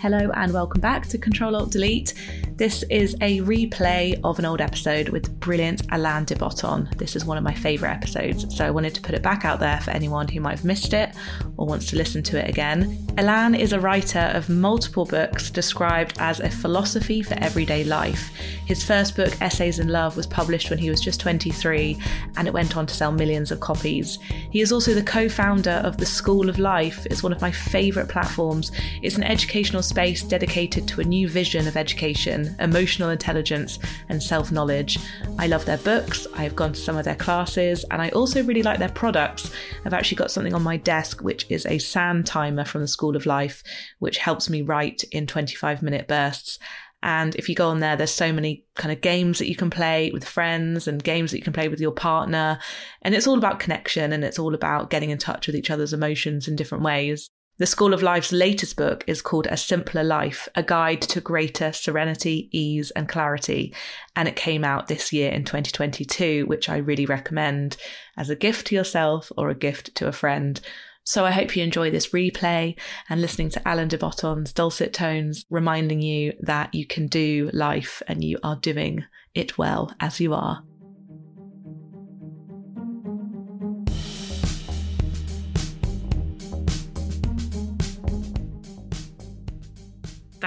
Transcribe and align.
Hello 0.00 0.30
and 0.32 0.50
welcome 0.54 0.80
back 0.80 1.06
to 1.08 1.18
Control 1.18 1.54
Alt 1.54 1.72
Delete. 1.72 2.14
This 2.56 2.84
is 2.84 3.14
a 3.20 3.40
replay 3.40 4.18
of 4.24 4.38
an 4.38 4.46
old 4.46 4.62
episode 4.62 5.10
with 5.10 5.38
brilliant 5.40 5.82
Alain 5.92 6.24
de 6.24 6.36
Botton. 6.36 6.88
This 6.96 7.16
is 7.16 7.26
one 7.26 7.36
of 7.36 7.44
my 7.44 7.52
favourite 7.52 7.96
episodes, 7.96 8.56
so 8.56 8.66
I 8.66 8.70
wanted 8.70 8.94
to 8.94 9.02
put 9.02 9.14
it 9.14 9.20
back 9.20 9.44
out 9.44 9.60
there 9.60 9.78
for 9.80 9.90
anyone 9.90 10.26
who 10.26 10.40
might 10.40 10.56
have 10.56 10.64
missed 10.64 10.94
it 10.94 11.14
or 11.58 11.66
wants 11.66 11.84
to 11.90 11.96
listen 11.96 12.22
to 12.22 12.38
it 12.38 12.48
again. 12.48 13.06
Alain 13.18 13.54
is 13.54 13.74
a 13.74 13.80
writer 13.80 14.30
of 14.34 14.48
multiple 14.48 15.04
books 15.04 15.50
described 15.50 16.16
as 16.18 16.40
a 16.40 16.48
philosophy 16.48 17.22
for 17.22 17.34
everyday 17.34 17.84
life. 17.84 18.30
His 18.66 18.82
first 18.82 19.16
book, 19.16 19.36
Essays 19.42 19.78
in 19.78 19.88
Love, 19.88 20.16
was 20.16 20.26
published 20.26 20.70
when 20.70 20.78
he 20.78 20.88
was 20.88 21.02
just 21.02 21.20
23 21.20 21.98
and 22.36 22.48
it 22.48 22.54
went 22.54 22.76
on 22.76 22.86
to 22.86 22.94
sell 22.94 23.12
millions 23.12 23.50
of 23.50 23.60
copies. 23.60 24.18
He 24.50 24.62
is 24.62 24.72
also 24.72 24.94
the 24.94 25.02
co 25.02 25.28
founder 25.28 25.82
of 25.84 25.98
The 25.98 26.06
School 26.06 26.48
of 26.48 26.58
Life. 26.58 27.06
It's 27.06 27.22
one 27.22 27.32
of 27.32 27.42
my 27.42 27.50
favourite 27.50 28.08
platforms. 28.08 28.72
It's 29.02 29.16
an 29.16 29.24
educational 29.24 29.82
space 29.90 30.22
dedicated 30.22 30.86
to 30.86 31.00
a 31.00 31.04
new 31.04 31.28
vision 31.28 31.66
of 31.66 31.76
education, 31.76 32.54
emotional 32.60 33.10
intelligence, 33.10 33.80
and 34.08 34.22
self 34.22 34.52
knowledge. 34.52 34.98
I 35.36 35.48
love 35.48 35.64
their 35.64 35.78
books, 35.78 36.28
I've 36.34 36.54
gone 36.54 36.74
to 36.74 36.80
some 36.80 36.96
of 36.96 37.04
their 37.04 37.16
classes, 37.16 37.84
and 37.90 38.00
I 38.00 38.10
also 38.10 38.44
really 38.44 38.62
like 38.62 38.78
their 38.78 38.88
products. 38.88 39.50
I've 39.84 39.92
actually 39.92 40.16
got 40.16 40.30
something 40.30 40.54
on 40.54 40.62
my 40.62 40.76
desk 40.76 41.22
which 41.22 41.44
is 41.50 41.66
a 41.66 41.78
sand 41.78 42.24
timer 42.24 42.64
from 42.64 42.82
the 42.82 42.88
School 42.88 43.16
of 43.16 43.26
Life, 43.26 43.64
which 43.98 44.18
helps 44.18 44.48
me 44.48 44.62
write 44.62 45.02
in 45.10 45.26
25 45.26 45.82
minute 45.82 46.06
bursts. 46.06 46.60
And 47.02 47.34
if 47.34 47.48
you 47.48 47.56
go 47.56 47.68
on 47.68 47.80
there, 47.80 47.96
there's 47.96 48.12
so 48.12 48.32
many 48.32 48.64
kind 48.76 48.92
of 48.92 49.00
games 49.00 49.38
that 49.38 49.48
you 49.48 49.56
can 49.56 49.70
play 49.70 50.10
with 50.12 50.24
friends 50.24 50.86
and 50.86 51.02
games 51.02 51.32
that 51.32 51.38
you 51.38 51.42
can 51.42 51.52
play 51.52 51.68
with 51.68 51.80
your 51.80 51.92
partner. 51.92 52.60
And 53.02 53.12
it's 53.12 53.26
all 53.26 53.38
about 53.38 53.58
connection 53.58 54.12
and 54.12 54.22
it's 54.22 54.38
all 54.38 54.54
about 54.54 54.90
getting 54.90 55.10
in 55.10 55.18
touch 55.18 55.48
with 55.48 55.56
each 55.56 55.70
other's 55.70 55.92
emotions 55.92 56.46
in 56.46 56.54
different 56.54 56.84
ways. 56.84 57.30
The 57.60 57.66
School 57.66 57.92
of 57.92 58.02
Life's 58.02 58.32
latest 58.32 58.78
book 58.78 59.04
is 59.06 59.20
called 59.20 59.46
A 59.46 59.56
Simpler 59.58 60.02
Life 60.02 60.48
A 60.54 60.62
Guide 60.62 61.02
to 61.02 61.20
Greater 61.20 61.72
Serenity, 61.72 62.48
Ease, 62.52 62.90
and 62.92 63.06
Clarity. 63.06 63.74
And 64.16 64.26
it 64.26 64.34
came 64.34 64.64
out 64.64 64.88
this 64.88 65.12
year 65.12 65.30
in 65.30 65.44
2022, 65.44 66.46
which 66.46 66.70
I 66.70 66.78
really 66.78 67.04
recommend 67.04 67.76
as 68.16 68.30
a 68.30 68.34
gift 68.34 68.68
to 68.68 68.74
yourself 68.74 69.30
or 69.36 69.50
a 69.50 69.54
gift 69.54 69.94
to 69.96 70.08
a 70.08 70.12
friend. 70.12 70.58
So 71.04 71.26
I 71.26 71.32
hope 71.32 71.54
you 71.54 71.62
enjoy 71.62 71.90
this 71.90 72.12
replay 72.12 72.78
and 73.10 73.20
listening 73.20 73.50
to 73.50 73.62
Alain 73.66 73.88
de 73.88 73.98
Botton's 73.98 74.54
dulcet 74.54 74.94
tones, 74.94 75.44
reminding 75.50 76.00
you 76.00 76.32
that 76.40 76.74
you 76.74 76.86
can 76.86 77.08
do 77.08 77.50
life 77.52 78.00
and 78.08 78.24
you 78.24 78.38
are 78.42 78.56
doing 78.56 79.04
it 79.34 79.58
well 79.58 79.92
as 80.00 80.18
you 80.18 80.32
are. 80.32 80.64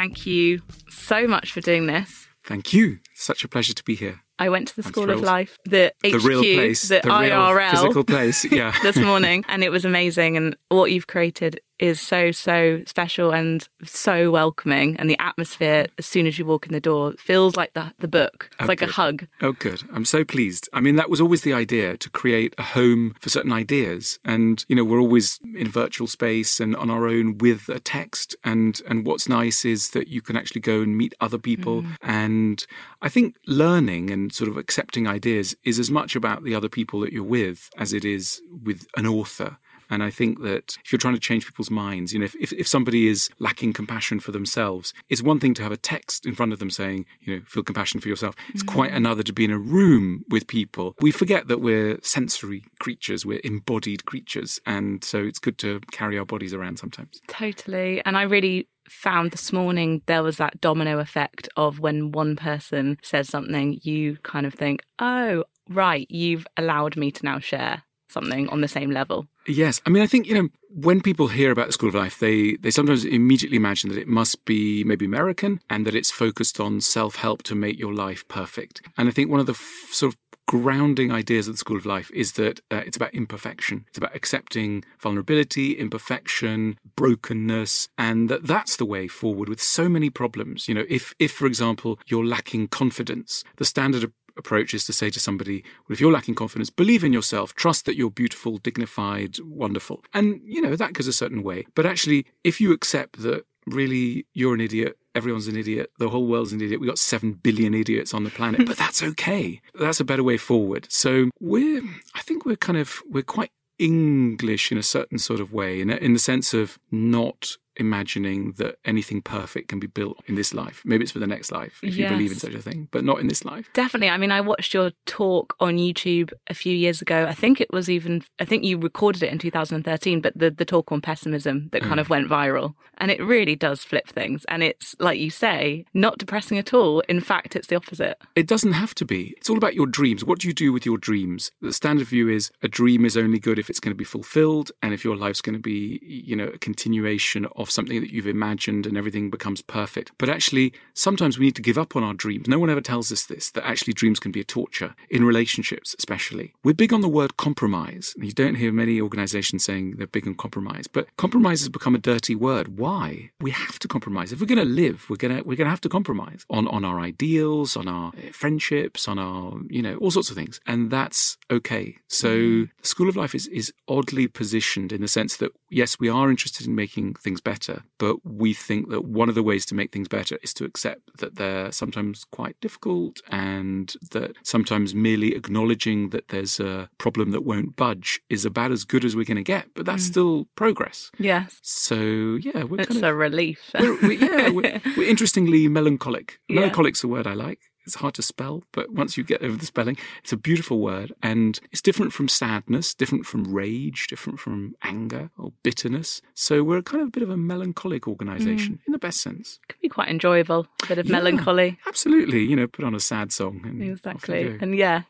Thank 0.03 0.25
you 0.25 0.61
so 0.89 1.29
much 1.29 1.53
for 1.53 1.61
doing 1.61 1.85
this. 1.85 2.27
Thank 2.43 2.73
you. 2.73 2.99
Such 3.15 3.45
a 3.45 3.47
pleasure 3.47 3.73
to 3.73 3.83
be 3.85 3.95
here. 3.95 4.19
I 4.37 4.49
went 4.49 4.67
to 4.67 4.75
the 4.75 4.83
I'm 4.85 4.91
School 4.91 5.03
thrilled. 5.05 5.19
of 5.21 5.25
Life, 5.25 5.57
the, 5.63 5.93
The 6.01 6.11
HQ, 6.11 6.23
real 6.25 6.41
place, 6.41 6.81
the, 6.89 6.99
the 7.01 7.09
IRL, 7.09 7.71
physical 7.71 8.03
place. 8.03 8.43
Yeah. 8.51 8.75
this 8.83 8.97
morning, 8.97 9.45
and 9.47 9.63
it 9.63 9.69
was 9.71 9.85
amazing. 9.85 10.35
And 10.35 10.57
what 10.67 10.91
you've 10.91 11.07
created 11.07 11.61
is 11.79 11.99
so 11.99 12.31
so 12.31 12.81
special 12.85 13.31
and 13.31 13.67
so 13.83 14.31
welcoming. 14.31 14.95
And 14.97 15.09
the 15.09 15.19
atmosphere, 15.19 15.87
as 15.97 16.05
soon 16.05 16.27
as 16.27 16.37
you 16.37 16.45
walk 16.45 16.65
in 16.65 16.73
the 16.73 16.79
door, 16.79 17.13
feels 17.17 17.55
like 17.55 17.73
the 17.73 17.93
the 17.99 18.07
book. 18.07 18.49
It's 18.53 18.63
Oh, 18.63 18.65
like 18.65 18.81
a 18.81 18.87
hug. 18.87 19.27
Oh, 19.41 19.51
good. 19.51 19.83
I'm 19.93 20.05
so 20.05 20.23
pleased. 20.23 20.69
I 20.73 20.79
mean, 20.79 20.95
that 20.95 21.09
was 21.09 21.19
always 21.19 21.41
the 21.41 21.53
idea 21.53 21.97
to 21.97 22.09
create 22.09 22.53
a 22.57 22.63
home 22.63 23.15
for 23.19 23.29
certain 23.29 23.51
ideas. 23.51 24.19
And, 24.23 24.63
you 24.67 24.75
know, 24.75 24.83
we're 24.83 24.99
always 24.99 25.39
in 25.55 25.67
virtual 25.67 26.07
space 26.07 26.59
and 26.59 26.75
on 26.75 26.89
our 26.89 27.07
own 27.07 27.37
with 27.37 27.69
a 27.69 27.79
text. 27.79 28.35
And, 28.43 28.81
and 28.87 29.05
what's 29.05 29.27
nice 29.27 29.65
is 29.65 29.89
that 29.91 30.07
you 30.07 30.21
can 30.21 30.37
actually 30.37 30.61
go 30.61 30.81
and 30.81 30.97
meet 30.97 31.13
other 31.19 31.37
people. 31.37 31.81
Mm. 31.83 31.95
And 32.01 32.65
I 33.01 33.09
think 33.09 33.35
learning 33.47 34.09
and 34.11 34.33
sort 34.33 34.49
of 34.49 34.57
accepting 34.57 35.07
ideas 35.07 35.55
is 35.63 35.79
as 35.79 35.91
much 35.91 36.15
about 36.15 36.43
the 36.43 36.55
other 36.55 36.69
people 36.69 36.99
that 37.01 37.11
you're 37.13 37.23
with 37.23 37.69
as 37.77 37.93
it 37.93 38.05
is 38.05 38.41
with 38.63 38.87
an 38.95 39.05
author. 39.05 39.57
And 39.89 40.03
I 40.03 40.09
think 40.09 40.41
that 40.41 40.77
if 40.83 40.91
you're 40.91 40.99
trying 40.99 41.13
to 41.13 41.19
change 41.19 41.45
people's 41.45 41.71
minds, 41.71 42.13
you 42.13 42.19
know, 42.19 42.25
if, 42.25 42.35
if, 42.35 42.53
if 42.53 42.67
somebody 42.67 43.07
is 43.07 43.29
lacking 43.39 43.73
compassion 43.73 44.19
for 44.19 44.31
themselves, 44.31 44.93
it's 45.09 45.21
one 45.21 45.39
thing 45.39 45.53
to 45.55 45.63
have 45.63 45.71
a 45.71 45.77
text 45.77 46.25
in 46.25 46.35
front 46.35 46.53
of 46.53 46.59
them 46.59 46.69
saying, 46.69 47.05
you 47.21 47.35
know, 47.35 47.41
feel 47.45 47.63
compassion 47.63 47.99
for 47.99 48.07
yourself. 48.07 48.35
It's 48.53 48.63
mm. 48.63 48.73
quite 48.73 48.91
another 48.91 49.23
to 49.23 49.33
be 49.33 49.45
in 49.45 49.51
a 49.51 49.59
room 49.59 50.23
with 50.29 50.47
people. 50.47 50.95
We 50.99 51.11
forget 51.11 51.47
that 51.47 51.61
we're 51.61 51.99
sensory 52.01 52.63
creatures, 52.79 53.25
we're 53.25 53.41
embodied 53.43 54.05
creatures. 54.05 54.59
And 54.65 55.03
so 55.03 55.19
it's 55.23 55.39
good 55.39 55.57
to 55.59 55.79
carry 55.91 56.17
our 56.17 56.25
bodies 56.25 56.53
around 56.53 56.79
sometimes. 56.79 57.21
Totally. 57.27 58.01
And 58.05 58.17
I 58.17 58.23
really 58.23 58.67
found 58.89 59.31
this 59.31 59.53
morning 59.53 60.01
there 60.05 60.23
was 60.23 60.37
that 60.37 60.59
domino 60.59 60.99
effect 60.99 61.47
of 61.55 61.79
when 61.79 62.11
one 62.11 62.35
person 62.35 62.97
says 63.01 63.29
something, 63.29 63.79
you 63.81 64.17
kind 64.23 64.45
of 64.45 64.53
think, 64.53 64.83
oh, 64.99 65.45
right, 65.69 66.05
you've 66.09 66.45
allowed 66.57 66.97
me 66.97 67.11
to 67.11 67.25
now 67.25 67.39
share 67.39 67.83
something 68.13 68.47
on 68.49 68.61
the 68.61 68.67
same 68.67 68.91
level. 68.91 69.27
Yes, 69.45 69.81
I 69.85 69.89
mean, 69.89 70.03
I 70.03 70.07
think 70.07 70.27
you 70.27 70.35
know 70.35 70.49
when 70.69 71.01
people 71.01 71.27
hear 71.27 71.51
about 71.51 71.67
the 71.67 71.73
School 71.73 71.89
of 71.89 71.95
Life, 71.95 72.19
they 72.19 72.55
they 72.55 72.71
sometimes 72.71 73.03
immediately 73.03 73.57
imagine 73.57 73.89
that 73.89 73.99
it 73.99 74.07
must 74.07 74.45
be 74.45 74.83
maybe 74.83 75.05
American 75.05 75.59
and 75.69 75.85
that 75.85 75.95
it's 75.95 76.11
focused 76.11 76.59
on 76.59 76.81
self 76.81 77.17
help 77.17 77.43
to 77.43 77.55
make 77.55 77.77
your 77.77 77.93
life 77.93 78.27
perfect. 78.27 78.81
And 78.97 79.09
I 79.09 79.11
think 79.11 79.29
one 79.29 79.39
of 79.39 79.45
the 79.47 79.53
f- 79.53 79.89
sort 79.91 80.13
of 80.13 80.19
grounding 80.47 81.11
ideas 81.11 81.47
of 81.47 81.53
the 81.53 81.57
School 81.57 81.77
of 81.77 81.85
Life 81.85 82.11
is 82.13 82.33
that 82.33 82.59
uh, 82.71 82.81
it's 82.85 82.97
about 82.97 83.13
imperfection. 83.13 83.85
It's 83.87 83.97
about 83.97 84.15
accepting 84.15 84.83
vulnerability, 84.99 85.73
imperfection, 85.73 86.77
brokenness, 86.95 87.87
and 87.97 88.29
that 88.29 88.45
that's 88.45 88.75
the 88.75 88.85
way 88.85 89.07
forward 89.07 89.49
with 89.49 89.61
so 89.61 89.87
many 89.89 90.09
problems. 90.09 90.67
You 90.67 90.75
know, 90.75 90.85
if 90.89 91.13
if 91.19 91.31
for 91.31 91.45
example 91.45 91.99
you're 92.07 92.25
lacking 92.25 92.67
confidence, 92.67 93.43
the 93.57 93.65
standard 93.65 94.03
approach 94.37 94.73
is 94.73 94.85
to 94.85 94.93
say 94.93 95.09
to 95.09 95.19
somebody, 95.19 95.63
well, 95.87 95.93
if 95.93 96.01
you're 96.01 96.11
lacking 96.11 96.35
confidence, 96.35 96.69
believe 96.69 97.03
in 97.03 97.13
yourself, 97.13 97.53
trust 97.55 97.85
that 97.85 97.95
you're 97.95 98.09
beautiful, 98.09 98.57
dignified, 98.57 99.39
wonderful. 99.39 100.03
And, 100.13 100.41
you 100.43 100.61
know, 100.61 100.75
that 100.75 100.93
goes 100.93 101.07
a 101.07 101.13
certain 101.13 101.43
way. 101.43 101.65
But 101.75 101.85
actually, 101.85 102.25
if 102.43 102.59
you 102.59 102.71
accept 102.71 103.21
that 103.21 103.45
really 103.65 104.25
you're 104.33 104.53
an 104.53 104.61
idiot, 104.61 104.97
everyone's 105.15 105.47
an 105.47 105.57
idiot, 105.57 105.91
the 105.99 106.09
whole 106.09 106.27
world's 106.27 106.53
an 106.53 106.61
idiot, 106.61 106.79
we've 106.79 106.89
got 106.89 106.99
seven 106.99 107.33
billion 107.33 107.73
idiots 107.73 108.13
on 108.13 108.23
the 108.23 108.29
planet, 108.29 108.61
hmm. 108.61 108.65
but 108.65 108.77
that's 108.77 109.03
okay. 109.03 109.61
That's 109.79 109.99
a 109.99 110.05
better 110.05 110.23
way 110.23 110.37
forward. 110.37 110.87
So 110.89 111.29
we're, 111.39 111.81
I 112.15 112.21
think 112.21 112.45
we're 112.45 112.55
kind 112.55 112.77
of, 112.77 113.01
we're 113.09 113.23
quite 113.23 113.51
English 113.79 114.71
in 114.71 114.77
a 114.77 114.83
certain 114.83 115.17
sort 115.17 115.39
of 115.39 115.53
way, 115.53 115.81
in, 115.81 115.89
a, 115.89 115.95
in 115.95 116.13
the 116.13 116.19
sense 116.19 116.53
of 116.53 116.77
not 116.91 117.57
imagining 117.77 118.53
that 118.53 118.75
anything 118.85 119.21
perfect 119.21 119.69
can 119.69 119.79
be 119.79 119.87
built 119.87 120.17
in 120.27 120.35
this 120.35 120.53
life. 120.53 120.81
Maybe 120.85 121.03
it's 121.03 121.11
for 121.11 121.19
the 121.19 121.27
next 121.27 121.51
life, 121.51 121.79
if 121.83 121.95
you 121.95 122.07
believe 122.07 122.31
in 122.31 122.37
such 122.37 122.53
a 122.53 122.61
thing, 122.61 122.87
but 122.91 123.03
not 123.03 123.19
in 123.19 123.27
this 123.27 123.45
life. 123.45 123.69
Definitely. 123.73 124.09
I 124.09 124.17
mean, 124.17 124.31
I 124.31 124.41
watched 124.41 124.73
your 124.73 124.91
talk 125.05 125.55
on 125.59 125.77
YouTube 125.77 126.31
a 126.47 126.53
few 126.53 126.75
years 126.75 127.01
ago. 127.01 127.25
I 127.27 127.33
think 127.33 127.61
it 127.61 127.71
was 127.71 127.89
even, 127.89 128.23
I 128.39 128.45
think 128.45 128.63
you 128.63 128.77
recorded 128.77 129.23
it 129.23 129.31
in 129.31 129.39
2013, 129.39 130.21
but 130.21 130.37
the, 130.37 130.51
the 130.51 130.65
talk 130.65 130.91
on 130.91 131.01
pessimism 131.01 131.69
that 131.71 131.81
kind 131.81 131.99
of 131.99 132.07
mm. 132.07 132.11
went 132.11 132.29
viral. 132.29 132.73
And 132.99 133.09
it 133.09 133.21
really 133.21 133.55
does 133.55 133.83
flip 133.83 134.07
things. 134.07 134.45
And 134.47 134.63
it's, 134.63 134.95
like 134.99 135.19
you 135.19 135.29
say, 135.29 135.85
not 135.93 136.17
depressing 136.17 136.57
at 136.57 136.73
all. 136.73 137.01
In 137.01 137.19
fact, 137.19 137.55
it's 137.55 137.67
the 137.67 137.75
opposite. 137.75 138.17
It 138.35 138.47
doesn't 138.47 138.73
have 138.73 138.93
to 138.95 139.05
be. 139.05 139.33
It's 139.37 139.49
all 139.49 139.57
about 139.57 139.73
your 139.73 139.87
dreams. 139.87 140.23
What 140.23 140.39
do 140.39 140.47
you 140.47 140.53
do 140.53 140.71
with 140.71 140.85
your 140.85 140.97
dreams? 140.97 141.51
The 141.61 141.73
standard 141.73 142.07
view 142.07 142.29
is 142.29 142.51
a 142.61 142.67
dream 142.67 143.05
is 143.05 143.17
only 143.17 143.39
good 143.39 143.57
if 143.57 143.69
it's 143.69 143.79
going 143.79 143.91
to 143.91 143.97
be 143.97 144.03
fulfilled 144.03 144.71
and 144.81 144.93
if 144.93 145.03
your 145.03 145.17
life's 145.17 145.41
going 145.41 145.55
to 145.55 145.61
be, 145.61 145.99
you 146.03 146.35
know, 146.35 146.47
a 146.47 146.57
continuation 146.57 147.45
of 147.55 147.62
something 147.71 147.99
that 148.01 148.11
you've 148.11 148.27
imagined 148.27 148.85
and 148.85 148.97
everything 148.97 149.29
becomes 149.29 149.61
perfect. 149.61 150.11
But 150.17 150.29
actually, 150.29 150.73
sometimes 150.93 151.37
we 151.37 151.45
need 151.45 151.55
to 151.55 151.61
give 151.61 151.77
up 151.77 151.95
on 151.95 152.03
our 152.03 152.13
dreams. 152.13 152.47
No 152.47 152.59
one 152.59 152.69
ever 152.69 152.81
tells 152.81 153.11
us 153.11 153.25
this, 153.25 153.51
that 153.51 153.65
actually 153.65 153.93
dreams 153.93 154.19
can 154.19 154.31
be 154.31 154.41
a 154.41 154.43
torture, 154.43 154.95
in 155.09 155.23
relationships 155.23 155.95
especially. 155.97 156.53
We're 156.63 156.73
big 156.73 156.93
on 156.93 157.01
the 157.01 157.09
word 157.09 157.37
compromise. 157.37 158.13
You 158.17 158.31
don't 158.31 158.55
hear 158.55 158.71
many 158.71 158.99
organizations 158.99 159.63
saying 159.63 159.95
they're 159.97 160.07
big 160.07 160.27
on 160.27 160.35
compromise, 160.35 160.87
but 160.87 161.07
compromise 161.17 161.61
has 161.61 161.69
become 161.69 161.95
a 161.95 161.99
dirty 161.99 162.35
word. 162.35 162.77
Why? 162.77 163.31
We 163.39 163.51
have 163.51 163.79
to 163.79 163.87
compromise. 163.87 164.31
If 164.31 164.39
we're 164.39 164.47
going 164.47 164.57
to 164.59 164.65
live, 164.65 165.09
we're 165.09 165.17
going 165.17 165.37
to 165.37 165.43
we're 165.43 165.55
going 165.55 165.65
to 165.65 165.71
have 165.71 165.81
to 165.81 165.89
compromise 165.89 166.45
on 166.49 166.67
on 166.67 166.83
our 166.83 166.99
ideals, 166.99 167.77
on 167.77 167.87
our 167.87 168.09
uh, 168.09 168.31
friendships, 168.31 169.07
on 169.07 169.19
our 169.19 169.53
you 169.69 169.81
know 169.81 169.95
all 169.97 170.11
sorts 170.11 170.29
of 170.29 170.35
things, 170.35 170.59
and 170.65 170.91
that's 170.91 171.37
okay. 171.51 171.97
So 172.07 172.29
the 172.29 172.69
School 172.81 173.09
of 173.09 173.15
Life 173.15 173.35
is 173.35 173.47
is 173.47 173.73
oddly 173.87 174.27
positioned 174.27 174.91
in 174.91 175.01
the 175.01 175.07
sense 175.07 175.37
that 175.37 175.51
yes, 175.69 175.99
we 175.99 176.09
are 176.09 176.29
interested 176.29 176.67
in 176.67 176.75
making 176.75 177.15
things 177.15 177.41
better, 177.41 177.52
but 177.97 178.17
we 178.23 178.53
think 178.53 178.89
that 178.89 179.05
one 179.05 179.29
of 179.29 179.35
the 179.35 179.43
ways 179.43 179.65
to 179.67 179.75
make 179.75 179.91
things 179.91 180.07
better 180.07 180.37
is 180.43 180.53
to 180.55 180.65
accept 180.65 181.17
that 181.17 181.35
they're 181.35 181.71
sometimes 181.71 182.25
quite 182.31 182.59
difficult 182.61 183.21
and 183.29 183.93
that 184.11 184.35
sometimes 184.43 184.93
merely 184.95 185.35
acknowledging 185.35 186.09
that 186.09 186.29
there's 186.29 186.59
a 186.59 186.89
problem 186.97 187.31
that 187.31 187.45
won't 187.45 187.75
budge 187.75 188.21
is 188.29 188.45
about 188.45 188.71
as 188.71 188.83
good 188.83 189.05
as 189.05 189.15
we're 189.15 189.25
going 189.25 189.37
to 189.37 189.43
get, 189.43 189.67
but 189.75 189.85
that's 189.85 190.03
mm. 190.03 190.11
still 190.11 190.47
progress. 190.55 191.11
Yes. 191.17 191.59
So 191.61 191.95
yeah, 192.41 192.63
we're 192.63 192.81
It's 192.81 192.93
kind 192.93 193.05
a 193.05 193.13
relief. 193.13 193.71
we're, 193.79 193.99
we 194.01 194.17
yeah, 194.17 194.49
we're, 194.49 194.81
we're 194.97 195.09
interestingly 195.09 195.67
melancholic. 195.67 196.39
Yeah. 196.47 196.61
Melancholic's 196.61 197.03
a 197.03 197.07
word 197.07 197.27
I 197.27 197.33
like. 197.33 197.59
It's 197.85 197.95
hard 197.95 198.13
to 198.15 198.21
spell, 198.21 198.63
but 198.71 198.91
once 198.91 199.17
you 199.17 199.23
get 199.23 199.41
over 199.41 199.57
the 199.57 199.65
spelling, 199.65 199.97
it's 200.23 200.31
a 200.31 200.37
beautiful 200.37 200.79
word. 200.79 201.13
And 201.21 201.59
it's 201.71 201.81
different 201.81 202.13
from 202.13 202.27
sadness, 202.27 202.93
different 202.93 203.25
from 203.25 203.53
rage, 203.53 204.07
different 204.07 204.39
from 204.39 204.75
anger 204.83 205.29
or 205.37 205.53
bitterness. 205.63 206.21
So 206.33 206.63
we're 206.63 206.81
kind 206.81 207.01
of 207.01 207.09
a 207.09 207.11
bit 207.11 207.23
of 207.23 207.29
a 207.29 207.37
melancholic 207.37 208.07
organization 208.07 208.75
mm. 208.75 208.87
in 208.87 208.93
the 208.93 208.99
best 208.99 209.21
sense. 209.21 209.59
Could 209.67 209.81
be 209.81 209.89
quite 209.89 210.09
enjoyable, 210.09 210.67
a 210.83 210.87
bit 210.87 210.97
of 210.97 211.07
yeah, 211.07 211.11
melancholy. 211.11 211.77
Absolutely. 211.87 212.43
You 212.43 212.55
know, 212.55 212.67
put 212.67 212.85
on 212.85 212.95
a 212.95 212.99
sad 212.99 213.31
song. 213.31 213.61
And 213.65 213.83
exactly. 213.83 214.57
And 214.61 214.75
yeah, 214.75 215.03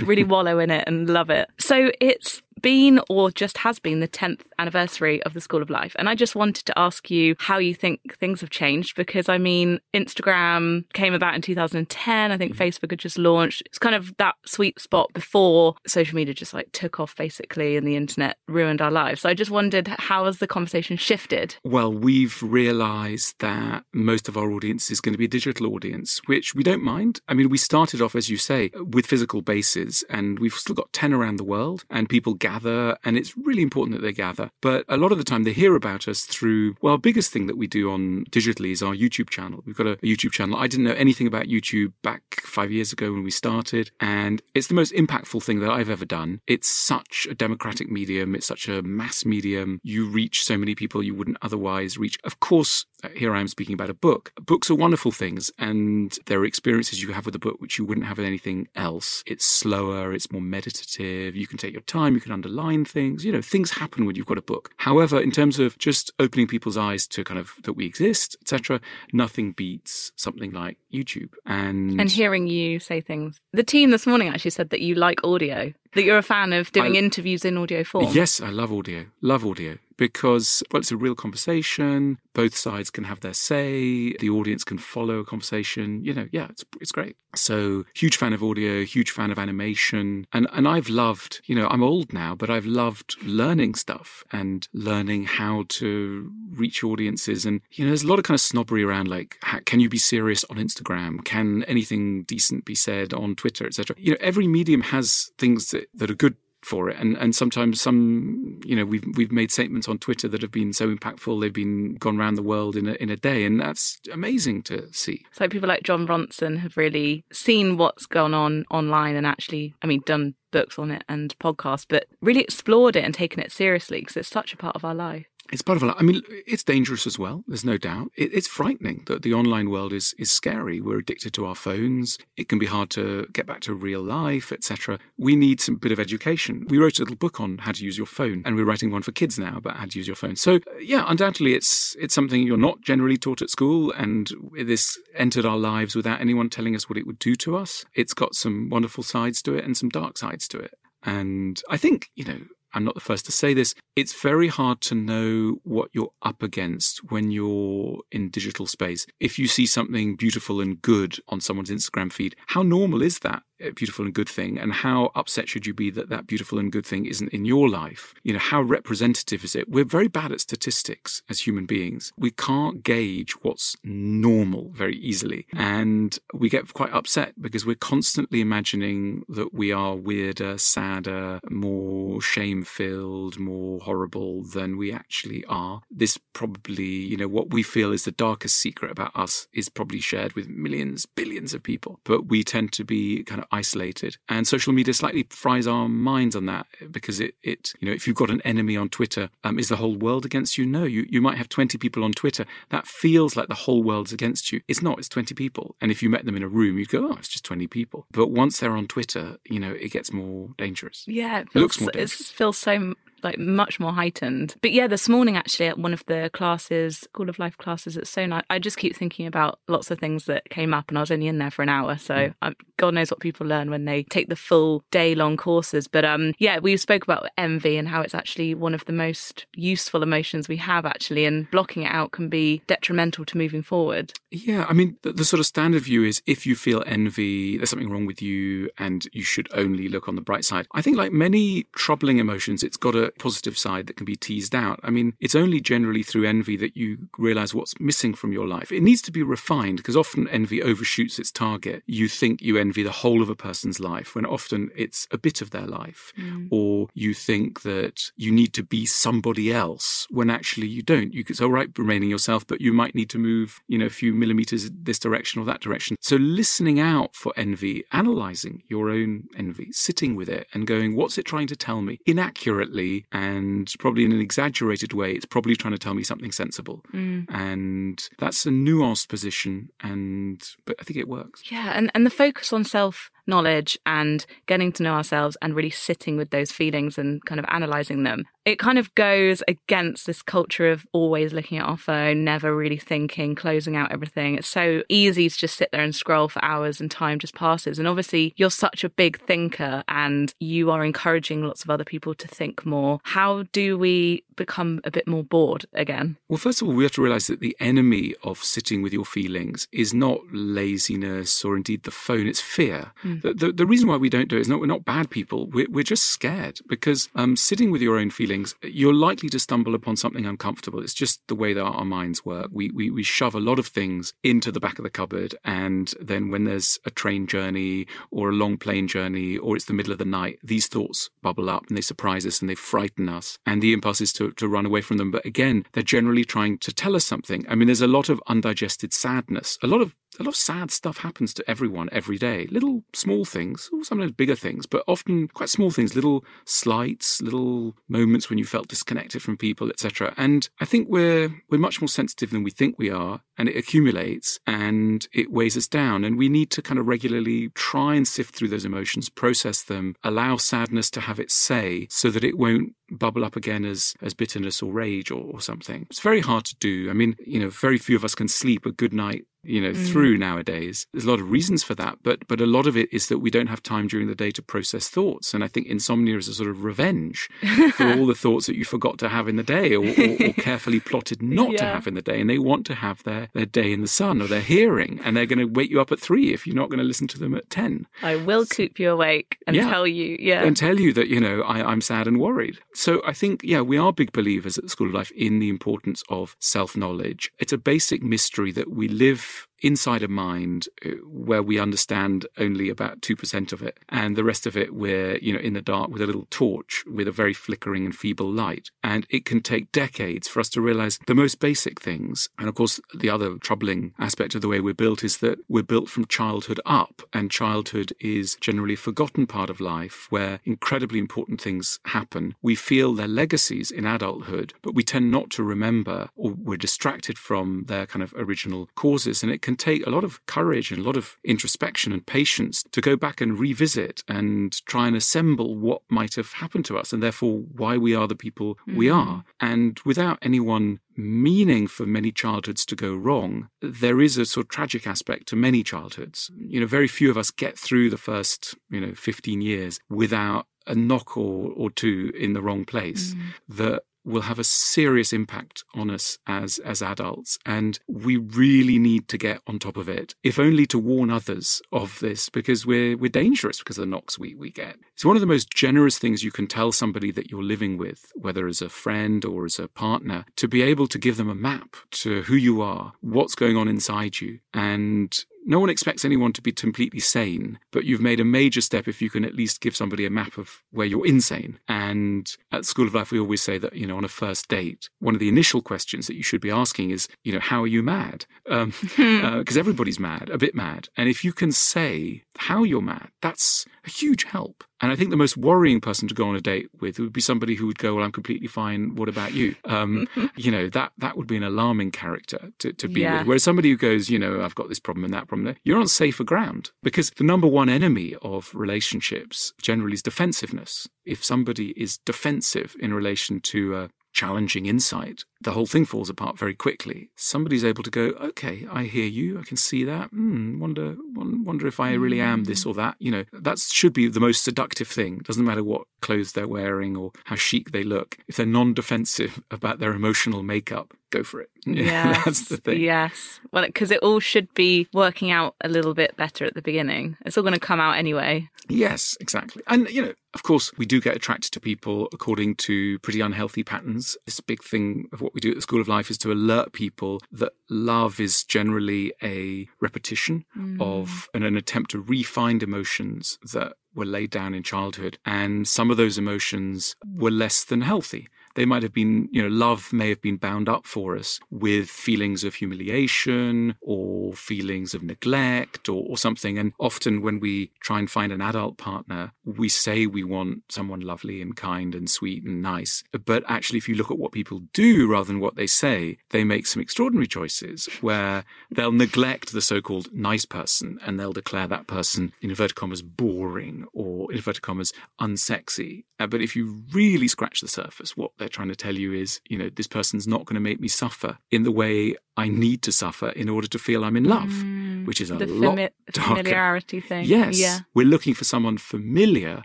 really 0.00 0.24
wallow 0.24 0.58
in 0.58 0.70
it 0.70 0.84
and 0.86 1.08
love 1.08 1.30
it. 1.30 1.48
So 1.58 1.90
it's 2.00 2.42
been 2.60 3.00
or 3.08 3.30
just 3.30 3.58
has 3.58 3.78
been 3.78 4.00
the 4.00 4.08
10th 4.08 4.42
anniversary 4.58 5.22
of 5.22 5.34
the 5.34 5.40
School 5.40 5.62
of 5.62 5.70
Life. 5.70 5.94
And 5.98 6.08
I 6.08 6.14
just 6.14 6.34
wanted 6.34 6.66
to 6.66 6.78
ask 6.78 7.10
you 7.10 7.34
how 7.38 7.58
you 7.58 7.74
think 7.74 8.18
things 8.18 8.40
have 8.40 8.50
changed 8.50 8.96
because 8.96 9.28
I 9.28 9.38
mean, 9.38 9.80
Instagram 9.94 10.84
came 10.92 11.14
about 11.14 11.34
in 11.34 11.42
2010. 11.42 12.32
I 12.32 12.36
think 12.36 12.54
mm. 12.54 12.58
Facebook 12.58 12.90
had 12.90 12.98
just 12.98 13.18
launched. 13.18 13.62
It's 13.66 13.78
kind 13.78 13.94
of 13.94 14.16
that 14.18 14.34
sweet 14.46 14.80
spot 14.80 15.10
before 15.14 15.74
social 15.86 16.16
media 16.16 16.34
just 16.34 16.54
like 16.54 16.70
took 16.72 17.00
off 17.00 17.14
basically 17.16 17.76
and 17.76 17.86
the 17.86 17.96
internet 17.96 18.36
ruined 18.46 18.80
our 18.80 18.90
lives. 18.90 19.22
So 19.22 19.28
I 19.28 19.34
just 19.34 19.50
wondered 19.50 19.88
how 19.88 20.24
has 20.24 20.38
the 20.38 20.46
conversation 20.46 20.96
shifted? 20.96 21.56
Well, 21.64 21.92
we've 21.92 22.42
realized 22.42 23.36
that 23.40 23.84
most 23.92 24.28
of 24.28 24.36
our 24.36 24.50
audience 24.50 24.90
is 24.90 25.00
going 25.00 25.12
to 25.14 25.18
be 25.18 25.24
a 25.24 25.28
digital 25.28 25.74
audience, 25.74 26.20
which 26.26 26.54
we 26.54 26.62
don't 26.62 26.82
mind. 26.82 27.20
I 27.28 27.34
mean, 27.34 27.48
we 27.48 27.58
started 27.58 28.00
off, 28.00 28.14
as 28.14 28.28
you 28.28 28.36
say, 28.36 28.70
with 28.74 29.06
physical 29.06 29.42
bases 29.42 30.04
and 30.08 30.38
we've 30.38 30.52
still 30.52 30.74
got 30.74 30.92
10 30.92 31.12
around 31.12 31.36
the 31.36 31.44
world 31.44 31.84
and 31.90 32.08
people 32.08 32.34
gather, 32.48 32.96
and 33.04 33.16
it's 33.16 33.36
really 33.36 33.62
important 33.62 33.96
that 33.96 34.04
they 34.06 34.12
gather. 34.12 34.50
But 34.60 34.84
a 34.88 34.96
lot 34.96 35.12
of 35.12 35.18
the 35.18 35.24
time, 35.30 35.44
they 35.44 35.52
hear 35.52 35.74
about 35.74 36.08
us 36.08 36.20
through, 36.24 36.76
well, 36.80 36.96
biggest 36.98 37.32
thing 37.32 37.46
that 37.46 37.58
we 37.58 37.66
do 37.66 37.90
on 37.90 38.24
digitally 38.30 38.72
is 38.72 38.82
our 38.82 38.94
YouTube 38.94 39.30
channel. 39.30 39.62
We've 39.66 39.76
got 39.76 39.86
a, 39.86 39.92
a 39.92 40.08
YouTube 40.12 40.32
channel. 40.32 40.56
I 40.56 40.66
didn't 40.66 40.86
know 40.88 40.92
anything 41.06 41.26
about 41.26 41.44
YouTube 41.44 41.92
back 42.02 42.22
five 42.42 42.70
years 42.72 42.92
ago 42.92 43.12
when 43.12 43.24
we 43.24 43.30
started, 43.30 43.90
and 44.00 44.40
it's 44.54 44.68
the 44.68 44.74
most 44.74 44.92
impactful 44.92 45.42
thing 45.42 45.60
that 45.60 45.70
I've 45.70 45.90
ever 45.90 46.04
done. 46.04 46.40
It's 46.46 46.68
such 46.68 47.26
a 47.30 47.34
democratic 47.34 47.90
medium, 47.90 48.34
it's 48.34 48.46
such 48.46 48.68
a 48.68 48.82
mass 48.82 49.24
medium. 49.24 49.80
You 49.82 50.08
reach 50.08 50.44
so 50.44 50.56
many 50.56 50.74
people 50.74 51.02
you 51.02 51.14
wouldn't 51.14 51.38
otherwise 51.42 51.98
reach. 51.98 52.16
Of 52.24 52.40
course, 52.40 52.86
uh, 53.04 53.08
here 53.14 53.34
I 53.34 53.40
am 53.40 53.48
speaking 53.48 53.74
about 53.74 53.90
a 53.90 53.94
book. 53.94 54.32
Books 54.40 54.70
are 54.70 54.74
wonderful 54.74 55.12
things, 55.12 55.50
and 55.58 56.16
there 56.26 56.40
are 56.40 56.44
experiences 56.44 57.02
you 57.02 57.12
have 57.12 57.26
with 57.26 57.34
a 57.34 57.38
book 57.46 57.56
which 57.60 57.78
you 57.78 57.84
wouldn't 57.84 58.06
have 58.06 58.18
with 58.18 58.26
anything 58.26 58.68
else. 58.74 59.22
It's 59.26 59.46
slower, 59.46 60.12
it's 60.12 60.32
more 60.32 60.42
meditative, 60.42 61.36
you 61.36 61.46
can 61.46 61.58
take 61.58 61.72
your 61.72 61.82
time, 61.82 62.14
you 62.14 62.20
can 62.20 62.32
underline 62.38 62.84
things. 62.84 63.24
You 63.24 63.32
know, 63.32 63.42
things 63.42 63.70
happen 63.72 64.06
when 64.06 64.14
you've 64.16 64.26
got 64.26 64.38
a 64.38 64.42
book. 64.42 64.70
However, 64.76 65.20
in 65.20 65.32
terms 65.32 65.58
of 65.58 65.76
just 65.78 66.12
opening 66.18 66.46
people's 66.46 66.76
eyes 66.76 67.06
to 67.08 67.24
kind 67.24 67.40
of 67.40 67.54
that 67.64 67.72
we 67.72 67.84
exist, 67.84 68.36
etc., 68.42 68.80
nothing 69.12 69.52
beats 69.52 70.12
something 70.16 70.52
like 70.52 70.78
YouTube 70.92 71.30
and 71.46 72.00
and 72.00 72.10
hearing 72.10 72.46
you 72.46 72.78
say 72.78 73.00
things. 73.00 73.40
The 73.52 73.64
team 73.64 73.90
this 73.90 74.06
morning 74.06 74.28
actually 74.28 74.52
said 74.52 74.70
that 74.70 74.80
you 74.80 74.94
like 74.94 75.22
audio, 75.24 75.72
that 75.94 76.04
you're 76.04 76.18
a 76.18 76.22
fan 76.22 76.52
of 76.52 76.70
doing 76.72 76.94
I, 76.94 76.98
interviews 76.98 77.44
in 77.44 77.56
audio 77.58 77.82
form. 77.82 78.06
Yes, 78.12 78.40
I 78.40 78.50
love 78.50 78.72
audio. 78.72 79.06
Love 79.20 79.44
audio 79.44 79.78
because 79.98 80.62
well, 80.70 80.80
it's 80.80 80.92
a 80.92 80.96
real 80.96 81.14
conversation. 81.14 82.18
Both 82.32 82.56
sides 82.56 82.88
can 82.88 83.04
have 83.04 83.20
their 83.20 83.34
say. 83.34 84.14
The 84.14 84.30
audience 84.30 84.64
can 84.64 84.78
follow 84.78 85.18
a 85.18 85.24
conversation. 85.24 86.02
You 86.04 86.14
know, 86.14 86.28
yeah, 86.32 86.46
it's 86.48 86.64
it's 86.80 86.92
great. 86.92 87.16
So 87.34 87.84
huge 87.94 88.16
fan 88.16 88.32
of 88.32 88.42
audio, 88.42 88.84
huge 88.84 89.10
fan 89.10 89.30
of 89.30 89.38
animation, 89.38 90.26
and 90.32 90.46
and 90.52 90.66
I've 90.66 90.88
loved. 90.88 91.42
You 91.44 91.56
know, 91.56 91.68
I'm 91.68 91.82
old 91.82 92.12
now, 92.12 92.34
but 92.34 92.48
I've 92.48 92.64
loved 92.64 93.16
learning 93.22 93.74
stuff 93.74 94.24
and 94.32 94.66
learning 94.72 95.24
how 95.24 95.64
to 95.68 96.32
reach 96.50 96.82
audiences. 96.82 97.44
And 97.44 97.60
you 97.72 97.84
know, 97.84 97.90
there's 97.90 98.04
a 98.04 98.08
lot 98.08 98.18
of 98.18 98.24
kind 98.24 98.36
of 98.36 98.40
snobbery 98.40 98.84
around 98.84 99.08
like, 99.08 99.38
can 99.66 99.80
you 99.80 99.88
be 99.88 99.98
serious 99.98 100.44
on 100.44 100.56
Instagram? 100.56 101.24
Can 101.24 101.64
anything 101.64 102.22
decent 102.22 102.64
be 102.64 102.76
said 102.76 103.12
on 103.12 103.34
Twitter, 103.34 103.66
etc. 103.66 103.96
You 103.98 104.12
know, 104.12 104.18
every 104.20 104.46
medium 104.46 104.82
has 104.82 105.32
things 105.38 105.70
that, 105.72 105.88
that 105.94 106.10
are 106.10 106.14
good 106.14 106.36
for 106.62 106.88
it. 106.88 106.96
And 106.98 107.16
and 107.16 107.34
sometimes 107.34 107.80
some 107.80 108.60
you 108.64 108.76
know 108.76 108.84
we've 108.84 109.04
we've 109.16 109.32
made 109.32 109.50
statements 109.50 109.88
on 109.88 109.98
Twitter 109.98 110.28
that 110.28 110.42
have 110.42 110.52
been 110.52 110.72
so 110.72 110.94
impactful 110.94 111.40
they've 111.40 111.52
been 111.52 111.94
gone 111.94 112.18
around 112.18 112.34
the 112.34 112.42
world 112.42 112.76
in 112.76 112.88
a 112.88 112.92
in 112.94 113.10
a 113.10 113.16
day, 113.16 113.44
and 113.44 113.60
that's 113.60 114.00
amazing 114.12 114.62
to 114.64 114.92
see. 114.92 115.24
So 115.32 115.48
people 115.48 115.68
like 115.68 115.82
Jon 115.82 116.06
Ronson 116.06 116.58
have 116.58 116.76
really 116.76 117.24
seen 117.32 117.76
what's 117.76 118.06
gone 118.06 118.34
on 118.34 118.64
online 118.70 119.16
and 119.16 119.26
actually, 119.26 119.74
I 119.82 119.86
mean, 119.86 120.02
done 120.04 120.34
books 120.50 120.78
on 120.78 120.90
it 120.90 121.04
and 121.08 121.38
podcasts, 121.38 121.86
but 121.88 122.06
really 122.20 122.40
explored 122.40 122.96
it 122.96 123.04
and 123.04 123.14
taken 123.14 123.40
it 123.40 123.52
seriously 123.52 124.00
because 124.00 124.16
it's 124.16 124.28
such 124.28 124.52
a 124.52 124.56
part 124.56 124.76
of 124.76 124.84
our 124.84 124.94
life 124.94 125.26
it's 125.52 125.62
part 125.62 125.76
of 125.76 125.82
a 125.82 125.86
lot. 125.86 125.96
I 125.98 126.02
mean, 126.02 126.22
it's 126.46 126.64
dangerous 126.64 127.06
as 127.06 127.18
well. 127.18 127.44
There's 127.46 127.64
no 127.64 127.78
doubt. 127.78 128.10
It, 128.16 128.32
it's 128.34 128.46
frightening 128.46 129.02
that 129.06 129.22
the 129.22 129.34
online 129.34 129.70
world 129.70 129.92
is 129.92 130.14
is 130.18 130.30
scary. 130.30 130.80
We're 130.80 130.98
addicted 130.98 131.32
to 131.34 131.46
our 131.46 131.54
phones. 131.54 132.18
It 132.36 132.48
can 132.48 132.58
be 132.58 132.66
hard 132.66 132.90
to 132.90 133.26
get 133.32 133.46
back 133.46 133.60
to 133.62 133.74
real 133.74 134.02
life, 134.02 134.52
etc. 134.52 134.98
We 135.16 135.36
need 135.36 135.60
some 135.60 135.76
bit 135.76 135.92
of 135.92 136.00
education. 136.00 136.66
We 136.68 136.78
wrote 136.78 136.98
a 136.98 137.02
little 137.02 137.16
book 137.16 137.40
on 137.40 137.58
how 137.58 137.72
to 137.72 137.84
use 137.84 137.96
your 137.96 138.06
phone, 138.06 138.42
and 138.44 138.56
we're 138.56 138.64
writing 138.64 138.90
one 138.90 139.02
for 139.02 139.12
kids 139.12 139.38
now 139.38 139.56
about 139.56 139.76
how 139.76 139.86
to 139.86 139.98
use 139.98 140.06
your 140.06 140.16
phone. 140.16 140.36
So, 140.36 140.60
yeah, 140.80 141.04
undoubtedly, 141.06 141.54
it's 141.54 141.96
it's 141.98 142.14
something 142.14 142.42
you're 142.42 142.56
not 142.56 142.80
generally 142.82 143.16
taught 143.16 143.42
at 143.42 143.50
school, 143.50 143.92
and 143.92 144.30
this 144.64 144.98
entered 145.14 145.46
our 145.46 145.58
lives 145.58 145.94
without 145.94 146.20
anyone 146.20 146.50
telling 146.50 146.74
us 146.74 146.88
what 146.88 146.98
it 146.98 147.06
would 147.06 147.18
do 147.18 147.34
to 147.36 147.56
us. 147.56 147.84
It's 147.94 148.14
got 148.14 148.34
some 148.34 148.68
wonderful 148.70 149.02
sides 149.02 149.42
to 149.42 149.54
it 149.54 149.64
and 149.64 149.76
some 149.76 149.88
dark 149.88 150.18
sides 150.18 150.48
to 150.48 150.58
it. 150.58 150.72
And 151.02 151.62
I 151.70 151.76
think, 151.76 152.10
you 152.16 152.24
know, 152.24 152.40
I'm 152.74 152.84
not 152.84 152.94
the 152.94 153.00
first 153.00 153.24
to 153.26 153.32
say 153.32 153.54
this, 153.54 153.74
it's 153.96 154.20
very 154.20 154.48
hard 154.48 154.80
to 154.82 154.94
know 154.94 155.60
what 155.64 155.90
you're 155.92 156.12
up 156.22 156.42
against 156.42 156.98
when 157.10 157.30
you're 157.30 158.00
in 158.12 158.30
digital 158.30 158.66
space. 158.66 159.06
If 159.20 159.38
you 159.38 159.46
see 159.46 159.66
something 159.66 160.16
beautiful 160.16 160.60
and 160.60 160.80
good 160.80 161.16
on 161.28 161.40
someone's 161.40 161.70
Instagram 161.70 162.12
feed, 162.12 162.36
how 162.48 162.62
normal 162.62 163.02
is 163.02 163.20
that? 163.20 163.42
Beautiful 163.74 164.04
and 164.04 164.14
good 164.14 164.28
thing 164.28 164.58
and 164.58 164.72
how 164.72 165.10
upset 165.14 165.48
should 165.48 165.66
you 165.66 165.74
be 165.74 165.90
that 165.90 166.08
that 166.08 166.26
beautiful 166.26 166.58
and 166.58 166.72
good 166.72 166.86
thing 166.86 167.06
isn't 167.06 167.32
in 167.32 167.44
your 167.44 167.68
life? 167.68 168.14
You 168.22 168.32
know 168.32 168.38
how 168.38 168.62
representative 168.62 169.44
is 169.44 169.54
it? 169.56 169.68
We're 169.68 169.84
very 169.84 170.08
bad 170.08 170.32
at 170.32 170.40
statistics 170.40 171.22
as 171.28 171.40
human 171.40 171.66
beings. 171.66 172.12
We 172.16 172.30
can't 172.30 172.82
gauge 172.82 173.32
what's 173.42 173.76
normal 173.84 174.70
very 174.70 174.96
easily 174.96 175.46
and 175.52 176.18
we 176.32 176.48
get 176.48 176.72
quite 176.72 176.92
upset 176.92 177.34
because 177.40 177.66
we're 177.66 177.76
constantly 177.76 178.40
imagining 178.40 179.24
that 179.28 179.52
we 179.54 179.72
are 179.72 179.96
weirder 179.96 180.58
sadder 180.58 181.40
more 181.50 182.20
shame 182.20 182.62
filled 182.62 183.38
more 183.38 183.80
horrible 183.80 184.42
than 184.44 184.76
we 184.76 184.92
actually 184.92 185.44
are. 185.46 185.82
This 185.90 186.18
probably 186.32 186.84
you 186.84 187.16
know 187.16 187.28
what 187.28 187.50
we 187.50 187.62
feel 187.62 187.92
is 187.92 188.04
the 188.04 188.12
darkest 188.12 188.56
secret 188.56 188.90
about 188.90 189.14
us 189.14 189.48
is 189.52 189.68
probably 189.68 190.00
shared 190.00 190.34
with 190.34 190.48
millions 190.48 191.06
billions 191.06 191.54
of 191.54 191.62
people 191.62 191.98
but 192.04 192.26
we 192.26 192.44
tend 192.44 192.72
to 192.72 192.84
be 192.84 193.22
kind 193.24 193.40
of 193.40 193.47
isolated. 193.50 194.16
And 194.28 194.46
social 194.46 194.72
media 194.72 194.94
slightly 194.94 195.26
fries 195.30 195.66
our 195.66 195.88
minds 195.88 196.36
on 196.36 196.46
that 196.46 196.66
because 196.90 197.20
it, 197.20 197.34
it 197.42 197.72
you 197.80 197.88
know, 197.88 197.94
if 197.94 198.06
you've 198.06 198.16
got 198.16 198.30
an 198.30 198.40
enemy 198.42 198.76
on 198.76 198.88
Twitter, 198.88 199.30
um, 199.44 199.58
is 199.58 199.68
the 199.68 199.76
whole 199.76 199.94
world 199.94 200.24
against 200.24 200.58
you? 200.58 200.66
No, 200.66 200.84
you, 200.84 201.06
you 201.08 201.20
might 201.20 201.38
have 201.38 201.48
20 201.48 201.78
people 201.78 202.04
on 202.04 202.12
Twitter. 202.12 202.44
That 202.70 202.86
feels 202.86 203.36
like 203.36 203.48
the 203.48 203.54
whole 203.54 203.82
world's 203.82 204.12
against 204.12 204.52
you. 204.52 204.60
It's 204.68 204.82
not, 204.82 204.98
it's 204.98 205.08
20 205.08 205.34
people. 205.34 205.74
And 205.80 205.90
if 205.90 206.02
you 206.02 206.10
met 206.10 206.24
them 206.24 206.36
in 206.36 206.42
a 206.42 206.48
room, 206.48 206.78
you'd 206.78 206.88
go, 206.88 207.08
oh, 207.08 207.16
it's 207.18 207.28
just 207.28 207.44
20 207.44 207.66
people. 207.66 208.06
But 208.10 208.28
once 208.28 208.60
they're 208.60 208.76
on 208.76 208.86
Twitter, 208.86 209.38
you 209.44 209.60
know, 209.60 209.72
it 209.72 209.90
gets 209.90 210.12
more 210.12 210.50
dangerous. 210.56 211.04
Yeah, 211.06 211.40
it, 211.40 211.50
feels, 211.50 211.54
it 211.54 211.60
looks 211.60 211.80
more 211.80 211.90
dangerous. 211.90 212.20
It 212.20 212.26
feels 212.26 212.58
so 212.58 212.94
like 213.22 213.38
much 213.38 213.80
more 213.80 213.92
heightened. 213.92 214.54
But 214.62 214.72
yeah, 214.72 214.86
this 214.86 215.08
morning 215.08 215.36
actually 215.36 215.66
at 215.66 215.78
one 215.78 215.92
of 215.92 216.04
the 216.06 216.30
classes, 216.32 216.98
School 216.98 217.28
of 217.28 217.38
Life 217.38 217.58
classes, 217.58 217.96
it's 217.96 218.10
so 218.10 218.26
nice. 218.26 218.44
I 218.50 218.58
just 218.58 218.76
keep 218.76 218.96
thinking 218.96 219.26
about 219.26 219.58
lots 219.68 219.90
of 219.90 219.98
things 219.98 220.26
that 220.26 220.48
came 220.50 220.74
up, 220.74 220.88
and 220.88 220.98
I 220.98 221.00
was 221.00 221.10
only 221.10 221.26
in 221.28 221.38
there 221.38 221.50
for 221.50 221.62
an 221.62 221.68
hour, 221.68 221.96
so 221.98 222.14
mm. 222.14 222.34
I, 222.42 222.52
God 222.76 222.94
knows 222.94 223.10
what 223.10 223.20
people 223.20 223.46
learn 223.46 223.70
when 223.70 223.84
they 223.84 224.04
take 224.04 224.28
the 224.28 224.36
full 224.36 224.84
day 224.90 225.14
long 225.14 225.36
courses. 225.36 225.88
But 225.88 226.04
um, 226.04 226.32
yeah, 226.38 226.58
we 226.58 226.76
spoke 226.76 227.02
about 227.02 227.28
envy 227.36 227.76
and 227.76 227.88
how 227.88 228.00
it's 228.00 228.14
actually 228.14 228.54
one 228.54 228.74
of 228.74 228.84
the 228.84 228.92
most 228.92 229.46
useful 229.54 230.02
emotions 230.02 230.48
we 230.48 230.56
have 230.58 230.86
actually, 230.86 231.24
and 231.24 231.50
blocking 231.50 231.82
it 231.82 231.92
out 231.92 232.12
can 232.12 232.28
be 232.28 232.62
detrimental 232.66 233.24
to 233.26 233.38
moving 233.38 233.62
forward. 233.62 234.12
Yeah, 234.30 234.66
I 234.68 234.72
mean, 234.72 234.96
the, 235.02 235.12
the 235.12 235.24
sort 235.24 235.40
of 235.40 235.46
standard 235.46 235.82
view 235.82 236.04
is 236.04 236.22
if 236.26 236.46
you 236.46 236.54
feel 236.54 236.82
envy, 236.86 237.56
there's 237.56 237.70
something 237.70 237.90
wrong 237.90 238.06
with 238.06 238.22
you, 238.22 238.70
and 238.78 239.06
you 239.12 239.22
should 239.22 239.48
only 239.54 239.88
look 239.88 240.08
on 240.08 240.14
the 240.14 240.22
bright 240.22 240.44
side. 240.44 240.66
I 240.72 240.82
think, 240.82 240.96
like 240.96 241.12
many 241.12 241.64
troubling 241.74 242.18
emotions, 242.18 242.62
it's 242.62 242.76
got 242.76 242.94
a 242.94 243.07
positive 243.18 243.58
side 243.58 243.86
that 243.86 243.96
can 243.96 244.06
be 244.06 244.16
teased 244.16 244.54
out. 244.54 244.80
I 244.82 244.90
mean, 244.90 245.14
it's 245.20 245.34
only 245.34 245.60
generally 245.60 246.02
through 246.02 246.26
envy 246.26 246.56
that 246.56 246.76
you 246.76 247.08
realize 247.18 247.54
what's 247.54 247.78
missing 247.80 248.14
from 248.14 248.32
your 248.32 248.46
life. 248.46 248.72
It 248.72 248.82
needs 248.82 249.02
to 249.02 249.12
be 249.12 249.22
refined 249.22 249.78
because 249.78 249.96
often 249.96 250.28
envy 250.28 250.62
overshoots 250.62 251.18
its 251.18 251.30
target. 251.30 251.82
You 251.86 252.08
think 252.08 252.42
you 252.42 252.56
envy 252.56 252.82
the 252.82 252.90
whole 252.90 253.22
of 253.22 253.28
a 253.28 253.36
person's 253.36 253.80
life 253.80 254.14
when 254.14 254.26
often 254.26 254.70
it's 254.76 255.06
a 255.10 255.18
bit 255.18 255.40
of 255.40 255.50
their 255.50 255.66
life. 255.66 256.12
Mm. 256.18 256.48
Or 256.50 256.88
you 256.94 257.14
think 257.14 257.62
that 257.62 258.10
you 258.16 258.32
need 258.32 258.52
to 258.54 258.62
be 258.62 258.86
somebody 258.86 259.52
else 259.52 260.06
when 260.10 260.30
actually 260.30 260.66
you 260.66 260.82
don't. 260.82 261.12
You 261.12 261.24
could, 261.24 261.40
all 261.40 261.50
right, 261.50 261.70
remaining 261.76 262.10
yourself, 262.10 262.46
but 262.46 262.60
you 262.60 262.72
might 262.72 262.94
need 262.94 263.10
to 263.10 263.18
move, 263.18 263.60
you 263.68 263.78
know, 263.78 263.86
a 263.86 263.90
few 263.90 264.14
millimeters 264.14 264.70
this 264.70 264.98
direction 264.98 265.40
or 265.40 265.44
that 265.46 265.60
direction. 265.60 265.96
So 266.00 266.16
listening 266.16 266.80
out 266.80 267.14
for 267.14 267.32
envy, 267.36 267.84
analyzing 267.92 268.62
your 268.68 268.90
own 268.90 269.24
envy, 269.36 269.68
sitting 269.72 270.16
with 270.16 270.28
it 270.28 270.46
and 270.52 270.66
going, 270.66 270.96
what's 270.96 271.18
it 271.18 271.24
trying 271.24 271.46
to 271.48 271.56
tell 271.56 271.82
me? 271.82 271.98
Inaccurately, 272.06 272.97
way 272.98 273.04
and 273.12 273.72
probably 273.78 274.04
in 274.04 274.12
an 274.12 274.20
exaggerated 274.20 274.92
way, 274.92 275.12
it's 275.12 275.26
probably 275.26 275.56
trying 275.56 275.72
to 275.72 275.78
tell 275.78 275.94
me 275.94 276.02
something 276.02 276.32
sensible. 276.32 276.84
Mm. 276.92 277.26
And 277.28 278.08
that's 278.18 278.46
a 278.46 278.50
nuanced 278.50 279.08
position. 279.08 279.70
And, 279.80 280.42
but 280.64 280.76
I 280.80 280.84
think 280.84 280.98
it 280.98 281.08
works. 281.08 281.42
Yeah. 281.50 281.72
And, 281.74 281.90
and 281.94 282.04
the 282.06 282.10
focus 282.10 282.52
on 282.52 282.64
self 282.64 283.10
knowledge 283.26 283.78
and 283.84 284.24
getting 284.46 284.72
to 284.72 284.82
know 284.82 284.94
ourselves 284.94 285.36
and 285.42 285.54
really 285.54 285.70
sitting 285.70 286.16
with 286.16 286.30
those 286.30 286.50
feelings 286.50 286.96
and 286.96 287.24
kind 287.26 287.38
of 287.38 287.44
analyzing 287.48 288.02
them. 288.02 288.24
It 288.48 288.58
kind 288.58 288.78
of 288.78 288.94
goes 288.94 289.42
against 289.46 290.06
this 290.06 290.22
culture 290.22 290.70
of 290.70 290.86
always 290.92 291.34
looking 291.34 291.58
at 291.58 291.66
our 291.66 291.76
phone, 291.76 292.24
never 292.24 292.56
really 292.56 292.78
thinking, 292.78 293.34
closing 293.34 293.76
out 293.76 293.92
everything. 293.92 294.36
It's 294.38 294.48
so 294.48 294.82
easy 294.88 295.28
to 295.28 295.36
just 295.36 295.58
sit 295.58 295.70
there 295.70 295.82
and 295.82 295.94
scroll 295.94 296.30
for 296.30 296.42
hours 296.42 296.80
and 296.80 296.90
time 296.90 297.18
just 297.18 297.34
passes. 297.34 297.78
And 297.78 297.86
obviously, 297.86 298.32
you're 298.38 298.50
such 298.50 298.84
a 298.84 298.88
big 298.88 299.20
thinker 299.26 299.84
and 299.86 300.32
you 300.40 300.70
are 300.70 300.82
encouraging 300.82 301.44
lots 301.44 301.62
of 301.62 301.68
other 301.68 301.84
people 301.84 302.14
to 302.14 302.26
think 302.26 302.64
more. 302.64 303.00
How 303.02 303.42
do 303.52 303.76
we 303.76 304.24
become 304.38 304.80
a 304.84 304.90
bit 304.90 305.06
more 305.06 305.22
bored 305.24 305.66
again? 305.74 306.16
Well, 306.30 306.38
first 306.38 306.62
of 306.62 306.68
all, 306.68 306.74
we 306.74 306.84
have 306.84 306.92
to 306.92 307.02
realize 307.02 307.26
that 307.26 307.40
the 307.40 307.54
enemy 307.60 308.14
of 308.22 308.38
sitting 308.38 308.80
with 308.80 308.94
your 308.94 309.04
feelings 309.04 309.68
is 309.72 309.92
not 309.92 310.20
laziness 310.32 311.44
or 311.44 311.56
indeed 311.56 311.82
the 311.82 311.90
phone, 311.90 312.26
it's 312.26 312.40
fear. 312.40 312.92
Mm. 313.04 313.20
The, 313.20 313.34
the, 313.34 313.52
the, 313.52 313.66
reason 313.66 313.88
why 313.88 313.96
we 313.96 314.08
don't 314.08 314.28
do 314.28 314.38
it 314.38 314.40
is 314.40 314.48
not 314.48 314.60
we're 314.60 314.66
not 314.66 314.86
bad 314.86 315.10
people. 315.10 315.48
We're, 315.48 315.68
we're 315.68 315.84
just 315.84 316.06
scared 316.06 316.60
because 316.66 317.10
um, 317.14 317.36
sitting 317.36 317.70
with 317.70 317.82
your 317.82 317.98
own 317.98 318.08
feelings, 318.08 318.37
you're 318.62 318.94
likely 318.94 319.28
to 319.30 319.38
stumble 319.38 319.74
upon 319.74 319.96
something 319.96 320.26
uncomfortable. 320.26 320.82
It's 320.82 320.94
just 320.94 321.26
the 321.28 321.34
way 321.34 321.52
that 321.52 321.62
our 321.62 321.84
minds 321.84 322.24
work. 322.24 322.48
We, 322.52 322.70
we, 322.70 322.90
we 322.90 323.02
shove 323.02 323.34
a 323.34 323.40
lot 323.40 323.58
of 323.58 323.66
things 323.66 324.12
into 324.22 324.52
the 324.52 324.60
back 324.60 324.78
of 324.78 324.82
the 324.82 324.90
cupboard. 324.90 325.34
And 325.44 325.92
then 326.00 326.30
when 326.30 326.44
there's 326.44 326.78
a 326.84 326.90
train 326.90 327.26
journey 327.26 327.86
or 328.10 328.30
a 328.30 328.34
long 328.34 328.56
plane 328.56 328.88
journey 328.88 329.36
or 329.36 329.56
it's 329.56 329.66
the 329.66 329.72
middle 329.72 329.92
of 329.92 329.98
the 329.98 330.04
night, 330.04 330.38
these 330.42 330.66
thoughts 330.66 331.10
bubble 331.22 331.50
up 331.50 331.66
and 331.68 331.76
they 331.76 331.82
surprise 331.82 332.26
us 332.26 332.40
and 332.40 332.48
they 332.48 332.54
frighten 332.54 333.08
us. 333.08 333.38
And 333.46 333.62
the 333.62 333.72
impulse 333.72 334.00
is 334.00 334.12
to, 334.14 334.32
to 334.32 334.48
run 334.48 334.66
away 334.66 334.80
from 334.80 334.96
them. 334.96 335.10
But 335.10 335.24
again, 335.24 335.64
they're 335.72 335.82
generally 335.82 336.24
trying 336.24 336.58
to 336.58 336.72
tell 336.72 336.96
us 336.96 337.04
something. 337.04 337.44
I 337.48 337.54
mean, 337.54 337.66
there's 337.66 337.80
a 337.80 337.86
lot 337.86 338.08
of 338.08 338.22
undigested 338.26 338.92
sadness, 338.92 339.58
a 339.62 339.66
lot 339.66 339.80
of 339.80 339.94
a 340.18 340.24
lot 340.24 340.30
of 340.30 340.36
sad 340.36 340.70
stuff 340.70 340.98
happens 340.98 341.32
to 341.34 341.48
everyone 341.48 341.88
every 341.92 342.18
day. 342.18 342.48
Little 342.50 342.82
small 342.92 343.24
things, 343.24 343.70
or 343.72 343.84
sometimes 343.84 344.12
bigger 344.12 344.34
things, 344.34 344.66
but 344.66 344.82
often 344.88 345.28
quite 345.28 345.48
small 345.48 345.70
things, 345.70 345.94
little 345.94 346.24
slights, 346.44 347.22
little 347.22 347.76
moments 347.88 348.27
when 348.30 348.38
you 348.38 348.44
felt 348.44 348.68
disconnected 348.68 349.22
from 349.22 349.36
people, 349.36 349.68
etc. 349.70 350.14
And 350.16 350.48
I 350.60 350.64
think 350.64 350.88
we're 350.88 351.30
we're 351.50 351.58
much 351.58 351.80
more 351.80 351.88
sensitive 351.88 352.30
than 352.30 352.42
we 352.42 352.50
think 352.50 352.78
we 352.78 352.90
are, 352.90 353.22
and 353.36 353.48
it 353.48 353.56
accumulates 353.56 354.38
and 354.46 355.06
it 355.12 355.30
weighs 355.30 355.56
us 355.56 355.68
down. 355.68 356.04
And 356.04 356.18
we 356.18 356.28
need 356.28 356.50
to 356.52 356.62
kind 356.62 356.78
of 356.78 356.86
regularly 356.86 357.50
try 357.50 357.94
and 357.94 358.06
sift 358.06 358.34
through 358.34 358.48
those 358.48 358.64
emotions, 358.64 359.08
process 359.08 359.62
them, 359.62 359.94
allow 360.02 360.36
sadness 360.36 360.90
to 360.90 361.00
have 361.00 361.20
its 361.20 361.34
say 361.34 361.86
so 361.90 362.10
that 362.10 362.24
it 362.24 362.38
won't 362.38 362.74
bubble 362.90 363.24
up 363.24 363.36
again 363.36 363.64
as 363.64 363.94
as 364.02 364.14
bitterness 364.14 364.62
or 364.62 364.72
rage 364.72 365.10
or, 365.10 365.22
or 365.22 365.40
something. 365.40 365.86
It's 365.90 366.00
very 366.00 366.20
hard 366.20 366.44
to 366.46 366.56
do. 366.56 366.90
I 366.90 366.92
mean, 366.92 367.16
you 367.24 367.40
know, 367.40 367.50
very 367.50 367.78
few 367.78 367.96
of 367.96 368.04
us 368.04 368.14
can 368.14 368.28
sleep 368.28 368.66
a 368.66 368.72
good 368.72 368.92
night 368.92 369.24
you 369.48 369.60
know, 369.60 369.70
mm. 369.70 369.90
through 369.90 370.18
nowadays. 370.18 370.86
There's 370.92 371.04
a 371.04 371.10
lot 371.10 371.20
of 371.20 371.30
reasons 371.30 371.62
for 371.62 371.74
that, 371.76 371.98
but 372.02 372.26
but 372.28 372.40
a 372.40 372.46
lot 372.46 372.66
of 372.66 372.76
it 372.76 372.92
is 372.92 373.08
that 373.08 373.18
we 373.18 373.30
don't 373.30 373.46
have 373.46 373.62
time 373.62 373.86
during 373.86 374.06
the 374.06 374.14
day 374.14 374.30
to 374.32 374.42
process 374.42 374.88
thoughts. 374.88 375.32
And 375.32 375.44
I 375.44 375.48
think 375.48 375.66
insomnia 375.66 376.16
is 376.18 376.28
a 376.28 376.34
sort 376.34 376.50
of 376.50 376.64
revenge 376.64 377.28
for 377.72 377.88
all 377.98 378.06
the 378.06 378.14
thoughts 378.14 378.46
that 378.46 378.56
you 378.56 378.64
forgot 378.64 378.98
to 378.98 379.08
have 379.08 379.28
in 379.28 379.36
the 379.36 379.42
day 379.42 379.74
or, 379.74 379.86
or, 379.86 380.28
or 380.28 380.32
carefully 380.38 380.80
plotted 380.80 381.22
not 381.22 381.52
yeah. 381.52 381.58
to 381.58 381.64
have 381.64 381.86
in 381.86 381.94
the 381.94 382.02
day. 382.02 382.20
And 382.20 382.28
they 382.28 382.38
want 382.38 382.66
to 382.66 382.74
have 382.74 383.02
their, 383.04 383.28
their 383.32 383.46
day 383.46 383.72
in 383.72 383.80
the 383.80 383.88
sun 383.88 384.20
or 384.20 384.26
their 384.26 384.40
hearing, 384.40 385.00
and 385.04 385.16
they're 385.16 385.26
going 385.26 385.38
to 385.38 385.44
wake 385.46 385.70
you 385.70 385.80
up 385.80 385.92
at 385.92 386.00
three 386.00 386.32
if 386.32 386.46
you're 386.46 386.56
not 386.56 386.68
going 386.68 386.78
to 386.80 386.84
listen 386.84 387.08
to 387.08 387.18
them 387.18 387.34
at 387.34 387.48
10. 387.50 387.86
I 388.02 388.16
will 388.16 388.44
keep 388.44 388.78
you 388.78 388.90
awake 388.90 389.38
and 389.46 389.56
yeah. 389.56 389.70
tell 389.70 389.86
you, 389.86 390.16
yeah. 390.20 390.44
And 390.44 390.56
tell 390.56 390.78
you 390.78 390.92
that, 390.94 391.08
you 391.08 391.20
know, 391.20 391.42
I, 391.42 391.62
I'm 391.62 391.80
sad 391.80 392.06
and 392.06 392.20
worried. 392.20 392.58
So 392.78 393.02
I 393.04 393.12
think, 393.12 393.40
yeah, 393.42 393.60
we 393.60 393.76
are 393.76 393.92
big 393.92 394.12
believers 394.12 394.56
at 394.56 394.62
the 394.62 394.70
School 394.70 394.86
of 394.86 394.94
Life 394.94 395.10
in 395.10 395.40
the 395.40 395.48
importance 395.48 396.04
of 396.08 396.36
self 396.38 396.76
knowledge. 396.76 397.28
It's 397.40 397.52
a 397.52 397.58
basic 397.58 398.04
mystery 398.04 398.52
that 398.52 398.70
we 398.70 398.86
live 398.86 399.47
inside 399.60 400.02
a 400.02 400.08
mind 400.08 400.68
uh, 400.84 400.90
where 401.06 401.42
we 401.42 401.58
understand 401.58 402.26
only 402.38 402.68
about 402.68 403.00
2% 403.00 403.52
of 403.52 403.62
it 403.62 403.78
and 403.88 404.16
the 404.16 404.24
rest 404.24 404.46
of 404.46 404.56
it 404.56 404.74
we're 404.74 405.18
you 405.18 405.32
know 405.32 405.38
in 405.38 405.54
the 405.54 405.62
dark 405.62 405.90
with 405.90 406.02
a 406.02 406.06
little 406.06 406.26
torch 406.30 406.84
with 406.86 407.08
a 407.08 407.12
very 407.12 407.34
flickering 407.34 407.84
and 407.84 407.94
feeble 407.94 408.30
light. 408.30 408.70
And 408.82 409.06
it 409.10 409.24
can 409.24 409.40
take 409.40 409.72
decades 409.72 410.28
for 410.28 410.40
us 410.40 410.48
to 410.50 410.60
realize 410.60 410.98
the 411.06 411.14
most 411.14 411.40
basic 411.40 411.80
things. 411.80 412.28
And 412.38 412.48
of 412.48 412.54
course 412.54 412.80
the 412.94 413.10
other 413.10 413.36
troubling 413.36 413.94
aspect 413.98 414.34
of 414.34 414.40
the 414.40 414.48
way 414.48 414.60
we're 414.60 414.74
built 414.74 415.04
is 415.04 415.18
that 415.18 415.38
we're 415.48 415.62
built 415.62 415.88
from 415.88 416.06
childhood 416.06 416.60
up 416.66 417.02
and 417.12 417.30
childhood 417.30 417.92
is 418.00 418.36
generally 418.40 418.74
a 418.74 418.76
forgotten 418.76 419.26
part 419.26 419.50
of 419.50 419.60
life 419.60 420.06
where 420.10 420.40
incredibly 420.44 420.98
important 420.98 421.40
things 421.40 421.80
happen. 421.86 422.34
We 422.42 422.54
feel 422.54 422.94
their 422.94 423.08
legacies 423.08 423.70
in 423.70 423.86
adulthood 423.86 424.54
but 424.62 424.74
we 424.74 424.82
tend 424.82 425.10
not 425.10 425.30
to 425.30 425.42
remember 425.42 426.10
or 426.16 426.30
we're 426.30 426.56
distracted 426.56 427.18
from 427.18 427.64
their 427.66 427.86
kind 427.86 428.02
of 428.02 428.14
original 428.16 428.68
causes. 428.74 429.22
And 429.22 429.32
it 429.32 429.42
can 429.48 429.56
take 429.56 429.86
a 429.86 429.90
lot 429.90 430.04
of 430.04 430.24
courage 430.26 430.70
and 430.70 430.82
a 430.82 430.84
lot 430.84 430.94
of 430.94 431.16
introspection 431.24 431.90
and 431.90 432.04
patience 432.04 432.62
to 432.70 432.82
go 432.82 432.96
back 432.96 433.22
and 433.22 433.38
revisit 433.38 434.04
and 434.06 434.62
try 434.66 434.86
and 434.86 434.94
assemble 434.94 435.56
what 435.56 435.80
might 435.88 436.16
have 436.16 436.32
happened 436.32 436.66
to 436.66 436.76
us 436.76 436.92
and 436.92 437.02
therefore 437.02 437.38
why 437.56 437.78
we 437.78 437.94
are 437.94 438.06
the 438.06 438.14
people 438.14 438.56
mm-hmm. 438.56 438.76
we 438.76 438.90
are. 438.90 439.24
And 439.40 439.80
without 439.86 440.18
anyone 440.20 440.80
meaning 440.98 441.66
for 441.66 441.86
many 441.86 442.12
childhoods 442.12 442.66
to 442.66 442.76
go 442.76 442.94
wrong, 442.94 443.48
there 443.62 444.02
is 444.02 444.18
a 444.18 444.26
sort 444.26 444.44
of 444.44 444.50
tragic 444.50 444.86
aspect 444.86 445.28
to 445.28 445.36
many 445.36 445.62
childhoods. 445.62 446.30
You 446.36 446.60
know, 446.60 446.66
very 446.66 446.88
few 446.88 447.08
of 447.08 447.16
us 447.16 447.30
get 447.30 447.58
through 447.58 447.88
the 447.88 447.96
first, 447.96 448.54
you 448.68 448.82
know, 448.82 448.92
15 448.92 449.40
years 449.40 449.80
without 449.88 450.46
a 450.66 450.74
knock 450.74 451.16
or, 451.16 451.52
or 451.56 451.70
two 451.70 452.12
in 452.14 452.34
the 452.34 452.42
wrong 452.42 452.66
place 452.66 453.14
mm. 453.14 453.22
that 453.48 453.84
will 454.08 454.22
have 454.22 454.38
a 454.38 454.44
serious 454.44 455.12
impact 455.12 455.64
on 455.74 455.90
us 455.90 456.18
as 456.26 456.58
as 456.60 456.82
adults 456.82 457.38
and 457.46 457.78
we 457.86 458.16
really 458.16 458.78
need 458.78 459.08
to 459.08 459.18
get 459.18 459.40
on 459.46 459.58
top 459.58 459.76
of 459.76 459.88
it 459.88 460.14
if 460.22 460.38
only 460.38 460.66
to 460.66 460.78
warn 460.78 461.10
others 461.10 461.60
of 461.72 461.98
this 462.00 462.28
because 462.28 462.66
we're 462.66 462.96
we're 462.96 463.08
dangerous 463.08 463.58
because 463.58 463.78
of 463.78 463.82
the 463.82 463.86
knocks 463.86 464.18
we, 464.18 464.34
we 464.34 464.50
get. 464.50 464.76
It's 464.94 465.04
one 465.04 465.16
of 465.16 465.20
the 465.20 465.26
most 465.26 465.50
generous 465.50 465.98
things 465.98 466.24
you 466.24 466.32
can 466.32 466.46
tell 466.46 466.72
somebody 466.72 467.10
that 467.12 467.30
you're 467.30 467.42
living 467.42 467.78
with 467.78 468.12
whether 468.14 468.46
as 468.46 468.62
a 468.62 468.68
friend 468.68 469.24
or 469.24 469.44
as 469.44 469.58
a 469.58 469.68
partner 469.68 470.24
to 470.36 470.48
be 470.48 470.62
able 470.62 470.86
to 470.88 470.98
give 470.98 471.16
them 471.16 471.28
a 471.28 471.34
map 471.34 471.76
to 471.90 472.22
who 472.22 472.34
you 472.34 472.60
are 472.60 472.92
what's 473.00 473.34
going 473.34 473.56
on 473.56 473.68
inside 473.68 474.20
you 474.20 474.40
and 474.54 475.24
no 475.46 475.58
one 475.60 475.70
expects 475.70 476.04
anyone 476.04 476.32
to 476.34 476.42
be 476.42 476.52
completely 476.52 477.00
sane, 477.00 477.58
but 477.72 477.84
you've 477.84 478.00
made 478.00 478.20
a 478.20 478.24
major 478.24 478.60
step 478.60 478.86
if 478.86 479.00
you 479.00 479.10
can 479.10 479.24
at 479.24 479.34
least 479.34 479.60
give 479.60 479.76
somebody 479.76 480.04
a 480.04 480.10
map 480.10 480.38
of 480.38 480.62
where 480.70 480.86
you're 480.86 481.06
insane. 481.06 481.58
And 481.68 482.30
at 482.52 482.64
School 482.64 482.86
of 482.86 482.94
Life, 482.94 483.10
we 483.10 483.18
always 483.18 483.42
say 483.42 483.58
that, 483.58 483.74
you 483.74 483.86
know, 483.86 483.96
on 483.96 484.04
a 484.04 484.08
first 484.08 484.48
date, 484.48 484.88
one 485.00 485.14
of 485.14 485.20
the 485.20 485.28
initial 485.28 485.62
questions 485.62 486.06
that 486.06 486.16
you 486.16 486.22
should 486.22 486.40
be 486.40 486.50
asking 486.50 486.90
is, 486.90 487.08
you 487.24 487.32
know, 487.32 487.40
how 487.40 487.62
are 487.62 487.68
you 487.68 487.82
mad? 487.82 488.26
Because 488.44 488.98
um, 488.98 489.44
uh, 489.46 489.58
everybody's 489.58 489.98
mad, 489.98 490.28
a 490.30 490.38
bit 490.38 490.54
mad. 490.54 490.88
And 490.96 491.08
if 491.08 491.24
you 491.24 491.32
can 491.32 491.52
say 491.52 492.24
how 492.36 492.64
you're 492.64 492.82
mad, 492.82 493.10
that's 493.22 493.66
a 493.86 493.90
huge 493.90 494.24
help. 494.24 494.64
And 494.80 494.92
I 494.92 494.96
think 494.96 495.10
the 495.10 495.16
most 495.16 495.36
worrying 495.36 495.80
person 495.80 496.06
to 496.08 496.14
go 496.14 496.28
on 496.28 496.36
a 496.36 496.40
date 496.40 496.68
with 496.80 496.98
would 496.98 497.12
be 497.12 497.20
somebody 497.20 497.54
who 497.54 497.66
would 497.66 497.78
go, 497.78 497.94
"Well, 497.94 498.04
I'm 498.04 498.12
completely 498.12 498.46
fine. 498.46 498.94
What 498.94 499.08
about 499.08 499.34
you?" 499.34 499.56
Um, 499.64 500.08
you 500.36 500.50
know 500.50 500.68
that 500.70 500.92
that 500.98 501.16
would 501.16 501.26
be 501.26 501.36
an 501.36 501.42
alarming 501.42 501.90
character 501.90 502.50
to, 502.58 502.72
to 502.72 502.88
be 502.88 503.00
yeah. 503.00 503.18
with. 503.18 503.26
Whereas 503.26 503.42
somebody 503.42 503.70
who 503.70 503.76
goes, 503.76 504.08
"You 504.08 504.18
know, 504.18 504.42
I've 504.42 504.54
got 504.54 504.68
this 504.68 504.80
problem 504.80 505.04
and 505.04 505.14
that 505.14 505.28
problem," 505.28 505.56
you're 505.64 505.80
on 505.80 505.88
safer 505.88 506.24
ground 506.24 506.70
because 506.82 507.10
the 507.10 507.24
number 507.24 507.46
one 507.46 507.68
enemy 507.68 508.14
of 508.22 508.54
relationships 508.54 509.52
generally 509.60 509.94
is 509.94 510.02
defensiveness. 510.02 510.88
If 511.04 511.24
somebody 511.24 511.70
is 511.76 511.98
defensive 511.98 512.76
in 512.78 512.94
relation 512.94 513.40
to 513.40 513.76
a 513.76 513.90
challenging 514.12 514.66
insight, 514.66 515.24
the 515.40 515.52
whole 515.52 515.66
thing 515.66 515.84
falls 515.84 516.10
apart 516.10 516.38
very 516.38 516.54
quickly. 516.54 517.10
Somebody's 517.16 517.64
able 517.64 517.82
to 517.82 517.90
go, 517.90 518.06
okay, 518.20 518.66
I 518.70 518.84
hear 518.84 519.06
you, 519.06 519.38
I 519.38 519.42
can 519.42 519.56
see 519.56 519.84
that. 519.84 520.12
Mm, 520.12 520.58
wonder, 520.58 520.96
wonder 521.14 521.66
if 521.66 521.78
I 521.78 521.92
really 521.92 522.20
am 522.20 522.44
this 522.44 522.66
or 522.66 522.74
that. 522.74 522.96
You 522.98 523.10
know, 523.10 523.24
that 523.32 523.58
should 523.58 523.92
be 523.92 524.08
the 524.08 524.20
most 524.20 524.42
seductive 524.44 524.88
thing. 524.88 525.18
Doesn't 525.18 525.44
matter 525.44 525.62
what 525.62 525.86
clothes 526.00 526.32
they're 526.32 526.48
wearing 526.48 526.96
or 526.96 527.12
how 527.24 527.36
chic 527.36 527.70
they 527.70 527.84
look. 527.84 528.18
If 528.26 528.36
they're 528.36 528.46
non-defensive 528.46 529.42
about 529.50 529.78
their 529.78 529.92
emotional 529.92 530.42
makeup, 530.42 530.92
go 531.10 531.22
for 531.22 531.40
it. 531.40 531.50
Yeah, 531.68 532.22
that's 532.24 532.48
the 532.48 532.56
thing. 532.56 532.80
Yes, 532.80 533.40
well, 533.52 533.66
because 533.66 533.90
it 533.90 534.00
all 534.02 534.20
should 534.20 534.52
be 534.54 534.88
working 534.94 535.30
out 535.30 535.54
a 535.60 535.68
little 535.68 535.92
bit 535.92 536.16
better 536.16 536.46
at 536.46 536.54
the 536.54 536.62
beginning. 536.62 537.18
It's 537.26 537.36
all 537.36 537.42
going 537.42 537.52
to 537.52 537.60
come 537.60 537.78
out 537.78 537.96
anyway. 537.96 538.48
Yes, 538.70 539.18
exactly. 539.20 539.62
And 539.66 539.88
you 539.90 540.00
know, 540.00 540.14
of 540.32 540.42
course, 540.42 540.72
we 540.78 540.86
do 540.86 540.98
get 541.00 541.14
attracted 541.14 541.52
to 541.52 541.60
people 541.60 542.08
according 542.12 542.54
to 542.56 542.98
pretty 543.00 543.20
unhealthy 543.20 543.64
patterns. 543.64 544.16
This 544.24 544.40
big 544.40 544.62
thing 544.62 545.08
of 545.12 545.20
what 545.20 545.27
we 545.34 545.40
do 545.40 545.50
at 545.50 545.56
the 545.56 545.62
School 545.62 545.80
of 545.80 545.88
Life 545.88 546.10
is 546.10 546.18
to 546.18 546.32
alert 546.32 546.72
people 546.72 547.20
that 547.32 547.52
love 547.68 548.20
is 548.20 548.44
generally 548.44 549.12
a 549.22 549.68
repetition 549.80 550.44
mm. 550.56 550.80
of 550.80 551.28
and 551.34 551.44
an 551.44 551.56
attempt 551.56 551.90
to 551.92 551.98
re-find 551.98 552.62
emotions 552.62 553.38
that 553.52 553.74
were 553.94 554.06
laid 554.06 554.30
down 554.30 554.54
in 554.54 554.62
childhood. 554.62 555.18
And 555.24 555.66
some 555.66 555.90
of 555.90 555.96
those 555.96 556.18
emotions 556.18 556.94
were 557.04 557.30
less 557.30 557.64
than 557.64 557.80
healthy. 557.82 558.28
They 558.54 558.64
might 558.64 558.82
have 558.82 558.92
been, 558.92 559.28
you 559.32 559.42
know, 559.42 559.48
love 559.48 559.92
may 559.92 560.08
have 560.08 560.20
been 560.20 560.36
bound 560.36 560.68
up 560.68 560.86
for 560.86 561.16
us 561.16 561.40
with 561.50 561.88
feelings 561.88 562.44
of 562.44 562.54
humiliation 562.54 563.76
or 563.80 564.32
feelings 564.32 564.94
of 564.94 565.02
neglect 565.02 565.88
or, 565.88 566.04
or 566.08 566.16
something. 566.16 566.58
And 566.58 566.72
often 566.78 567.22
when 567.22 567.40
we 567.40 567.70
try 567.80 567.98
and 567.98 568.10
find 568.10 568.32
an 568.32 568.40
adult 568.40 568.78
partner, 568.78 569.32
we 569.44 569.68
say 569.68 570.06
we 570.06 570.24
want 570.24 570.62
someone 570.68 571.00
lovely 571.00 571.40
and 571.40 571.56
kind 571.56 571.94
and 571.94 572.10
sweet 572.10 572.44
and 572.44 572.62
nice. 572.62 573.04
But 573.24 573.44
actually, 573.48 573.78
if 573.78 573.88
you 573.88 573.94
look 573.94 574.10
at 574.10 574.18
what 574.18 574.32
people 574.32 574.62
do 574.72 575.10
rather 575.10 575.26
than 575.26 575.40
what 575.40 575.56
they 575.56 575.66
say, 575.66 576.18
they 576.30 576.44
make 576.44 576.66
some 576.66 576.82
extraordinary 576.82 577.26
choices 577.26 577.88
where 578.00 578.44
they'll 578.70 578.92
neglect 578.92 579.52
the 579.52 579.62
so 579.62 579.80
called 579.80 580.12
nice 580.12 580.44
person 580.44 580.98
and 581.04 581.18
they'll 581.18 581.32
declare 581.32 581.66
that 581.68 581.86
person, 581.86 582.32
in 582.40 582.50
inverted 582.50 582.76
commas, 582.76 583.02
boring 583.02 583.86
or, 583.92 584.30
in 584.30 584.38
inverted 584.38 584.62
commas, 584.62 584.92
unsexy. 585.20 586.04
Uh, 586.18 586.26
but 586.26 586.40
if 586.40 586.56
you 586.56 586.82
really 586.92 587.28
scratch 587.28 587.60
the 587.60 587.68
surface, 587.68 588.16
what 588.16 588.32
they're 588.38 588.47
trying 588.48 588.68
to 588.68 588.76
tell 588.76 588.96
you 588.96 589.12
is, 589.12 589.40
you 589.48 589.58
know, 589.58 589.70
this 589.74 589.86
person's 589.86 590.26
not 590.26 590.44
going 590.44 590.54
to 590.54 590.60
make 590.60 590.80
me 590.80 590.88
suffer 590.88 591.38
in 591.50 591.62
the 591.62 591.72
way 591.72 592.16
I 592.36 592.48
need 592.48 592.82
to 592.82 592.92
suffer 592.92 593.30
in 593.30 593.48
order 593.48 593.66
to 593.68 593.78
feel 593.78 594.04
I'm 594.04 594.16
in 594.16 594.24
love, 594.24 594.48
mm, 594.48 595.06
which 595.06 595.20
is 595.20 595.30
a 595.30 595.36
the 595.36 595.46
lot 595.46 595.76
fami- 595.76 595.90
darker. 596.12 596.36
familiarity 596.36 597.00
thing. 597.00 597.24
Yes, 597.24 597.58
yeah. 597.58 597.80
we're 597.94 598.06
looking 598.06 598.34
for 598.34 598.44
someone 598.44 598.78
familiar 598.78 599.62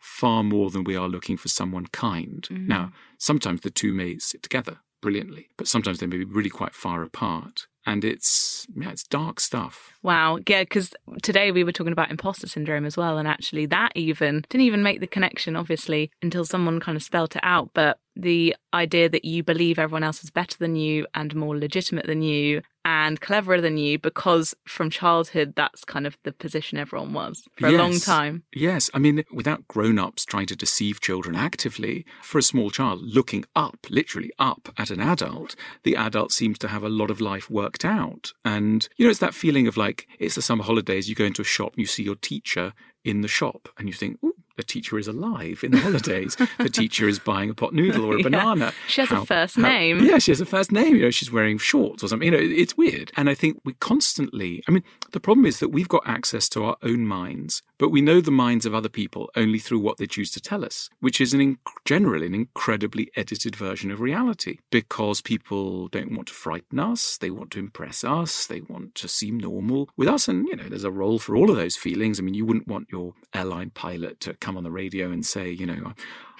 far 0.00 0.42
more 0.42 0.70
than 0.70 0.84
we 0.84 0.96
are 0.96 1.08
looking 1.08 1.36
for 1.36 1.48
someone 1.48 1.86
kind. 1.86 2.46
Mm. 2.50 2.68
Now, 2.68 2.92
sometimes 3.18 3.60
the 3.62 3.70
two 3.70 3.92
may 3.92 4.18
sit 4.18 4.42
together 4.42 4.78
brilliantly, 5.00 5.48
but 5.56 5.66
sometimes 5.66 5.98
they 5.98 6.06
may 6.06 6.18
be 6.18 6.24
really 6.24 6.50
quite 6.50 6.74
far 6.74 7.02
apart. 7.02 7.66
And 7.86 8.04
it's 8.04 8.66
yeah, 8.76 8.90
it's 8.90 9.04
dark 9.04 9.40
stuff. 9.40 9.92
Wow, 10.02 10.38
yeah, 10.46 10.62
because 10.62 10.92
today 11.22 11.50
we 11.50 11.64
were 11.64 11.72
talking 11.72 11.92
about 11.92 12.10
imposter 12.10 12.46
syndrome 12.46 12.84
as 12.84 12.96
well, 12.96 13.16
and 13.18 13.26
actually 13.26 13.66
that 13.66 13.92
even 13.94 14.44
didn't 14.48 14.66
even 14.66 14.82
make 14.82 15.00
the 15.00 15.06
connection, 15.06 15.56
obviously, 15.56 16.10
until 16.22 16.44
someone 16.44 16.78
kind 16.80 16.96
of 16.96 17.02
spelt 17.02 17.36
it 17.36 17.42
out. 17.44 17.70
But 17.72 17.98
the 18.16 18.54
idea 18.74 19.08
that 19.08 19.24
you 19.24 19.42
believe 19.42 19.78
everyone 19.78 20.02
else 20.02 20.22
is 20.22 20.30
better 20.30 20.56
than 20.58 20.76
you 20.76 21.06
and 21.14 21.34
more 21.34 21.56
legitimate 21.56 22.06
than 22.06 22.22
you 22.22 22.62
and 22.84 23.20
cleverer 23.20 23.60
than 23.60 23.76
you 23.76 23.98
because 23.98 24.54
from 24.66 24.90
childhood 24.90 25.52
that's 25.56 25.84
kind 25.84 26.06
of 26.06 26.16
the 26.24 26.32
position 26.32 26.78
everyone 26.78 27.12
was 27.12 27.42
for 27.58 27.68
a 27.68 27.72
long 27.72 27.98
time. 27.98 28.44
Yes, 28.54 28.90
I 28.94 28.98
mean, 28.98 29.24
without 29.32 29.68
grown 29.68 29.98
ups 29.98 30.24
trying 30.24 30.46
to 30.46 30.56
deceive 30.56 31.00
children 31.00 31.36
actively, 31.36 32.04
for 32.22 32.38
a 32.38 32.42
small 32.42 32.70
child 32.70 33.00
looking 33.02 33.44
up, 33.54 33.86
literally 33.90 34.32
up 34.38 34.68
at 34.78 34.90
an 34.90 35.00
adult, 35.00 35.54
the 35.82 35.96
adult 35.96 36.32
seems 36.32 36.58
to 36.58 36.68
have 36.68 36.82
a 36.82 36.88
lot 36.88 37.10
of 37.10 37.20
life 37.20 37.50
worked 37.50 37.84
out. 37.84 38.32
And, 38.44 38.88
you 38.96 39.04
know, 39.04 39.10
it's 39.10 39.20
that 39.20 39.34
feeling 39.34 39.66
of 39.66 39.76
like, 39.76 40.06
it's 40.18 40.34
the 40.34 40.42
summer 40.42 40.64
holidays, 40.64 41.08
you 41.08 41.14
go 41.14 41.24
into 41.24 41.42
a 41.42 41.44
shop 41.44 41.74
and 41.74 41.80
you 41.80 41.86
see 41.86 42.02
your 42.02 42.16
teacher 42.16 42.72
in 43.04 43.20
the 43.20 43.28
shop 43.28 43.68
and 43.78 43.88
you 43.88 43.94
think, 43.94 44.18
ooh, 44.24 44.34
the 44.56 44.62
teacher 44.62 44.98
is 44.98 45.08
alive 45.08 45.60
in 45.62 45.70
the 45.72 45.78
holidays. 45.78 46.36
the 46.58 46.68
teacher 46.68 47.08
is 47.08 47.18
buying 47.18 47.50
a 47.50 47.54
pot 47.54 47.72
noodle 47.72 48.04
or 48.04 48.14
a 48.14 48.16
Yeah. 48.22 48.22
banana. 48.24 48.72
She 48.88 49.00
has 49.00 49.10
a 49.10 49.24
first 49.24 49.56
how- 49.56 49.62
name. 49.62 50.04
Yeah, 50.04 50.18
she 50.18 50.30
has 50.32 50.40
a 50.40 50.46
first 50.46 50.70
name. 50.72 50.96
You 50.96 51.02
know, 51.02 51.10
she's 51.10 51.32
wearing 51.32 51.58
shorts 51.58 52.02
or 52.04 52.08
something. 52.08 52.26
You 52.26 52.32
know, 52.32 52.38
it's 52.42 52.76
weird. 52.76 53.10
And 53.16 53.30
I 53.30 53.34
think 53.34 53.60
we 53.64 53.72
constantly, 53.74 54.62
I 54.68 54.70
mean, 54.72 54.82
the 55.12 55.20
problem 55.20 55.46
is 55.46 55.60
that 55.60 55.68
we've 55.70 55.88
got 55.88 56.02
access 56.06 56.48
to 56.50 56.64
our 56.64 56.76
own 56.82 57.06
minds, 57.06 57.62
but 57.80 57.88
we 57.88 58.02
know 58.02 58.20
the 58.20 58.30
minds 58.30 58.66
of 58.66 58.74
other 58.74 58.90
people 58.90 59.30
only 59.34 59.58
through 59.58 59.78
what 59.78 59.96
they 59.96 60.06
choose 60.06 60.30
to 60.32 60.40
tell 60.40 60.66
us, 60.66 60.90
which 61.00 61.18
is 61.18 61.32
an 61.32 61.40
inc- 61.40 61.72
generally 61.86 62.26
an 62.26 62.34
incredibly 62.34 63.10
edited 63.16 63.56
version 63.56 63.90
of 63.90 64.00
reality 64.00 64.58
because 64.70 65.22
people 65.22 65.88
don't 65.88 66.14
want 66.14 66.28
to 66.28 66.34
frighten 66.34 66.78
us. 66.78 67.16
They 67.16 67.30
want 67.30 67.50
to 67.52 67.58
impress 67.58 68.04
us. 68.04 68.46
They 68.46 68.60
want 68.60 68.94
to 68.96 69.08
seem 69.08 69.40
normal 69.40 69.88
with 69.96 70.08
us. 70.08 70.28
And, 70.28 70.46
you 70.46 70.56
know, 70.56 70.68
there's 70.68 70.84
a 70.84 70.90
role 70.90 71.18
for 71.18 71.34
all 71.34 71.48
of 71.48 71.56
those 71.56 71.74
feelings. 71.74 72.20
I 72.20 72.22
mean, 72.22 72.34
you 72.34 72.44
wouldn't 72.44 72.68
want 72.68 72.88
your 72.92 73.14
airline 73.32 73.70
pilot 73.70 74.20
to 74.20 74.34
come 74.34 74.58
on 74.58 74.64
the 74.64 74.70
radio 74.70 75.10
and 75.10 75.24
say, 75.24 75.48
you 75.48 75.64
know, 75.64 75.94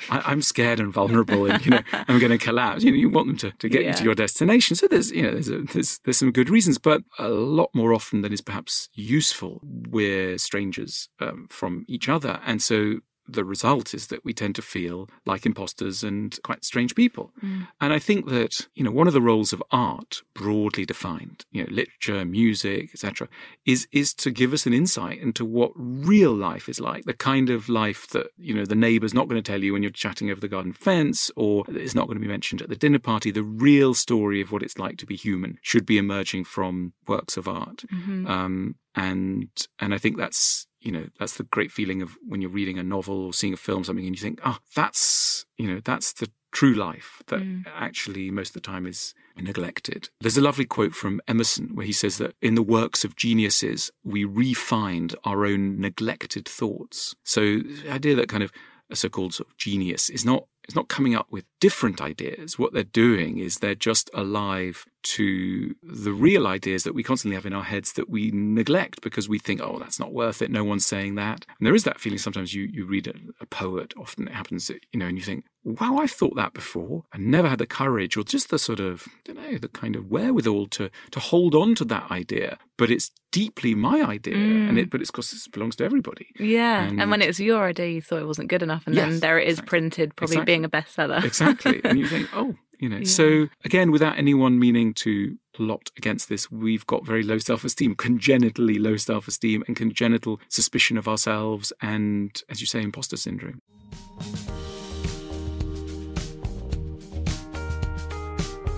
I, 0.09 0.23
I'm 0.27 0.43
scared 0.43 0.81
and 0.81 0.93
vulnerable, 0.93 1.47
and 1.47 1.65
you 1.65 1.71
know 1.73 1.83
I'm 1.93 2.19
going 2.19 2.31
to 2.31 2.39
collapse. 2.39 2.83
You 2.83 2.93
know, 2.93 2.97
you 2.97 3.11
want 3.11 3.27
them 3.27 3.37
to, 3.39 3.51
to 3.51 3.69
get 3.69 3.85
you 3.85 3.93
to 3.93 4.05
your 4.05 4.15
destination. 4.15 4.77
So 4.77 4.87
there's 4.87 5.11
you 5.11 5.23
know 5.23 5.33
there's, 5.33 5.49
a, 5.49 5.59
there's 5.63 5.99
there's 6.05 6.17
some 6.17 6.33
good 6.33 6.49
reasons, 6.49 6.79
but 6.79 7.03
a 7.19 7.29
lot 7.29 7.71
more 7.75 7.93
often 7.93 8.23
than 8.23 8.33
is 8.33 8.41
perhaps 8.41 8.89
useful, 8.95 9.61
we're 9.63 10.39
strangers 10.39 11.09
uh, 11.21 11.30
um, 11.31 11.47
from 11.51 11.85
each 11.89 12.09
other, 12.09 12.41
and 12.45 12.61
so 12.63 13.01
the 13.29 13.45
result 13.45 13.95
is 13.95 14.09
that 14.09 14.25
we 14.25 14.33
tend 14.33 14.57
to 14.57 14.63
feel 14.63 15.09
like 15.25 15.47
imposters 15.47 16.03
and 16.03 16.37
quite 16.43 16.65
strange 16.65 16.97
people. 16.97 17.31
Mm. 17.41 17.69
And 17.81 17.93
I 17.93 17.99
think 18.01 18.27
that 18.29 18.67
you 18.75 18.83
know 18.83 18.91
one 18.91 19.07
of 19.07 19.13
the 19.13 19.21
roles 19.21 19.53
of 19.53 19.63
art, 19.71 20.23
broadly 20.35 20.85
defined, 20.85 21.45
you 21.53 21.63
know, 21.63 21.69
literature, 21.71 22.25
music, 22.25 22.91
etc., 22.93 23.29
is 23.65 23.87
is 23.93 24.13
to 24.15 24.31
give 24.33 24.53
us 24.53 24.67
an 24.67 24.75
insight 24.75 25.19
into 25.21 25.45
what 25.45 25.71
real 25.77 26.33
life 26.33 26.69
is 26.69 26.81
like, 26.81 27.05
the 27.05 27.15
kind 27.15 27.51
of 27.51 27.69
life 27.69 28.09
that 28.09 28.29
you 28.37 28.55
know 28.55 28.65
the 28.65 28.75
neighbour's 28.75 29.15
not 29.15 29.29
going 29.29 29.41
to 29.41 29.49
tell 29.53 29.63
you 29.63 29.73
when 29.75 29.83
you're 29.83 29.93
chatting 29.93 30.31
over 30.31 30.41
the 30.41 30.49
garden 30.49 30.73
fence, 30.73 31.31
or 31.37 31.65
it's 31.69 31.95
not 31.95 32.07
going 32.07 32.19
to 32.19 32.27
be 32.27 32.27
mentioned 32.37 32.63
at 32.63 32.69
the 32.69 32.77
dinner 32.77 32.99
party. 32.99 33.31
The 33.31 33.45
real 33.45 33.95
story 33.95 34.41
of 34.41 34.51
what 34.51 34.63
it's 34.63 34.79
like 34.79 34.97
to 34.99 35.07
be 35.07 35.15
human 35.17 35.59
should 35.63 35.87
be 35.87 35.99
emerging 35.99 36.45
from 36.45 36.95
works 37.07 37.37
of 37.37 37.47
art, 37.47 37.85
Mhm. 37.93 38.29
um, 38.29 38.75
and 38.97 39.49
and 39.79 39.95
I 39.95 39.99
think 39.99 40.17
that's 40.17 40.67
you 40.81 40.93
know 40.93 41.07
that's 41.19 41.37
the 41.37 41.45
great 41.45 41.71
feeling 41.71 42.02
of 42.02 42.17
when 42.26 42.41
you're 42.41 42.50
reading 42.50 42.78
a 42.78 42.83
novel 42.83 43.26
or 43.26 43.33
seeing 43.33 43.52
a 43.52 43.57
film, 43.59 43.85
something, 43.85 44.07
and 44.07 44.15
you 44.17 44.23
think, 44.23 44.41
oh, 44.45 44.59
that's 44.75 45.45
you 45.57 45.67
know 45.67 45.81
that's 45.85 46.13
the 46.15 46.31
true 46.52 46.75
life 46.75 47.23
that 47.28 47.41
Mm. 47.41 47.65
actually 47.76 48.28
most 48.31 48.49
of 48.49 48.54
the 48.54 48.61
time 48.61 48.85
is 48.87 49.15
neglected. 49.37 50.09
There's 50.21 50.37
a 50.37 50.41
lovely 50.41 50.65
quote 50.65 50.95
from 50.95 51.21
Emerson 51.28 51.71
where 51.75 51.87
he 51.87 51.93
says 51.93 52.19
that 52.19 52.35
in 52.43 52.57
the 52.57 52.63
works 52.63 53.04
of 53.04 53.15
geniuses, 53.15 53.91
we 54.02 54.25
re-find 54.25 55.15
our 55.25 55.47
own 55.47 55.78
neglected 55.81 56.49
thoughts. 56.49 57.15
So 57.25 57.41
the 57.61 57.89
idea 57.91 58.17
that 58.17 58.28
kind 58.28 58.43
of 58.43 58.52
a 58.91 58.97
so-called 58.97 59.35
sort 59.35 59.49
of 59.49 59.57
genius 59.57 60.11
is 60.11 60.25
not 60.25 60.47
is 60.69 60.75
not 60.75 60.89
coming 60.89 61.15
up 61.15 61.28
with 61.31 61.45
different 61.61 62.00
ideas. 62.00 62.59
What 62.59 62.73
they're 62.73 62.83
doing 62.85 63.39
is 63.39 63.57
they're 63.59 63.75
just 63.75 64.11
alive 64.13 64.85
to 65.02 65.75
the 65.82 66.13
real 66.13 66.47
ideas 66.47 66.84
that 66.84 66.95
we 66.95 67.02
constantly 67.02 67.34
have 67.34 67.47
in 67.47 67.52
our 67.52 67.65
heads 67.65 67.93
that 67.95 68.08
we 68.08 68.30
neglect 68.32 69.00
because 69.00 69.28
we 69.28 69.39
think, 69.39 69.60
oh, 69.60 69.78
that's 69.78 69.99
not 69.99 70.13
worth 70.13 70.43
it. 70.43 70.50
No 70.50 70.65
one's 70.65 70.86
saying 70.86 71.15
that. 71.17 71.47
And 71.58 71.67
there 71.67 71.75
is 71.75 71.84
that 71.84 72.00
feeling 72.00 72.19
sometimes 72.19 72.54
you, 72.54 72.65
you 72.65 72.84
read 72.84 73.06
a, 73.06 73.15
a 73.41 73.47
poet, 73.47 73.95
often 73.97 74.28
it 74.28 74.34
happens, 74.34 74.71
you 74.71 74.99
know, 74.99 75.06
and 75.06 75.17
you 75.17 75.25
think, 75.25 75.45
wow, 75.65 75.99
I've 75.99 76.10
thought 76.10 76.36
that 76.36 76.52
before. 76.52 77.04
and 77.13 77.26
never 77.30 77.49
had 77.49 77.58
the 77.58 77.67
courage 77.67 78.17
or 78.17 78.25
just 78.25 78.50
the 78.50 78.58
sort 78.58 78.80
of, 78.80 79.06
I 79.08 79.32
don't 79.32 79.36
know, 79.36 79.58
the 79.58 79.69
kind 79.69 79.97
of 79.97 80.10
wherewithal 80.10 80.69
to, 80.69 80.91
to 81.10 81.21
hold 81.21 81.54
on 81.54 81.75
to 81.76 81.84
that 81.86 82.10
idea. 82.10 82.58
But 82.76 82.91
it's 82.91 83.10
deeply 83.30 83.75
my 83.75 84.02
idea. 84.02 84.34
And 84.34 84.78
it, 84.78 84.86
mm. 84.86 84.91
but 84.91 85.00
it's 85.00 85.10
because 85.10 85.32
it 85.32 85.52
belongs 85.52 85.76
to 85.76 85.84
everybody. 85.84 86.28
Yeah, 86.39 86.84
and, 86.84 87.10
when 87.10 87.23
it 87.23 87.26
was 87.26 87.41
your 87.41 87.65
idea, 87.65 87.89
you 87.89 88.02
thought 88.02 88.23
it 88.23 88.26
wasn't 88.26 88.49
good 88.49 88.63
enough, 88.63 88.86
and 88.86 88.97
then 88.97 89.21
there 89.21 89.39
it 89.39 89.47
is 89.49 89.54
exactly. 89.54 89.69
printed, 89.69 90.17
probably 90.17 90.36
Exactly. 90.36 90.52
being 90.52 90.65
a 90.65 90.69
bestseller. 90.69 91.25
exactly. 91.25 91.80
And 91.84 91.99
you 91.99 92.06
think, 92.08 92.28
oh, 92.34 92.54
you 92.80 92.88
know. 92.88 92.99
Yeah. 92.99 93.04
So 93.04 93.49
again, 93.64 93.90
without 93.93 94.19
anyone 94.19 94.58
meaning 94.58 94.95
to 94.95 95.36
plot 95.52 95.90
against 95.97 96.28
this, 96.28 96.50
we've 96.50 96.86
got 96.86 97.06
very 97.06 97.23
low 97.23 97.38
self-esteem, 97.38 97.95
congenitally 97.95 98.78
low 98.78 98.97
self-esteem, 98.97 99.64
and 99.66 99.76
congenital 99.76 100.40
suspicion 100.49 100.99
of 100.99 101.06
ourselves, 101.06 101.73
and 101.80 102.43
as 102.49 102.60
you 102.60 102.66
say, 102.66 102.82
imposter 102.82 103.16
syndrome. 103.16 103.60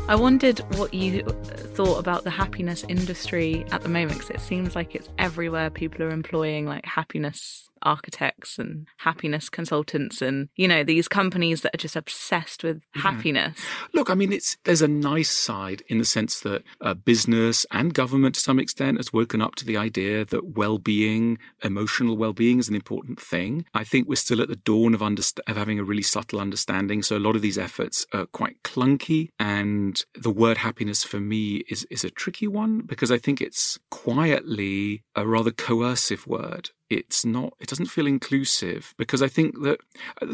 I 0.08 0.16
wondered 0.16 0.58
what 0.76 0.92
you 0.92 1.22
uh, 1.24 1.32
thought 1.32 1.98
about 1.98 2.24
the 2.24 2.30
happiness 2.30 2.84
industry 2.88 3.64
at 3.70 3.82
the 3.82 3.88
moment 3.88 4.18
because 4.18 4.30
it 4.30 4.40
seems 4.40 4.74
like 4.74 4.94
it's 4.94 5.08
everywhere. 5.16 5.70
People 5.70 6.02
are 6.02 6.10
employing 6.10 6.66
like 6.66 6.84
happiness 6.84 7.70
architects 7.82 8.58
and 8.58 8.86
happiness 8.98 9.48
consultants 9.48 10.20
and 10.22 10.48
you 10.56 10.66
know 10.68 10.82
these 10.84 11.08
companies 11.08 11.60
that 11.62 11.74
are 11.74 11.78
just 11.78 11.96
obsessed 11.96 12.62
with 12.62 12.80
Yeah. 12.94 13.02
happiness 13.02 13.58
Look, 13.94 14.08
I 14.10 14.14
mean, 14.14 14.32
it's 14.32 14.56
there's 14.64 14.82
a 14.82 14.88
nice 14.88 15.30
side 15.30 15.82
in 15.88 15.98
the 15.98 16.04
sense 16.04 16.40
that 16.40 16.62
uh, 16.80 16.94
business 16.94 17.66
and 17.70 17.92
government, 17.92 18.34
to 18.36 18.40
some 18.40 18.58
extent, 18.58 18.96
has 18.98 19.12
woken 19.12 19.40
up 19.42 19.54
to 19.56 19.64
the 19.64 19.76
idea 19.76 20.24
that 20.24 20.56
well-being, 20.56 21.38
emotional 21.62 22.16
well-being, 22.16 22.58
is 22.58 22.68
an 22.68 22.74
important 22.74 23.20
thing. 23.20 23.64
I 23.74 23.84
think 23.84 24.08
we're 24.08 24.16
still 24.16 24.40
at 24.40 24.48
the 24.48 24.56
dawn 24.56 24.94
of, 24.94 25.00
underst- 25.00 25.40
of 25.46 25.56
having 25.56 25.78
a 25.78 25.84
really 25.84 26.02
subtle 26.02 26.40
understanding. 26.40 27.02
So 27.02 27.16
a 27.16 27.18
lot 27.26 27.36
of 27.36 27.42
these 27.42 27.58
efforts 27.58 28.06
are 28.12 28.26
quite 28.26 28.62
clunky, 28.62 29.28
and 29.38 30.00
the 30.14 30.30
word 30.30 30.58
happiness 30.58 31.02
for 31.04 31.20
me 31.20 31.62
is 31.68 31.84
is 31.90 32.04
a 32.04 32.10
tricky 32.10 32.46
one 32.48 32.80
because 32.86 33.10
I 33.10 33.18
think 33.18 33.40
it's 33.40 33.78
quietly 33.90 35.02
a 35.16 35.26
rather 35.26 35.50
coercive 35.50 36.26
word 36.26 36.70
it's 36.98 37.24
not 37.36 37.50
it 37.62 37.68
doesn't 37.72 37.86
feel 37.96 38.06
inclusive 38.06 38.82
because 39.02 39.22
i 39.22 39.28
think 39.28 39.50
that 39.66 39.78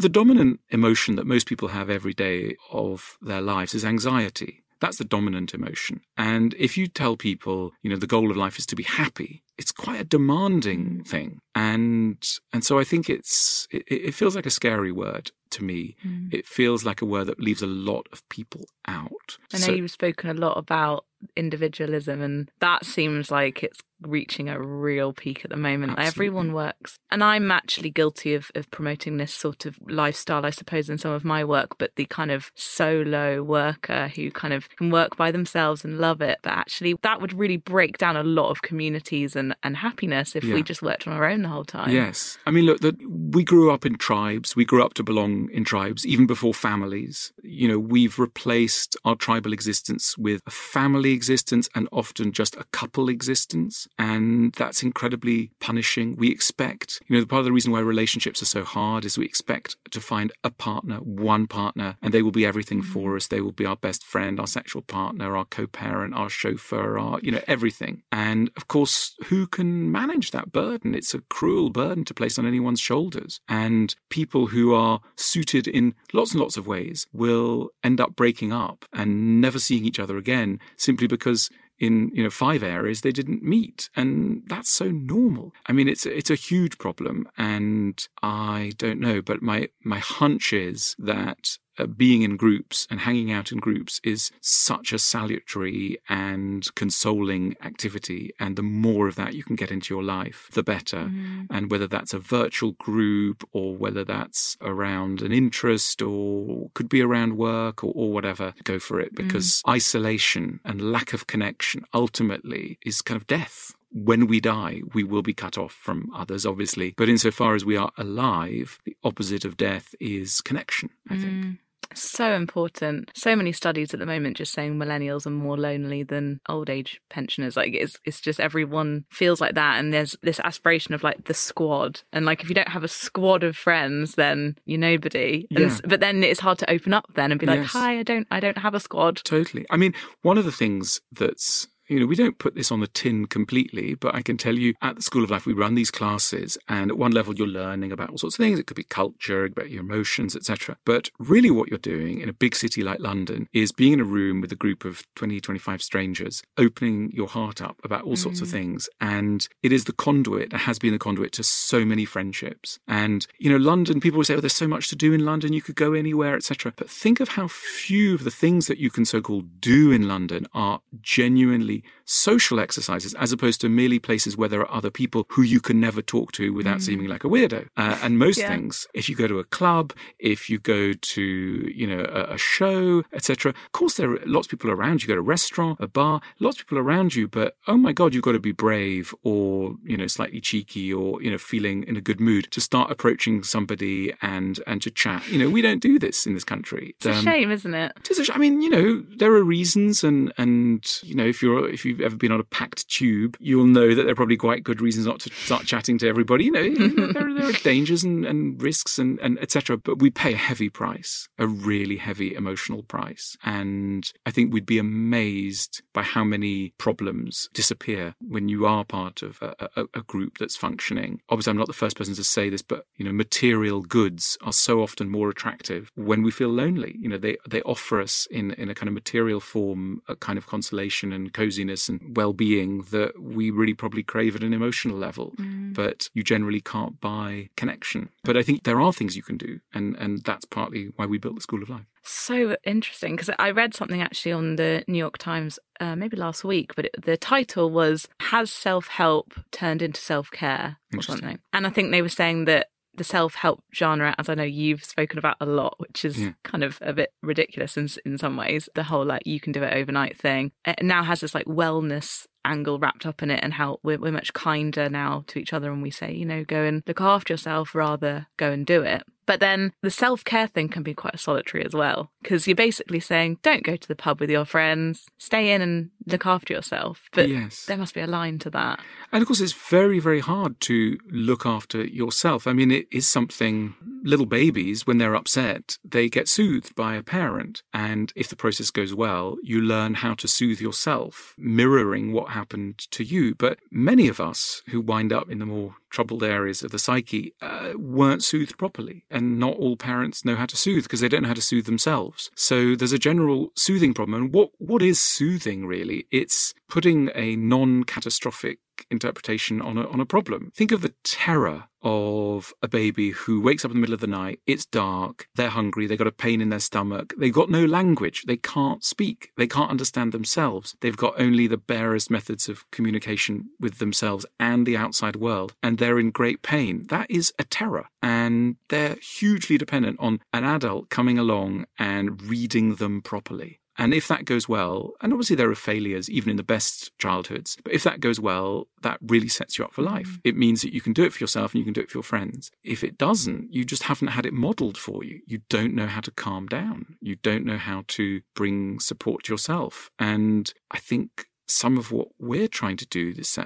the 0.05 0.09
dominant 0.21 0.61
emotion 0.79 1.17
that 1.17 1.27
most 1.35 1.47
people 1.51 1.69
have 1.69 1.89
every 1.99 2.15
day 2.27 2.57
of 2.73 3.17
their 3.29 3.41
lives 3.53 3.75
is 3.75 3.85
anxiety. 3.85 4.55
That's 4.81 4.99
the 4.99 5.05
dominant 5.17 5.55
emotion. 5.55 6.03
And 6.17 6.55
if 6.67 6.79
you 6.79 6.87
tell 6.87 7.17
people 7.17 7.73
you 7.83 7.91
know 7.91 7.97
the 8.05 8.07
goal 8.15 8.31
of 8.31 8.37
life 8.45 8.59
is 8.61 8.67
to 8.67 8.77
be 8.77 8.85
happy 9.03 9.33
it's 9.61 9.73
quite 9.73 10.01
a 10.01 10.05
demanding 10.05 11.03
thing. 11.13 11.31
And 11.55 12.19
and 12.53 12.63
so 12.69 12.73
i 12.79 12.85
think 12.85 13.03
it's 13.17 13.67
it, 13.77 13.83
it 14.09 14.15
feels 14.15 14.35
like 14.37 14.47
a 14.47 14.51
scary 14.61 14.93
word 14.93 15.27
to 15.51 15.65
me. 15.65 15.97
Mm. 16.07 16.33
it 16.39 16.47
feels 16.47 16.81
like 16.89 17.01
a 17.03 17.07
word 17.15 17.27
that 17.29 17.41
leaves 17.41 17.63
a 17.63 17.67
lot 17.91 18.05
of 18.13 18.19
people 18.29 18.65
out. 18.87 19.29
I 19.53 19.59
know 19.59 19.67
So- 19.67 19.73
you've 19.73 19.91
spoken 19.91 20.31
a 20.31 20.35
lot 20.47 20.57
about 20.65 20.99
individualism 21.37 22.21
and 22.23 22.51
that 22.61 22.85
seems 22.85 23.31
like 23.31 23.63
it's 23.63 23.81
reaching 24.03 24.49
a 24.49 24.61
real 24.61 25.13
peak 25.13 25.45
at 25.45 25.51
the 25.51 25.57
moment. 25.57 25.91
Absolutely. 25.99 26.07
Everyone 26.07 26.53
works. 26.53 26.99
And 27.11 27.25
I'm 27.25 27.51
actually 27.51 27.91
guilty 27.91 28.35
of, 28.35 28.49
of 28.55 28.71
promoting 28.71 29.17
this 29.17 29.35
sort 29.35 29.67
of 29.67 29.77
lifestyle, 29.89 30.47
I 30.47 30.51
suppose, 30.51 30.89
in 30.89 30.99
some 30.99 31.11
of 31.11 31.25
my 31.25 31.43
work, 31.45 31.79
but 31.79 31.91
the 31.97 32.05
kind 32.05 32.31
of 32.31 32.53
solo 32.55 33.43
worker 33.43 34.07
who 34.15 34.31
kind 34.31 34.55
of 34.55 34.69
can 34.77 34.91
work 34.91 35.17
by 35.17 35.33
themselves 35.33 35.85
and 35.85 35.99
love 35.99 36.21
it. 36.21 36.39
But 36.43 36.53
actually, 36.53 36.95
that 37.03 37.21
would 37.21 37.33
really 37.33 37.57
break 37.57 37.99
down 37.99 38.17
a 38.17 38.23
lot 38.23 38.51
of 38.51 38.63
communities 38.63 39.35
and, 39.35 39.57
and 39.65 39.77
happiness 39.77 40.37
if 40.37 40.45
Yeah. 40.45 40.55
we 40.55 40.63
just 40.63 40.81
worked 40.81 41.09
on 41.09 41.13
our 41.13 41.29
own 41.29 41.43
the 41.43 41.49
whole 41.49 41.65
time. 41.65 41.91
Yes. 41.91 42.39
I 42.47 42.53
mean, 42.53 42.67
look, 42.67 42.81
that 42.83 42.97
we 43.11 43.43
grew 43.43 43.73
up 43.73 43.85
in 43.85 43.97
tribes. 43.97 44.55
We 44.55 44.65
grew 44.65 44.85
up 44.85 44.95
to 44.95 45.03
belong 45.03 45.51
in 45.51 45.65
tribes, 45.65 46.07
even 46.07 46.27
before 46.29 46.55
families. 46.55 47.33
You 47.43 47.67
know, 47.67 47.81
we've 47.81 48.21
replaced 48.21 48.97
our 49.05 49.17
tribal 49.17 49.53
existence 49.53 50.17
with 50.17 50.41
a 50.47 50.53
family 50.53 51.08
existence 51.13 51.69
and 51.75 51.89
often 51.93 52.33
just 52.33 52.57
a 52.57 52.65
couple 52.73 53.09
existence. 53.09 53.89
And 53.99 54.53
that's 54.53 54.83
incredibly 54.83 55.51
punishing. 55.61 56.17
We 56.17 56.31
expect, 56.31 57.01
you 57.09 57.19
know, 57.19 57.27
part 57.27 57.41
of 57.41 57.45
the 57.45 57.53
reason 57.53 57.73
why 57.73 57.81
relationships 57.81 58.43
are 58.43 58.47
so 58.47 58.65
hard 58.65 59.05
is 59.05 59.19
we 59.19 59.25
expect 59.25 59.77
to 59.91 60.01
find 60.01 60.33
a 60.45 60.51
partner, 60.51 60.97
one 60.97 61.47
partner, 61.47 61.97
and 62.03 62.13
they 62.13 62.23
will 62.23 62.31
be 62.31 62.47
everything 62.47 62.81
mm-hmm. 62.81 62.93
for 62.93 63.17
us. 63.17 63.29
They 63.29 63.41
will 63.41 63.53
be 63.53 63.67
our 63.67 63.77
best 63.77 64.05
friend, 64.05 64.41
our 64.41 64.47
sexual 64.47 64.83
partner, 64.83 65.37
our 65.37 65.45
co 65.45 65.67
parent, 65.67 66.15
our 66.15 66.29
chauffeur, 66.29 66.99
our, 66.99 67.21
you 67.23 67.31
know, 67.31 67.43
everything. 67.47 68.03
And 68.11 68.51
of 68.57 68.69
course, 68.69 69.15
who 69.27 69.47
can 69.47 69.93
manage 69.93 70.31
that 70.31 70.53
burden? 70.53 70.95
It's 70.95 71.15
a 71.15 71.21
cruel 71.21 71.71
burden 71.71 72.05
to 72.07 72.15
place 72.15 72.39
on 72.39 72.47
anyone's 72.47 72.81
shoulders. 72.81 73.41
And 73.49 73.95
people 74.09 74.49
who 74.49 74.75
are 74.75 75.01
suited 75.17 75.69
in 75.69 75.95
lots 76.13 76.33
and 76.33 76.41
lots 76.41 76.57
of 76.57 76.67
ways 76.67 77.07
will 77.13 77.71
end 77.85 78.01
up 78.01 78.17
breaking 78.17 78.53
up 78.53 78.85
and 78.93 79.41
never 79.41 79.59
seeing 79.59 79.85
each 79.85 79.99
other 79.99 80.17
again 80.17 80.59
simply 80.77 80.98
because 81.07 81.51
in 81.79 82.11
you 82.13 82.23
know 82.23 82.31
five 82.31 82.63
areas 82.63 83.03
they 83.03 83.13
didn't 83.13 83.43
meet 83.43 83.89
and 83.95 84.43
that's 84.47 84.71
so 84.71 84.91
normal. 84.91 85.53
I 85.67 85.73
mean 85.73 85.89
it's 85.89 86.07
it's 86.07 86.31
a 86.31 86.35
huge 86.35 86.79
problem 86.79 87.29
and 87.37 88.07
i 88.23 88.73
don't 88.79 89.01
know 89.01 89.23
but 89.23 89.43
my 89.43 89.69
my 89.85 89.99
hunch 89.99 90.53
is 90.53 90.97
that 90.99 91.59
uh, 91.79 91.87
being 91.87 92.23
in 92.23 92.37
groups 92.37 92.87
and 92.91 93.01
hanging 93.01 93.31
out 93.33 93.53
in 93.53 93.59
groups 93.59 94.01
is 94.05 94.31
such 94.41 94.93
a 94.93 94.99
salutary 94.99 95.99
and 96.09 96.75
consoling 96.75 97.57
activity 97.63 98.33
and 98.39 98.57
the 98.57 98.63
more 98.63 99.09
of 99.09 99.15
that 99.17 99.35
you 99.35 99.43
can 99.43 99.57
get 99.57 99.71
into 99.71 99.95
your 99.95 100.03
life 100.03 100.49
the 100.53 100.63
better 100.63 100.99
Mm-hmm. 100.99 101.45
and 101.51 101.71
whether 101.71 101.87
that's 101.87 102.13
a 102.15 102.19
virtual 102.19 102.73
group 102.73 103.47
or 103.53 103.77
whether 103.77 104.05
that's 104.05 104.57
around 104.61 105.23
an 105.23 105.33
interest 105.33 106.03
or 106.03 106.71
could 106.75 106.89
be 106.89 107.01
around 107.01 107.37
work 107.37 107.83
or, 107.85 107.93
or 107.95 108.13
whatever, 108.13 108.55
go 108.65 108.79
for 108.79 109.01
it 109.01 109.15
because 109.15 109.63
isolation 109.69 110.61
and 110.65 110.93
lack 110.93 111.13
of 111.13 111.27
connection 111.27 111.85
ultimately 111.95 112.79
is 112.85 113.03
kind 113.03 113.21
of 113.21 113.27
death. 113.27 113.75
When 113.91 114.27
we 114.27 114.41
die, 114.41 114.83
we 114.93 115.03
will 115.03 115.23
be 115.23 115.33
cut 115.33 115.57
off 115.57 115.73
from 115.73 116.11
others, 116.15 116.45
obviously. 116.45 116.93
But 116.97 117.09
insofar 117.09 117.55
as 117.55 117.65
we 117.65 117.77
are 117.77 117.91
alive, 117.97 118.79
the 118.85 118.97
opposite 119.03 119.45
of 119.47 119.57
death 119.57 119.95
is 119.99 120.41
connection, 120.43 120.91
I 121.09 121.17
think. 121.17 121.45
Mm. 121.45 121.59
So 121.95 122.35
important. 122.35 123.11
So 123.15 123.35
many 123.35 123.53
studies 123.53 123.95
at 123.95 124.01
the 124.01 124.07
moment 124.07 124.37
just 124.37 124.53
saying 124.53 124.77
millennials 124.77 125.27
are 125.27 125.31
more 125.31 125.57
lonely 125.57 126.03
than 126.03 126.41
old 126.49 126.71
age 126.71 127.01
pensioners. 127.11 127.57
Like 127.57 127.75
it's 127.75 127.97
it's 128.05 128.21
just 128.21 128.41
everyone 128.41 129.05
feels 129.11 129.41
like 129.41 129.55
that 129.55 129.79
and 129.79 129.93
there's 129.93 130.17
this 130.23 130.41
aspiration 130.41 130.95
of 130.95 131.03
like 131.03 131.25
the 131.25 131.35
squad. 131.35 132.03
And 132.13 132.27
like 132.27 132.43
if 132.43 132.49
you 132.49 132.55
don't 132.55 132.69
have 132.69 132.85
a 132.85 132.89
squad 132.89 133.43
of 133.45 133.57
friends 133.57 134.15
then 134.15 134.57
you're 134.67 134.79
nobody. 134.79 135.47
Yeah. 135.51 135.77
but 135.85 136.01
then 136.01 136.23
it's 136.23 136.41
hard 136.41 136.59
to 136.59 136.71
open 136.71 136.93
up 136.95 137.07
then 137.15 137.31
and 137.33 137.41
be 137.41 137.47
like, 137.47 137.61
Yes. 137.61 137.73
"Hi, 137.73 137.99
I 137.99 138.03
don't 138.03 138.27
I 138.31 138.41
don't 138.41 138.59
have 138.59 138.75
a 138.75 138.81
squad." 138.81 139.21
Totally. 139.25 139.67
I 139.71 139.77
mean, 139.77 139.95
one 140.23 140.39
of 140.39 140.45
the 140.45 140.53
things 140.53 141.01
that's 141.13 141.69
you 141.89 142.01
know, 142.01 142.07
we 142.07 142.17
don't 142.17 142.39
put 142.39 142.55
this 142.55 142.71
on 142.71 142.81
the 142.81 142.87
tin 142.87 143.27
completely, 143.27 143.95
but 143.95 144.15
I 144.15 144.23
can 144.23 144.37
tell 144.37 144.55
you 144.55 144.75
at 144.83 144.97
the 144.97 145.03
School 145.03 145.25
of 145.25 145.31
Life, 145.31 145.47
we 145.47 145.53
run 145.53 145.75
these 145.75 145.91
classes, 145.91 146.59
and 146.69 146.91
at 146.91 146.99
one 146.99 147.13
level, 147.13 147.35
you're 147.35 147.47
learning 147.47 147.93
about 147.93 148.11
all 148.11 148.19
sorts 148.19 148.39
of 148.39 148.45
things. 148.45 148.59
It 148.59 148.67
could 148.67 148.77
be 148.77 148.85
culture, 148.85 149.45
about 149.45 149.71
your 149.71 149.81
emotions, 149.81 150.37
etc. 150.37 150.77
But 150.85 151.11
really, 151.19 151.51
what 151.51 151.69
you're 151.69 151.79
doing 151.79 152.21
in 152.21 152.29
a 152.29 152.33
big 152.33 152.55
city 152.55 152.83
like 152.83 153.01
London 153.01 153.49
is 153.53 153.73
being 153.73 153.95
in 153.95 154.01
a 154.01 154.05
room 154.05 154.41
with 154.41 154.53
a 154.53 154.57
group 154.57 154.85
of 154.85 155.03
20, 155.17 155.41
25 155.41 155.83
strangers, 155.83 156.43
opening 156.57 157.11
your 157.13 157.29
heart 157.29 157.63
up 157.63 157.81
about 157.85 158.05
all 158.05 158.17
sorts 158.17 158.41
of 158.41 158.49
mm. 158.49 158.53
things. 158.53 158.89
And 159.01 159.49
it 159.63 159.73
is 159.73 159.85
the 159.85 159.93
conduit, 159.93 160.53
it 160.53 160.61
has 160.61 160.79
been 160.79 160.93
the 160.93 160.99
conduit 160.99 161.33
to 161.33 161.43
so 161.43 161.85
many 161.85 162.05
friendships. 162.05 162.79
And, 162.87 163.27
you 163.39 163.51
know, 163.51 163.57
London, 163.57 164.01
people 164.01 164.19
will 164.19 164.25
say, 164.25 164.35
oh, 164.35 164.41
there's 164.41 164.53
so 164.53 164.69
much 164.69 164.89
to 164.89 164.97
do 164.97 165.13
in 165.13 165.25
London, 165.25 165.53
you 165.53 165.63
could 165.63 165.77
go 165.77 165.95
anywhere, 165.95 166.37
etc. 166.37 166.73
But 166.77 166.91
think 166.91 167.21
of 167.21 167.31
how 167.31 167.49
few 167.49 168.15
of 168.15 168.25
the 168.25 168.31
things 168.31 168.67
that 168.67 168.79
you 168.79 168.91
can 168.91 169.05
so 169.05 169.21
called 169.21 169.61
do 169.61 169.91
in 169.91 170.09
London 170.09 170.47
are 170.53 170.81
genuinely 171.01 171.78
social 172.05 172.59
exercises 172.61 173.15
as 173.15 173.33
opposed 173.33 173.61
to 173.61 173.69
merely 173.69 173.99
places 173.99 174.37
where 174.37 174.49
there 174.49 174.61
are 174.61 174.71
other 174.75 174.91
people 174.91 175.27
who 175.31 175.43
you 175.43 175.61
can 175.61 175.79
never 175.81 176.01
talk 176.03 176.33
to 176.33 176.53
without 176.53 176.81
seeming 176.83 177.07
like 177.09 177.25
a 177.25 177.29
weirdo. 177.29 177.67
Uh, 177.77 177.99
and 178.03 178.19
most 178.19 178.39
Yeah. 178.39 178.49
things, 178.49 178.87
if 178.95 179.09
you 179.09 179.15
go 179.17 179.27
to 179.27 179.39
a 179.39 179.45
club, 179.45 179.93
if 180.19 180.49
you 180.51 180.59
go 180.59 180.93
to, 180.93 181.23
you 181.23 181.87
know, 181.87 182.01
a, 182.01 182.35
a 182.35 182.39
show, 182.39 183.03
etc., 183.13 183.51
of 183.67 183.73
course, 183.73 183.95
there 183.95 184.13
are 184.13 184.21
lots 184.27 184.47
of 184.47 184.51
people 184.53 184.71
around 184.71 185.03
you. 185.03 185.09
go 185.09 185.15
to 185.15 185.21
a 185.21 185.23
restaurant, 185.23 185.79
a 185.81 185.87
bar, 185.89 186.21
lots 186.41 186.61
of 186.61 186.67
people 186.67 186.79
around 186.79 187.15
you, 187.15 187.29
but 187.29 187.57
oh 187.67 187.77
my 187.77 187.93
God, 187.93 188.15
you've 188.15 188.23
got 188.25 188.33
to 188.33 188.39
be 188.41 188.53
brave 188.53 189.15
or, 189.23 189.75
you 189.85 189.97
know, 189.97 190.07
slightly 190.07 190.41
cheeky 190.41 190.93
or, 190.93 191.23
you 191.23 191.31
know, 191.31 191.39
feeling 191.39 191.85
in 191.85 191.97
a 191.97 192.01
good 192.01 192.21
mood 192.21 192.49
to 192.53 192.61
start 192.61 192.91
approaching 192.91 193.43
somebody 193.43 194.13
and, 194.23 194.61
and 194.67 194.83
to 194.83 194.91
chat. 194.91 195.27
You 195.29 195.39
know, 195.39 195.51
we 195.51 195.63
don't 195.63 195.81
do 195.81 195.99
this 195.99 196.27
in 196.27 196.35
this 196.35 196.45
country. 196.45 196.95
It's 196.97 197.07
a 197.07 197.13
Um, 197.13 197.25
shame, 197.25 197.51
isn't 197.51 197.75
it? 197.75 197.93
it 197.99 198.11
is 198.11 198.19
a 198.19 198.25
sh- 198.25 198.31
I 198.33 198.39
mean, 198.39 198.63
you 198.63 198.71
know, 198.71 199.05
there 199.17 199.33
are 199.33 199.43
reasons, 199.45 200.05
and 200.05 200.33
and 200.39 200.85
you 201.03 201.15
know, 201.15 201.25
if 201.27 201.43
you're 201.43 201.68
if 201.69 201.85
you've 201.85 202.01
ever 202.01 202.17
been 202.17 202.33
on 202.33 202.41
a 202.41 202.45
packed 202.45 202.89
tube, 202.89 203.37
you'll 203.41 203.67
know 203.67 203.95
that 203.95 204.03
there 204.03 204.13
are 204.13 204.17
probably 204.17 204.37
quite 204.37 204.63
good 204.65 204.81
reasons 204.81 205.07
not 205.07 205.21
to 205.21 205.31
start 205.31 205.65
chatting 205.67 205.99
to 205.99 206.09
everybody. 206.09 206.45
You 206.47 206.53
know, 206.53 206.75
there, 207.13 207.29
are- 207.29 207.35
there 207.35 207.49
are 207.49 207.53
dangers 207.53 208.05
and, 208.05 208.25
and 208.25 208.61
risks 208.63 208.99
and 208.99 209.19
and 209.21 209.39
etc. 209.41 209.77
But 209.77 209.99
we 210.01 210.11
pay 210.11 210.33
a 210.35 210.37
heavy 210.37 210.69
price, 210.69 211.29
a 211.39 211.47
really 211.47 211.97
heavy 211.97 212.35
emotional 212.35 212.83
price, 212.83 213.37
and 213.45 214.11
I 214.27 214.31
think 214.31 214.53
we'd 214.53 214.67
be 214.67 214.79
amazed 214.79 215.83
by 215.93 216.03
how 216.03 216.25
many 216.25 216.73
problems 216.79 217.49
disappear 217.55 218.15
when 218.21 218.49
you 218.49 218.67
are 218.67 218.85
part 218.85 219.23
of 219.23 219.41
a, 219.43 219.55
a, 219.77 219.85
a 219.95 220.03
group 220.03 220.39
that's 220.39 220.57
functioning. 220.57 221.21
Obviously, 221.29 221.51
I'm 221.51 221.57
not 221.57 221.67
the 221.67 221.73
first 221.73 221.97
person 221.97 222.15
to 222.15 222.25
say 222.25 222.49
this, 222.51 222.63
but 222.63 222.87
you 222.97 223.05
know, 223.05 223.13
material 223.13 223.81
goods 223.83 224.37
are 224.43 224.53
so 224.53 224.81
often 224.83 225.09
more 225.11 225.29
attractive 225.31 225.91
when 225.95 226.23
we 226.23 226.31
feel 226.31 226.49
lonely. 226.51 226.97
You 226.99 227.09
know, 227.09 227.19
they 227.19 227.37
they 227.49 227.63
offer 227.63 228.01
us 228.01 228.27
in 228.31 228.53
in 228.53 228.69
a 228.69 228.75
kind 228.75 228.89
of 228.89 228.95
material 228.95 229.41
form 229.41 230.03
a 230.09 230.17
kind 230.17 230.39
of 230.39 230.47
consolation 230.47 231.13
and 231.13 231.33
coziness 231.59 231.89
and 231.89 232.17
well-being 232.17 232.83
that 232.91 233.21
we 233.21 233.51
really 233.51 233.75
probably 233.75 234.03
crave 234.03 234.37
at 234.37 234.43
an 234.43 234.53
emotional 234.53 234.97
level. 234.97 235.35
But 235.75 236.09
you 236.15 236.23
generally 236.23 236.61
can't 236.61 237.01
buy 237.01 237.49
connection. 237.57 238.11
But 238.25 238.37
I 238.37 238.43
think 238.43 238.65
there 238.65 238.81
are 238.81 238.93
things 238.93 239.17
you 239.17 239.23
can 239.23 239.37
do, 239.37 239.61
and 239.75 239.97
and 239.97 240.23
that's 240.25 240.45
partly 240.45 240.91
why 240.97 241.07
we 241.07 241.19
built 241.19 241.35
the 241.35 241.41
School 241.41 241.63
of 241.63 241.69
Life. 241.69 241.87
So 242.03 242.57
interesting 242.65 243.17
because 243.17 243.31
I 243.39 243.51
read 243.51 243.75
something 243.75 244.01
actually 244.01 244.33
on 244.33 244.57
the 244.57 244.83
New 244.89 244.99
York 244.99 245.19
Times 245.19 245.59
uh, 245.81 245.95
maybe 245.95 246.17
last 246.17 246.43
week, 246.45 246.75
but 246.75 246.87
it, 246.87 246.95
the 247.05 247.17
title 247.17 247.71
was 247.71 248.09
"Has 248.21 248.53
Self 248.53 248.89
Help 248.89 249.35
Turned 249.51 249.83
into 249.83 250.01
Self 250.01 250.31
Care?" 250.31 250.79
or 250.95 251.03
something. 251.03 251.39
And 251.53 251.67
I 251.67 251.71
think 251.71 251.91
they 251.91 252.03
were 252.03 252.09
saying 252.09 252.47
that 252.47 252.69
the 252.99 253.05
self 253.05 253.35
help 253.37 253.63
genre, 253.75 254.15
as 254.19 254.29
I 254.29 254.35
know 254.35 254.43
you've 254.43 254.85
spoken 254.85 255.19
about 255.19 255.37
a 255.41 255.47
lot, 255.47 255.75
which 255.79 256.05
is 256.05 256.21
Yeah. 256.21 256.33
kind 256.45 256.63
of 256.63 256.79
a 256.83 256.93
bit 256.93 257.13
ridiculous 257.23 257.77
in 257.77 257.89
in 258.05 258.19
some 258.19 258.37
ways, 258.37 258.69
the 258.75 258.85
whole 258.85 259.05
like 259.07 259.27
you 259.27 259.41
can 259.41 259.53
do 259.53 259.63
it 259.63 259.73
overnight 259.75 260.19
thing, 260.19 260.53
it 260.67 260.83
now 260.83 261.03
has 261.05 261.21
this 261.21 261.35
like 261.35 261.47
wellness 261.47 262.27
angle 262.45 262.79
wrapped 262.79 263.05
up 263.05 263.23
in 263.23 263.31
it 263.31 263.41
and 263.43 263.55
how 263.55 263.79
we're, 263.83 263.99
we're 263.99 264.13
much 264.13 264.33
kinder 264.33 264.89
now 264.89 265.23
to 265.27 265.39
each 265.39 265.53
other 265.53 265.71
and 265.71 265.83
we 265.83 265.91
say 265.91 266.11
you 266.11 266.25
know 266.25 266.45
go 266.45 266.63
and 266.63 266.83
look 266.87 267.01
after 267.01 267.33
yourself 267.35 267.75
rather 267.75 268.27
go 268.39 268.51
and 268.51 268.65
do 268.65 268.83
it. 268.83 269.03
But 269.27 269.41
then 269.41 269.73
the 269.83 269.91
self-care 269.91 270.47
thing 270.47 270.71
can 270.71 270.83
be 270.83 270.95
quite 270.95 271.21
solitary 271.21 271.63
as 271.67 271.75
well 271.75 272.11
because 272.23 272.47
you're 272.47 272.55
basically 272.57 273.01
saying 273.01 273.39
don't 273.43 273.63
go 273.65 273.77
to 273.77 273.89
the 273.89 273.95
pub 273.97 274.21
with 274.21 274.31
your 274.31 274.47
friends. 274.47 275.05
Stay 275.19 275.53
in 275.53 275.61
and 275.61 275.91
look 276.11 276.27
after 276.27 276.53
yourself 276.53 277.09
but 277.13 277.29
yes. 277.29 277.65
there 277.67 277.77
must 277.77 277.95
be 277.95 278.01
a 278.01 278.07
line 278.07 278.39
to 278.39 278.51
that 278.51 278.81
And 279.11 279.23
of 279.23 279.27
course, 279.27 279.41
it's 279.41 279.55
very, 279.55 280.01
very 280.01 280.21
hard 280.21 280.61
to 280.63 280.99
look 281.11 281.47
after 281.47 281.83
yourself. 281.83 282.47
I 282.47 282.53
mean, 282.53 282.71
it 282.71 282.87
is 282.91 283.09
something 283.09 283.75
little 284.03 284.27
babies, 284.27 284.87
when 284.87 284.99
they're 284.99 285.15
upset, 285.15 285.79
they 285.85 286.09
get 286.09 286.29
soothed 286.29 286.75
by 286.75 286.95
a 286.95 287.03
parent. 287.03 287.63
And 287.73 288.13
if 288.15 288.29
the 288.29 288.37
process 288.37 288.71
goes 288.71 288.95
well, 288.95 289.37
you 289.43 289.61
learn 289.61 289.95
how 289.95 290.15
to 290.15 290.29
soothe 290.29 290.61
yourself, 290.61 291.35
mirroring 291.39 292.13
what 292.13 292.31
happened 292.31 292.79
to 292.91 293.03
you. 293.03 293.35
But 293.35 293.59
many 293.71 294.09
of 294.09 294.21
us 294.21 294.63
who 294.69 294.81
wind 294.81 295.13
up 295.13 295.31
in 295.31 295.39
the 295.39 295.47
more 295.47 295.77
troubled 295.91 296.23
areas 296.23 296.63
of 296.63 296.71
the 296.71 296.79
psyche 296.79 297.33
uh, 297.41 297.73
weren't 297.77 298.23
soothed 298.23 298.59
properly. 298.59 299.05
And 299.11 299.39
not 299.39 299.57
all 299.57 299.77
parents 299.77 300.25
know 300.25 300.37
how 300.37 300.47
to 300.47 300.57
soothe 300.57 300.85
because 300.85 301.01
they 301.01 301.09
don't 301.09 301.23
know 301.23 301.29
how 301.29 301.35
to 301.35 301.41
soothe 301.43 301.67
themselves. 301.67 302.31
So 302.35 302.75
there's 302.75 302.93
a 302.93 302.99
general 302.99 303.53
soothing 303.57 303.95
problem. 303.95 304.23
And 304.23 304.35
what, 304.35 304.51
what 304.59 304.83
is 304.83 305.01
soothing 305.01 305.67
really? 305.67 305.98
It's 306.11 306.55
putting 306.69 307.11
a 307.15 307.37
non 307.37 307.85
catastrophic 307.85 308.59
interpretation 308.91 309.61
on 309.61 309.79
a, 309.79 309.89
on 309.89 310.01
a 310.01 310.07
problem. 310.07 310.53
Think 310.55 310.73
of 310.73 310.83
the 310.83 310.95
terror 311.05 311.65
of 311.83 312.53
a 312.63 312.69
baby 312.69 313.11
who 313.11 313.41
wakes 313.41 313.65
up 313.65 313.71
in 313.71 313.77
the 313.77 313.81
middle 313.81 313.95
of 313.95 314.01
the 314.01 314.07
night, 314.07 314.41
it's 314.47 314.67
dark, 314.67 315.29
they're 315.37 315.49
hungry, 315.49 315.87
they've 315.87 315.99
got 315.99 316.09
a 316.09 316.13
pain 316.13 316.41
in 316.41 316.49
their 316.49 316.59
stomach, 316.59 317.15
they've 317.19 317.33
got 317.33 317.51
no 317.51 317.65
language, 317.65 318.25
they 318.27 318.37
can't 318.37 318.83
speak, 318.83 319.31
they 319.37 319.47
can't 319.47 319.71
understand 319.71 320.13
themselves. 320.13 320.77
They've 320.81 320.97
got 320.97 321.21
only 321.21 321.47
the 321.47 321.57
barest 321.57 322.11
methods 322.11 322.49
of 322.49 322.69
communication 322.71 323.51
with 323.61 323.79
themselves 323.79 324.27
and 324.41 324.67
the 324.67 324.77
outside 324.77 325.17
world, 325.17 325.55
and 325.63 325.79
they're 325.79 325.99
in 325.99 326.11
great 326.11 326.43
pain. 326.43 326.87
That 326.89 327.11
is 327.11 327.33
a 327.39 327.45
terror. 327.45 327.87
And 328.03 328.57
they're 328.69 328.97
hugely 329.01 329.59
dependent 329.59 329.99
on 330.01 330.21
an 330.33 330.45
adult 330.45 330.89
coming 330.89 331.19
along 331.19 331.67
and 331.79 332.23
reading 332.23 332.77
them 332.77 333.03
properly. 333.03 333.61
And 333.79 333.95
if 333.95 334.09
that 334.09 334.25
goes 334.25 334.49
well, 334.49 334.93
and 335.01 335.13
obviously 335.13 335.37
there 335.37 335.51
are 335.51 335.55
failures 335.55 336.11
even 336.11 336.31
in 336.31 336.37
the 336.37 336.43
best 336.43 336.91
childhoods, 336.99 337.57
but 337.63 337.73
if 337.73 337.85
that 337.85 338.01
goes 338.01 338.19
well, 338.19 338.67
that 338.83 338.99
really 339.01 339.29
sets 339.29 339.57
you 339.57 339.65
up 339.65 339.73
for 339.73 339.83
life. 339.83 340.09
Mm. 340.09 340.21
It 340.25 340.37
means 340.37 340.63
that 340.63 340.75
you 340.75 340.81
can 340.81 340.93
do 340.93 341.05
it 341.05 341.13
for 341.13 341.23
yourself 341.23 341.55
and 341.55 341.61
you 341.61 341.65
can 341.65 341.73
do 341.73 341.81
it 341.81 341.91
for 341.91 341.99
your 341.99 342.03
friends. 342.03 342.51
If 342.65 342.83
it 342.83 342.99
doesn't, 342.99 343.53
you 343.55 343.65
just 343.65 343.85
haven't 343.85 344.09
had 344.09 344.27
it 344.27 344.33
modeled 344.33 344.77
for 344.77 345.05
you. 345.05 345.21
You 345.27 345.41
don't 345.49 345.75
know 345.75 345.87
how 345.87 346.01
to 346.01 346.11
calm 346.11 346.47
down. 346.47 346.97
You 347.01 347.17
don't 347.17 347.45
know 347.45 347.57
how 347.57 347.85
to 347.89 348.21
bring 348.35 348.81
support 348.81 349.29
yourself. 349.29 349.91
And 349.99 350.53
I 350.73 350.79
think 350.79 351.27
some 351.51 351.79
of 351.79 351.91
what 351.93 352.09
we're 352.19 352.49
trying 352.49 352.77
to 352.77 352.87
do, 352.87 353.13
this 353.15 353.39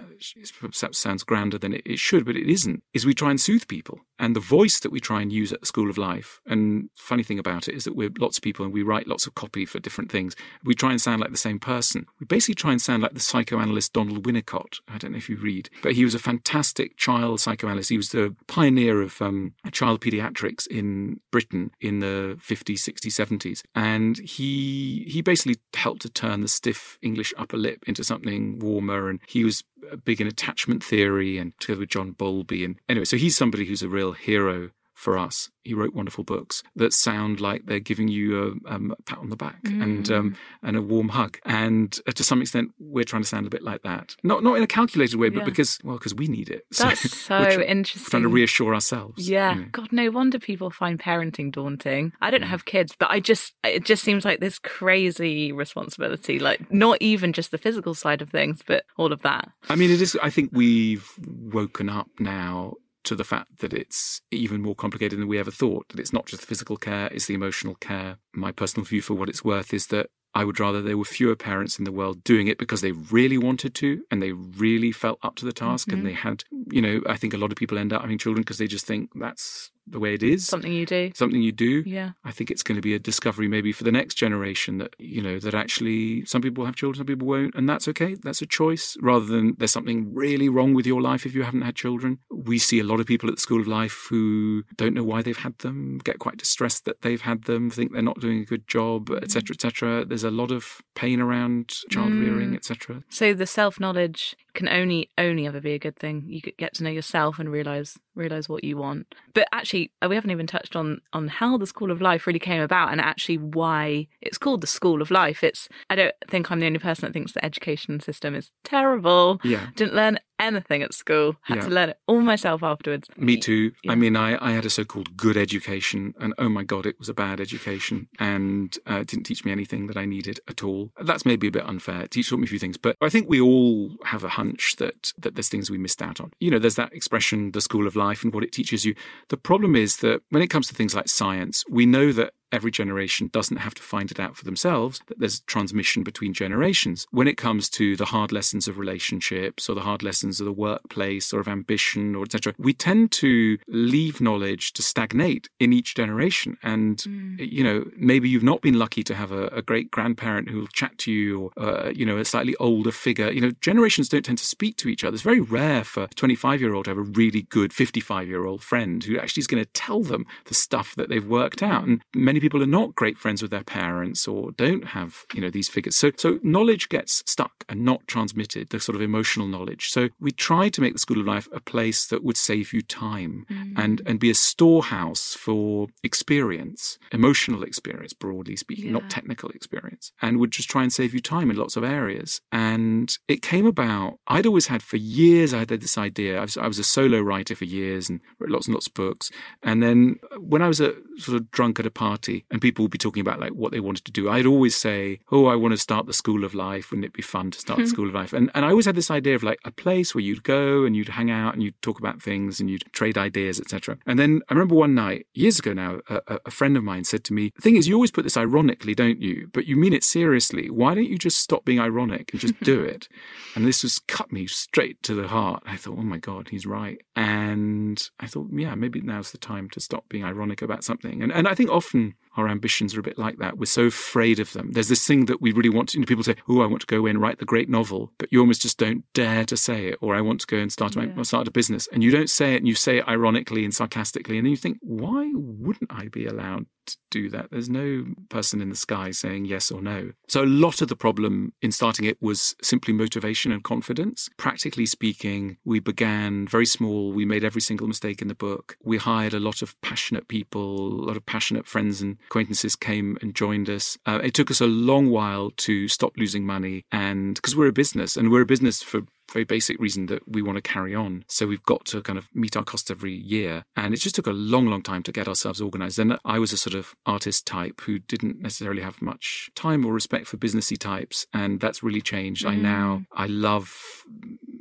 perhaps 0.58 0.98
sounds 0.98 1.22
grander 1.22 1.58
than 1.58 1.74
it 1.74 1.98
should, 1.98 2.24
but 2.24 2.36
it 2.36 2.48
isn't, 2.50 2.82
is 2.92 3.06
we 3.06 3.14
try 3.14 3.30
and 3.30 3.40
soothe 3.40 3.68
people. 3.68 4.00
And 4.18 4.36
the 4.36 4.40
voice 4.40 4.78
that 4.80 4.92
we 4.92 5.00
try 5.00 5.20
and 5.20 5.32
use 5.32 5.52
at 5.52 5.60
the 5.60 5.66
School 5.66 5.90
of 5.90 5.98
Life, 5.98 6.40
and 6.46 6.88
funny 6.96 7.24
thing 7.24 7.38
about 7.38 7.66
it 7.66 7.74
is 7.74 7.84
that 7.84 7.96
we're 7.96 8.10
lots 8.18 8.38
of 8.38 8.42
people 8.42 8.64
and 8.64 8.72
we 8.72 8.82
write 8.82 9.08
lots 9.08 9.26
of 9.26 9.34
copy 9.34 9.64
for 9.66 9.80
different 9.80 10.12
things. 10.12 10.36
We 10.64 10.74
try 10.74 10.90
and 10.90 11.00
sound 11.00 11.20
like 11.20 11.32
the 11.32 11.36
same 11.36 11.58
person. 11.58 12.06
We 12.20 12.26
basically 12.26 12.54
try 12.54 12.70
and 12.70 12.80
sound 12.80 13.02
like 13.02 13.14
the 13.14 13.20
psychoanalyst 13.20 13.92
Donald 13.92 14.24
Winnicott. 14.24 14.78
I 14.86 14.98
don't 14.98 15.12
know 15.12 15.18
if 15.18 15.28
you 15.28 15.36
read, 15.36 15.70
but 15.82 15.94
he 15.94 16.04
was 16.04 16.14
a 16.14 16.20
fantastic 16.20 16.96
child 16.96 17.40
psychoanalyst. 17.40 17.90
He 17.90 17.96
was 17.96 18.10
the 18.10 18.36
pioneer 18.46 19.02
of 19.02 19.20
um, 19.20 19.54
child 19.72 20.00
pediatrics 20.00 20.68
in 20.68 21.20
Britain 21.32 21.72
in 21.80 21.98
the 21.98 22.38
50s, 22.40 22.78
60s, 22.78 23.06
70s. 23.06 23.62
And 23.74 24.18
he, 24.18 25.04
he 25.08 25.20
basically 25.20 25.56
helped 25.74 26.02
to 26.02 26.08
turn 26.08 26.42
the 26.42 26.48
stiff 26.48 26.96
English 27.02 27.34
upper 27.36 27.56
lip 27.56 27.82
into 27.92 28.04
something 28.04 28.58
warmer. 28.58 29.08
And 29.08 29.20
he 29.26 29.44
was 29.44 29.64
big 30.04 30.20
in 30.20 30.26
attachment 30.26 30.82
theory 30.82 31.38
and 31.38 31.52
together 31.60 31.80
with 31.80 31.90
John 31.90 32.12
Bowlby. 32.12 32.64
And 32.64 32.76
anyway, 32.88 33.04
so 33.04 33.16
he's 33.16 33.36
somebody 33.36 33.66
who's 33.66 33.82
a 33.82 33.88
real 33.88 34.12
hero 34.12 34.70
for 35.02 35.18
us. 35.18 35.50
He 35.64 35.74
wrote 35.74 35.94
wonderful 35.94 36.22
books 36.22 36.62
that 36.76 36.92
sound 36.92 37.40
like 37.40 37.66
they're 37.66 37.80
giving 37.80 38.06
you 38.06 38.60
a, 38.66 38.74
um, 38.74 38.94
a 38.96 39.02
pat 39.02 39.18
on 39.18 39.30
the 39.30 39.36
back 39.36 39.62
mm. 39.64 39.82
and 39.82 40.10
um, 40.10 40.36
and 40.62 40.76
a 40.76 40.82
warm 40.82 41.08
hug. 41.08 41.38
And 41.44 41.96
uh, 42.06 42.12
to 42.12 42.24
some 42.24 42.40
extent, 42.40 42.70
we're 42.78 43.04
trying 43.04 43.22
to 43.22 43.28
sound 43.28 43.46
a 43.46 43.50
bit 43.50 43.62
like 43.62 43.82
that. 43.82 44.14
Not 44.22 44.44
not 44.44 44.56
in 44.56 44.62
a 44.62 44.66
calculated 44.66 45.16
way, 45.18 45.28
but 45.28 45.40
yeah. 45.40 45.44
because 45.44 45.78
well, 45.82 45.98
because 45.98 46.14
we 46.14 46.28
need 46.28 46.50
it. 46.50 46.64
That's 46.78 47.00
so, 47.18 47.50
so 47.50 47.62
interesting. 47.62 48.10
Trying 48.10 48.22
to 48.22 48.28
reassure 48.28 48.74
ourselves. 48.74 49.28
Yeah. 49.28 49.54
You 49.54 49.60
know. 49.62 49.68
God, 49.72 49.92
no 49.92 50.10
wonder 50.10 50.38
people 50.38 50.70
find 50.70 51.00
parenting 51.00 51.50
daunting. 51.52 52.12
I 52.20 52.30
don't 52.30 52.42
mm. 52.42 52.48
have 52.48 52.64
kids, 52.64 52.94
but 52.96 53.10
I 53.10 53.18
just 53.18 53.54
it 53.64 53.84
just 53.84 54.04
seems 54.04 54.24
like 54.24 54.38
this 54.38 54.60
crazy 54.60 55.50
responsibility. 55.50 56.38
Like 56.38 56.72
not 56.72 56.98
even 57.00 57.32
just 57.32 57.50
the 57.50 57.58
physical 57.58 57.94
side 57.94 58.22
of 58.22 58.30
things, 58.30 58.62
but 58.64 58.84
all 58.96 59.12
of 59.12 59.22
that. 59.22 59.48
I 59.68 59.74
mean, 59.74 59.90
it 59.90 60.00
is. 60.00 60.16
I 60.22 60.30
think 60.30 60.50
we've 60.52 61.08
woken 61.26 61.88
up 61.88 62.08
now 62.20 62.74
to 63.12 63.16
the 63.16 63.24
fact 63.24 63.58
that 63.58 63.72
it's 63.72 64.20
even 64.30 64.62
more 64.62 64.74
complicated 64.74 65.18
than 65.18 65.28
we 65.28 65.38
ever 65.38 65.50
thought, 65.50 65.88
that 65.88 66.00
it's 66.00 66.12
not 66.12 66.26
just 66.26 66.40
the 66.40 66.46
physical 66.46 66.76
care, 66.76 67.06
it's 67.08 67.26
the 67.26 67.34
emotional 67.34 67.74
care. 67.76 68.16
My 68.32 68.52
personal 68.52 68.84
view 68.84 69.02
for 69.02 69.14
what 69.14 69.28
it's 69.28 69.44
worth 69.44 69.72
is 69.72 69.88
that 69.88 70.06
I 70.34 70.44
would 70.44 70.58
rather 70.58 70.80
there 70.80 70.96
were 70.96 71.04
fewer 71.04 71.36
parents 71.36 71.78
in 71.78 71.84
the 71.84 71.92
world 71.92 72.24
doing 72.24 72.46
it 72.48 72.56
because 72.56 72.80
they 72.80 72.92
really 72.92 73.36
wanted 73.36 73.74
to 73.76 74.02
and 74.10 74.22
they 74.22 74.32
really 74.32 74.90
felt 74.90 75.18
up 75.22 75.36
to 75.36 75.44
the 75.44 75.52
task 75.52 75.88
mm-hmm. 75.88 75.98
and 75.98 76.06
they 76.06 76.14
had, 76.14 76.44
you 76.70 76.80
know, 76.80 77.02
I 77.06 77.16
think 77.18 77.34
a 77.34 77.36
lot 77.36 77.52
of 77.52 77.58
people 77.58 77.76
end 77.76 77.92
up 77.92 78.00
having 78.00 78.18
children 78.18 78.42
because 78.42 78.58
they 78.58 78.66
just 78.66 78.86
think 78.86 79.10
that's 79.14 79.70
the 79.86 79.98
way 79.98 80.14
it 80.14 80.22
is. 80.22 80.46
Something 80.46 80.72
you 80.72 80.86
do. 80.86 81.10
Something 81.14 81.42
you 81.42 81.52
do. 81.52 81.82
Yeah. 81.86 82.10
I 82.24 82.30
think 82.30 82.50
it's 82.50 82.62
going 82.62 82.76
to 82.76 82.82
be 82.82 82.94
a 82.94 82.98
discovery 82.98 83.48
maybe 83.48 83.72
for 83.72 83.84
the 83.84 83.92
next 83.92 84.14
generation 84.14 84.78
that, 84.78 84.94
you 84.98 85.22
know, 85.22 85.38
that 85.38 85.54
actually 85.54 86.24
some 86.24 86.42
people 86.42 86.64
have 86.64 86.76
children, 86.76 87.00
some 87.00 87.06
people 87.06 87.26
won't, 87.26 87.54
and 87.54 87.68
that's 87.68 87.88
okay. 87.88 88.16
That's 88.22 88.42
a 88.42 88.46
choice 88.46 88.96
rather 89.00 89.26
than 89.26 89.54
there's 89.58 89.72
something 89.72 90.14
really 90.14 90.48
wrong 90.48 90.74
with 90.74 90.86
your 90.86 91.02
life 91.02 91.26
if 91.26 91.34
you 91.34 91.42
haven't 91.42 91.62
had 91.62 91.74
children. 91.74 92.18
We 92.30 92.58
see 92.58 92.78
a 92.80 92.84
lot 92.84 93.00
of 93.00 93.06
people 93.06 93.28
at 93.28 93.36
the 93.36 93.40
School 93.40 93.60
of 93.60 93.68
Life 93.68 94.06
who 94.08 94.64
don't 94.76 94.94
know 94.94 95.04
why 95.04 95.22
they've 95.22 95.36
had 95.36 95.58
them, 95.58 95.98
get 95.98 96.18
quite 96.18 96.36
distressed 96.36 96.84
that 96.84 97.02
they've 97.02 97.20
had 97.20 97.44
them, 97.44 97.70
think 97.70 97.92
they're 97.92 98.02
not 98.02 98.20
doing 98.20 98.40
a 98.40 98.44
good 98.44 98.66
job, 98.68 99.10
etc., 99.10 99.42
mm. 99.42 99.50
etc. 99.54 100.04
There's 100.04 100.24
a 100.24 100.30
lot 100.30 100.50
of 100.50 100.80
pain 100.94 101.20
around 101.20 101.70
child 101.90 102.12
rearing, 102.12 102.52
mm. 102.52 102.56
etc. 102.56 103.02
So 103.08 103.34
the 103.34 103.46
self 103.46 103.80
knowledge 103.80 104.36
can 104.54 104.68
only 104.68 105.10
only 105.18 105.46
ever 105.46 105.60
be 105.60 105.72
a 105.72 105.78
good 105.78 105.96
thing. 105.96 106.24
You 106.26 106.40
get 106.40 106.74
to 106.74 106.84
know 106.84 106.90
yourself 106.90 107.38
and 107.38 107.50
realize 107.50 107.98
realize 108.14 108.48
what 108.48 108.64
you 108.64 108.76
want. 108.76 109.14
But 109.34 109.48
actually, 109.52 109.92
uh, 110.02 110.08
we 110.08 110.14
haven't 110.14 110.30
even 110.30 110.46
touched 110.46 110.76
on 110.76 111.00
on 111.12 111.28
how 111.28 111.56
the 111.56 111.66
School 111.66 111.90
of 111.90 112.00
Life 112.00 112.26
really 112.26 112.38
came 112.38 112.62
about 112.62 112.92
and 112.92 113.00
actually 113.00 113.38
why 113.38 114.08
it's 114.20 114.38
called 114.38 114.60
the 114.60 114.66
School 114.66 115.00
of 115.00 115.10
Life. 115.10 115.42
It's 115.42 115.68
I 115.90 115.96
don't 115.96 116.14
think 116.28 116.50
I'm 116.50 116.60
the 116.60 116.66
only 116.66 116.78
person 116.78 117.06
that 117.06 117.12
thinks 117.12 117.32
the 117.32 117.44
education 117.44 118.00
system 118.00 118.34
is 118.34 118.50
terrible. 118.64 119.40
Yeah, 119.44 119.66
didn't 119.76 119.94
learn 119.94 120.18
anything 120.42 120.82
at 120.82 120.92
school. 120.92 121.36
Had 121.42 121.56
yeah. 121.56 121.62
to 121.62 121.70
learn 121.70 121.88
it 121.90 121.98
all 122.06 122.20
myself 122.20 122.62
afterwards. 122.62 123.08
Me 123.16 123.36
too. 123.36 123.72
Yeah. 123.84 123.92
I 123.92 123.94
mean, 123.94 124.16
I, 124.16 124.36
I 124.44 124.52
had 124.52 124.66
a 124.66 124.70
so-called 124.70 125.16
good 125.16 125.36
education, 125.36 126.14
and 126.20 126.34
oh 126.38 126.48
my 126.48 126.64
god, 126.64 126.84
it 126.86 126.98
was 126.98 127.08
a 127.08 127.14
bad 127.14 127.40
education, 127.40 128.08
and 128.18 128.76
uh, 128.90 128.96
it 128.96 129.06
didn't 129.06 129.24
teach 129.24 129.44
me 129.44 129.52
anything 129.52 129.86
that 129.86 129.96
I 129.96 130.04
needed 130.04 130.40
at 130.48 130.62
all. 130.62 130.90
That's 131.00 131.24
maybe 131.24 131.46
a 131.48 131.50
bit 131.50 131.66
unfair. 131.66 132.02
It 132.02 132.10
taught 132.10 132.38
me 132.38 132.44
a 132.44 132.48
few 132.48 132.58
things, 132.58 132.76
but 132.76 132.96
I 133.00 133.08
think 133.08 133.28
we 133.28 133.40
all 133.40 133.96
have 134.04 134.24
a 134.24 134.28
hunch 134.28 134.76
that 134.76 135.12
that 135.18 135.34
there's 135.34 135.48
things 135.48 135.70
we 135.70 135.78
missed 135.78 136.02
out 136.02 136.20
on. 136.20 136.32
You 136.40 136.50
know, 136.50 136.58
there's 136.58 136.76
that 136.76 136.92
expression, 136.92 137.52
the 137.52 137.60
school 137.60 137.86
of 137.86 137.96
life, 137.96 138.22
and 138.24 138.34
what 138.34 138.44
it 138.44 138.52
teaches 138.52 138.84
you. 138.84 138.94
The 139.28 139.36
problem 139.36 139.76
is 139.76 139.98
that 139.98 140.22
when 140.30 140.42
it 140.42 140.48
comes 140.48 140.68
to 140.68 140.74
things 140.74 140.94
like 140.94 141.08
science, 141.08 141.64
we 141.70 141.86
know 141.86 142.12
that 142.12 142.34
every 142.52 142.70
generation 142.70 143.28
doesn't 143.32 143.56
have 143.58 143.74
to 143.74 143.82
find 143.82 144.10
it 144.10 144.20
out 144.20 144.36
for 144.36 144.44
themselves, 144.44 145.00
that 145.08 145.18
there's 145.18 145.40
transmission 145.40 146.02
between 146.02 146.34
generations. 146.34 147.06
When 147.10 147.26
it 147.26 147.36
comes 147.36 147.68
to 147.70 147.96
the 147.96 148.06
hard 148.06 148.32
lessons 148.32 148.68
of 148.68 148.78
relationships 148.78 149.68
or 149.68 149.74
the 149.74 149.80
hard 149.80 150.02
lessons 150.02 150.40
of 150.40 150.46
the 150.46 150.52
workplace 150.52 151.32
or 151.32 151.40
of 151.40 151.48
ambition 151.48 152.14
or 152.14 152.24
etc., 152.24 152.54
we 152.58 152.72
tend 152.72 153.10
to 153.12 153.58
leave 153.68 154.20
knowledge 154.20 154.72
to 154.74 154.82
stagnate 154.82 155.48
in 155.58 155.72
each 155.72 155.94
generation. 155.94 156.58
And, 156.62 156.98
mm. 156.98 157.52
you 157.52 157.64
know, 157.64 157.90
maybe 157.96 158.28
you've 158.28 158.42
not 158.42 158.60
been 158.60 158.78
lucky 158.78 159.02
to 159.04 159.14
have 159.14 159.32
a, 159.32 159.46
a 159.48 159.62
great 159.62 159.90
grandparent 159.90 160.50
who 160.50 160.58
will 160.58 160.66
chat 160.68 160.98
to 160.98 161.12
you 161.12 161.52
or, 161.56 161.62
uh, 161.62 161.90
you 161.90 162.04
know, 162.04 162.18
a 162.18 162.24
slightly 162.24 162.54
older 162.56 162.92
figure. 162.92 163.30
You 163.30 163.40
know, 163.40 163.52
generations 163.60 164.08
don't 164.08 164.24
tend 164.24 164.38
to 164.38 164.46
speak 164.46 164.76
to 164.78 164.88
each 164.88 165.04
other. 165.04 165.14
It's 165.14 165.22
very 165.22 165.40
rare 165.40 165.84
for 165.84 166.04
a 166.04 166.08
25 166.08 166.60
year 166.60 166.74
old 166.74 166.84
to 166.84 166.90
have 166.90 166.98
a 166.98 167.02
really 167.02 167.42
good 167.42 167.72
55 167.72 168.28
year 168.28 168.44
old 168.44 168.62
friend 168.62 169.02
who 169.02 169.18
actually 169.18 169.40
is 169.40 169.46
going 169.46 169.62
to 169.62 169.70
tell 169.72 170.02
them 170.02 170.26
the 170.46 170.54
stuff 170.54 170.94
that 170.96 171.08
they've 171.08 171.26
worked 171.26 171.62
out. 171.62 171.84
And 171.84 172.02
many 172.14 172.40
people 172.42 172.62
are 172.62 172.66
not 172.66 172.94
great 172.94 173.16
friends 173.16 173.40
with 173.40 173.50
their 173.50 173.64
parents 173.64 174.28
or 174.28 174.50
don't 174.52 174.88
have, 174.88 175.24
you 175.32 175.40
know, 175.40 175.48
these 175.48 175.68
figures. 175.68 175.96
So, 175.96 176.10
so 176.16 176.38
knowledge 176.42 176.88
gets 176.88 177.22
stuck 177.30 177.64
and 177.68 177.84
not 177.84 178.06
transmitted, 178.06 178.70
the 178.70 178.80
sort 178.80 178.96
of 178.96 179.02
emotional 179.02 179.46
knowledge. 179.46 179.90
So 179.90 180.08
we 180.20 180.32
try 180.32 180.68
to 180.68 180.80
make 180.80 180.92
the 180.92 180.98
School 180.98 181.20
of 181.20 181.26
Life 181.26 181.48
a 181.52 181.60
place 181.60 182.06
that 182.08 182.24
would 182.24 182.36
save 182.36 182.72
you 182.72 182.82
time 182.82 183.46
mm. 183.50 183.72
and, 183.76 184.02
and 184.06 184.18
be 184.18 184.30
a 184.30 184.34
storehouse 184.34 185.34
for 185.34 185.86
experience, 186.02 186.98
emotional 187.12 187.62
experience, 187.62 188.12
broadly 188.12 188.56
speaking, 188.56 188.86
yeah. 188.86 188.92
not 188.92 189.08
technical 189.08 189.50
experience, 189.50 190.12
and 190.20 190.38
would 190.38 190.50
just 190.50 190.68
try 190.68 190.82
and 190.82 190.92
save 190.92 191.14
you 191.14 191.20
time 191.20 191.50
in 191.50 191.56
lots 191.56 191.76
of 191.76 191.84
areas. 191.84 192.40
And 192.50 193.16
it 193.28 193.40
came 193.40 193.66
about, 193.66 194.18
I'd 194.26 194.46
always 194.46 194.66
had 194.66 194.82
for 194.82 194.96
years, 194.96 195.54
I 195.54 195.60
had 195.60 195.68
this 195.68 195.96
idea. 195.96 196.38
I 196.38 196.42
was, 196.42 196.56
I 196.56 196.66
was 196.66 196.78
a 196.78 196.84
solo 196.84 197.20
writer 197.20 197.54
for 197.54 197.64
years 197.64 198.10
and 198.10 198.20
wrote 198.38 198.50
lots 198.50 198.66
and 198.66 198.74
lots 198.74 198.88
of 198.88 198.94
books. 198.94 199.30
And 199.62 199.82
then 199.82 200.16
when 200.38 200.60
I 200.60 200.68
was 200.68 200.80
a, 200.80 200.94
sort 201.18 201.36
of 201.40 201.50
drunk 201.50 201.78
at 201.78 201.86
a 201.86 201.90
party, 201.90 202.31
and 202.50 202.60
people 202.60 202.82
would 202.84 202.90
be 202.90 202.98
talking 202.98 203.20
about 203.20 203.40
like 203.40 203.52
what 203.52 203.72
they 203.72 203.80
wanted 203.80 204.04
to 204.06 204.12
do. 204.12 204.30
I'd 204.30 204.46
always 204.46 204.76
say, 204.76 205.18
"Oh, 205.30 205.46
I 205.46 205.56
want 205.56 205.72
to 205.72 205.78
start 205.78 206.06
the 206.06 206.12
School 206.12 206.44
of 206.44 206.54
Life. 206.54 206.90
Wouldn't 206.90 207.04
it 207.04 207.12
be 207.12 207.22
fun 207.22 207.50
to 207.52 207.58
start 207.58 207.78
the 207.78 207.84
hmm. 207.84 207.90
School 207.90 208.08
of 208.08 208.14
Life?" 208.14 208.32
And 208.32 208.50
and 208.54 208.64
I 208.64 208.70
always 208.70 208.86
had 208.86 208.94
this 208.94 209.10
idea 209.10 209.34
of 209.34 209.42
like 209.42 209.60
a 209.64 209.70
place 209.70 210.14
where 210.14 210.22
you'd 210.22 210.44
go 210.44 210.84
and 210.84 210.96
you'd 210.96 211.10
hang 211.10 211.30
out 211.30 211.54
and 211.54 211.62
you'd 211.62 211.80
talk 211.82 211.98
about 211.98 212.22
things 212.22 212.60
and 212.60 212.70
you'd 212.70 212.84
trade 212.92 213.18
ideas, 213.18 213.60
etc. 213.60 213.98
And 214.06 214.18
then 214.18 214.40
I 214.48 214.54
remember 214.54 214.74
one 214.74 214.94
night 214.94 215.26
years 215.34 215.58
ago 215.58 215.72
now, 215.72 216.00
a, 216.08 216.38
a 216.46 216.50
friend 216.50 216.76
of 216.76 216.84
mine 216.84 217.04
said 217.04 217.24
to 217.24 217.32
me, 217.32 217.52
"The 217.56 217.62
thing 217.62 217.76
is, 217.76 217.88
you 217.88 217.94
always 217.94 218.10
put 218.10 218.24
this 218.24 218.36
ironically, 218.36 218.94
don't 218.94 219.20
you? 219.20 219.48
But 219.52 219.66
you 219.66 219.76
mean 219.76 219.92
it 219.92 220.04
seriously. 220.04 220.70
Why 220.70 220.94
don't 220.94 221.08
you 221.08 221.18
just 221.18 221.38
stop 221.38 221.64
being 221.64 221.80
ironic 221.80 222.32
and 222.32 222.40
just 222.40 222.58
do 222.60 222.82
it?" 222.82 223.08
and 223.54 223.66
this 223.66 223.82
was 223.82 223.98
cut 223.98 224.32
me 224.32 224.46
straight 224.46 225.02
to 225.04 225.14
the 225.14 225.28
heart. 225.28 225.62
I 225.66 225.76
thought, 225.76 225.98
"Oh 225.98 226.02
my 226.14 226.18
god, 226.18 226.48
he's 226.48 226.66
right." 226.66 227.00
And 227.14 228.10
I 228.20 228.26
thought, 228.26 228.48
yeah, 228.52 228.74
maybe 228.74 229.00
now's 229.00 229.32
the 229.32 229.38
time 229.38 229.68
to 229.70 229.80
stop 229.80 230.08
being 230.08 230.24
ironic 230.24 230.62
about 230.62 230.84
something. 230.84 231.22
And 231.22 231.32
and 231.32 231.48
I 231.48 231.54
think 231.54 231.70
often 231.70 232.14
our 232.36 232.48
ambitions 232.48 232.94
are 232.94 233.00
a 233.00 233.02
bit 233.02 233.18
like 233.18 233.38
that. 233.38 233.58
We're 233.58 233.66
so 233.66 233.84
afraid 233.84 234.40
of 234.40 234.52
them. 234.52 234.72
There's 234.72 234.88
this 234.88 235.06
thing 235.06 235.26
that 235.26 235.40
we 235.40 235.52
really 235.52 235.68
want 235.68 235.90
to, 235.90 235.98
you 235.98 236.00
know, 236.00 236.06
people 236.06 236.24
say, 236.24 236.36
oh, 236.48 236.60
I 236.60 236.66
want 236.66 236.80
to 236.80 236.86
go 236.86 237.06
in 237.06 237.16
and 237.16 237.20
write 237.20 237.38
the 237.38 237.44
great 237.44 237.68
novel, 237.68 238.12
but 238.18 238.32
you 238.32 238.40
almost 238.40 238.62
just 238.62 238.78
don't 238.78 239.04
dare 239.12 239.44
to 239.44 239.56
say 239.56 239.88
it. 239.88 239.98
Or 240.00 240.14
I 240.14 240.20
want 240.20 240.40
to 240.40 240.46
go 240.46 240.56
and 240.56 240.72
start, 240.72 240.96
yeah. 240.96 241.06
my, 241.06 241.22
start 241.22 241.46
a 241.48 241.50
business. 241.50 241.88
And 241.92 242.02
you 242.02 242.10
don't 242.10 242.30
say 242.30 242.54
it 242.54 242.58
and 242.58 242.68
you 242.68 242.74
say 242.74 242.98
it 242.98 243.08
ironically 243.08 243.64
and 243.64 243.74
sarcastically. 243.74 244.38
And 244.38 244.46
then 244.46 244.50
you 244.50 244.56
think, 244.56 244.78
why 244.80 245.30
wouldn't 245.34 245.92
I 245.92 246.08
be 246.08 246.26
allowed 246.26 246.66
do 247.10 247.28
that? 247.30 247.50
There's 247.50 247.68
no 247.68 248.06
person 248.28 248.60
in 248.60 248.68
the 248.68 248.76
sky 248.76 249.10
saying 249.10 249.44
yes 249.44 249.70
or 249.70 249.82
no. 249.82 250.12
So 250.28 250.42
a 250.42 250.46
lot 250.46 250.80
of 250.80 250.88
the 250.88 250.96
problem 250.96 251.52
in 251.62 251.72
starting 251.72 252.04
it 252.06 252.20
was 252.20 252.56
simply 252.62 252.92
motivation 252.94 253.52
and 253.52 253.62
confidence. 253.62 254.28
Practically 254.36 254.86
speaking, 254.86 255.58
we 255.64 255.80
began 255.80 256.46
very 256.46 256.66
small. 256.66 257.12
We 257.12 257.24
made 257.24 257.44
every 257.44 257.60
single 257.60 257.86
mistake 257.86 258.22
in 258.22 258.28
the 258.28 258.34
book. 258.34 258.76
We 258.82 258.98
hired 258.98 259.34
a 259.34 259.40
lot 259.40 259.62
of 259.62 259.80
passionate 259.82 260.28
people, 260.28 260.88
a 260.88 261.06
lot 261.06 261.16
of 261.16 261.26
passionate 261.26 261.66
friends 261.66 262.00
and 262.00 262.16
acquaintances 262.26 262.76
came 262.76 263.18
and 263.20 263.34
joined 263.34 263.68
us. 263.68 263.98
Uh, 264.06 264.20
it 264.22 264.34
took 264.34 264.50
us 264.50 264.60
a 264.60 264.66
long 264.66 265.10
while 265.10 265.50
to 265.58 265.88
stop 265.88 266.12
losing 266.16 266.46
money 266.46 266.84
and 266.90 267.34
because 267.34 267.56
we're 267.56 267.68
a 267.68 267.72
business 267.72 268.16
and 268.16 268.30
we're 268.30 268.42
a 268.42 268.46
business 268.46 268.82
for 268.82 269.02
very 269.32 269.44
basic 269.44 269.78
reason 269.80 270.06
that 270.06 270.26
we 270.28 270.42
want 270.42 270.56
to 270.56 270.62
carry 270.62 270.94
on. 270.94 271.24
So 271.28 271.46
we've 271.46 271.62
got 271.64 271.84
to 271.86 272.02
kind 272.02 272.18
of 272.18 272.28
meet 272.34 272.56
our 272.56 272.64
costs 272.64 272.90
every 272.90 273.14
year. 273.14 273.64
And 273.76 273.94
it 273.94 273.98
just 273.98 274.14
took 274.14 274.26
a 274.26 274.32
long, 274.32 274.66
long 274.66 274.82
time 274.82 275.02
to 275.04 275.12
get 275.12 275.28
ourselves 275.28 275.60
organized. 275.60 275.98
And 275.98 276.18
I 276.24 276.38
was 276.38 276.52
a 276.52 276.56
sort 276.56 276.74
of 276.74 276.94
artist 277.06 277.46
type 277.46 277.80
who 277.82 277.98
didn't 277.98 278.40
necessarily 278.40 278.82
have 278.82 279.00
much 279.02 279.50
time 279.54 279.84
or 279.84 279.92
respect 279.92 280.26
for 280.26 280.36
businessy 280.36 280.78
types. 280.78 281.26
And 281.32 281.60
that's 281.60 281.82
really 281.82 282.02
changed. 282.02 282.44
Mm. 282.44 282.50
I 282.50 282.54
now, 282.56 282.96
mm. 282.96 283.06
I 283.12 283.26
love 283.26 283.74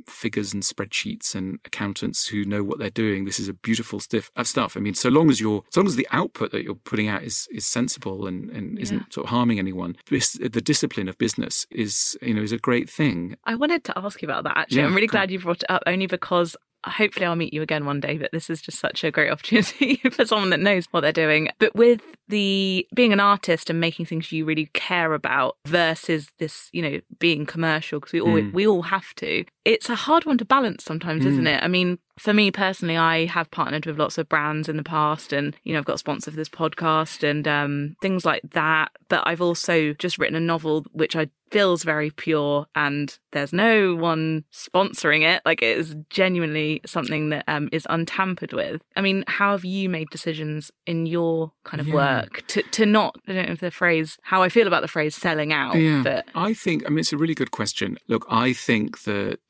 figures 0.08 0.52
and 0.52 0.62
spreadsheets 0.62 1.34
and 1.34 1.58
accountants 1.64 2.26
who 2.26 2.44
know 2.44 2.64
what 2.64 2.78
they're 2.78 2.90
doing. 2.90 3.24
This 3.24 3.38
is 3.38 3.48
a 3.48 3.54
beautiful 3.54 4.00
stiff 4.00 4.30
uh, 4.36 4.44
stuff. 4.44 4.76
I 4.76 4.80
mean, 4.80 4.94
so 4.94 5.08
long 5.08 5.30
as 5.30 5.40
you're, 5.40 5.62
so 5.70 5.80
long 5.80 5.86
as 5.86 5.96
the 5.96 6.08
output 6.10 6.52
that 6.52 6.62
you're 6.62 6.74
putting 6.74 7.08
out 7.08 7.22
is 7.22 7.48
is 7.50 7.66
sensible 7.66 8.26
and, 8.26 8.50
and 8.50 8.76
yeah. 8.76 8.82
isn't 8.82 9.12
sort 9.12 9.26
of 9.26 9.30
harming 9.30 9.58
anyone, 9.58 9.96
this, 10.10 10.32
the 10.32 10.60
discipline 10.60 11.08
of 11.08 11.18
business 11.18 11.66
is 11.70 12.16
you 12.22 12.34
know 12.34 12.42
is 12.42 12.52
a 12.52 12.58
great 12.58 12.88
thing. 12.88 13.36
I 13.44 13.54
wanted 13.54 13.84
to 13.84 13.98
ask 13.98 14.20
you 14.22 14.26
about 14.26 14.44
that 14.44 14.61
actually. 14.62 14.78
Yeah, 14.78 14.86
I'm 14.86 14.94
really 14.94 15.06
glad 15.06 15.30
you 15.30 15.38
brought 15.38 15.62
it 15.62 15.70
up, 15.70 15.82
only 15.86 16.06
because 16.06 16.56
hopefully 16.86 17.26
I'll 17.26 17.36
meet 17.36 17.52
you 17.52 17.62
again 17.62 17.86
one 17.86 18.00
day, 18.00 18.18
but 18.18 18.32
this 18.32 18.50
is 18.50 18.60
just 18.60 18.78
such 18.78 19.04
a 19.04 19.10
great 19.10 19.30
opportunity 19.30 19.96
for 20.10 20.24
someone 20.24 20.50
that 20.50 20.60
knows 20.60 20.86
what 20.90 21.00
they're 21.00 21.12
doing. 21.12 21.48
But 21.58 21.74
with 21.74 22.00
the 22.28 22.86
being 22.94 23.12
an 23.12 23.20
artist 23.20 23.70
and 23.70 23.80
making 23.80 24.06
things 24.06 24.32
you 24.32 24.44
really 24.44 24.70
care 24.74 25.14
about 25.14 25.56
versus 25.66 26.28
this, 26.38 26.68
you 26.72 26.82
know, 26.82 27.00
being 27.18 27.46
commercial, 27.46 28.00
because 28.00 28.12
we 28.12 28.20
all 28.20 28.28
mm. 28.28 28.52
we 28.52 28.66
all 28.66 28.82
have 28.82 29.14
to. 29.16 29.44
It's 29.64 29.88
a 29.88 29.94
hard 29.94 30.24
one 30.24 30.38
to 30.38 30.44
balance 30.44 30.84
sometimes, 30.84 31.24
mm. 31.24 31.28
isn't 31.28 31.46
it? 31.46 31.62
I 31.62 31.68
mean, 31.68 31.98
for 32.18 32.32
me 32.32 32.50
personally, 32.50 32.96
I 32.96 33.26
have 33.26 33.50
partnered 33.50 33.86
with 33.86 33.98
lots 33.98 34.18
of 34.18 34.28
brands 34.28 34.68
in 34.68 34.76
the 34.76 34.82
past, 34.82 35.32
and 35.32 35.56
you 35.64 35.72
know, 35.72 35.78
I've 35.78 35.84
got 35.84 35.98
sponsor 35.98 36.30
for 36.30 36.36
this 36.36 36.48
podcast 36.48 37.28
and 37.28 37.46
um, 37.48 37.96
things 38.02 38.24
like 38.24 38.42
that. 38.52 38.92
But 39.08 39.22
I've 39.26 39.40
also 39.40 39.92
just 39.94 40.18
written 40.18 40.36
a 40.36 40.40
novel 40.40 40.84
which 40.92 41.16
I 41.16 41.30
feels 41.52 41.84
very 41.84 42.10
pure, 42.10 42.66
and 42.74 43.16
there's 43.32 43.52
no 43.52 43.94
one 43.94 44.44
sponsoring 44.52 45.22
it. 45.22 45.42
Like 45.44 45.62
it 45.62 45.76
is 45.76 45.94
genuinely 46.10 46.80
something 46.86 47.28
that 47.28 47.44
um, 47.46 47.68
is 47.72 47.86
untampered 47.90 48.52
with. 48.52 48.82
I 48.96 49.02
mean, 49.02 49.24
how 49.26 49.52
have 49.52 49.64
you 49.64 49.88
made 49.88 50.08
decisions 50.10 50.70
in 50.86 51.06
your 51.06 51.52
kind 51.64 51.80
of 51.80 51.88
yeah. 51.88 51.94
work 51.94 52.46
to 52.48 52.62
to 52.62 52.86
not? 52.86 53.16
I 53.28 53.34
don't 53.34 53.46
know 53.46 53.52
if 53.52 53.60
the 53.60 53.70
phrase 53.70 54.18
how 54.22 54.42
I 54.42 54.48
feel 54.48 54.66
about 54.66 54.82
the 54.82 54.88
phrase 54.88 55.14
selling 55.14 55.52
out. 55.52 55.76
Yeah, 55.76 56.02
but 56.02 56.26
I 56.34 56.54
think 56.54 56.84
I 56.86 56.88
mean 56.88 57.00
it's 57.00 57.12
a 57.12 57.18
really 57.18 57.34
good 57.34 57.50
question. 57.50 57.98
Look, 58.08 58.26
I 58.30 58.52
think 58.52 59.02
that 59.02 59.40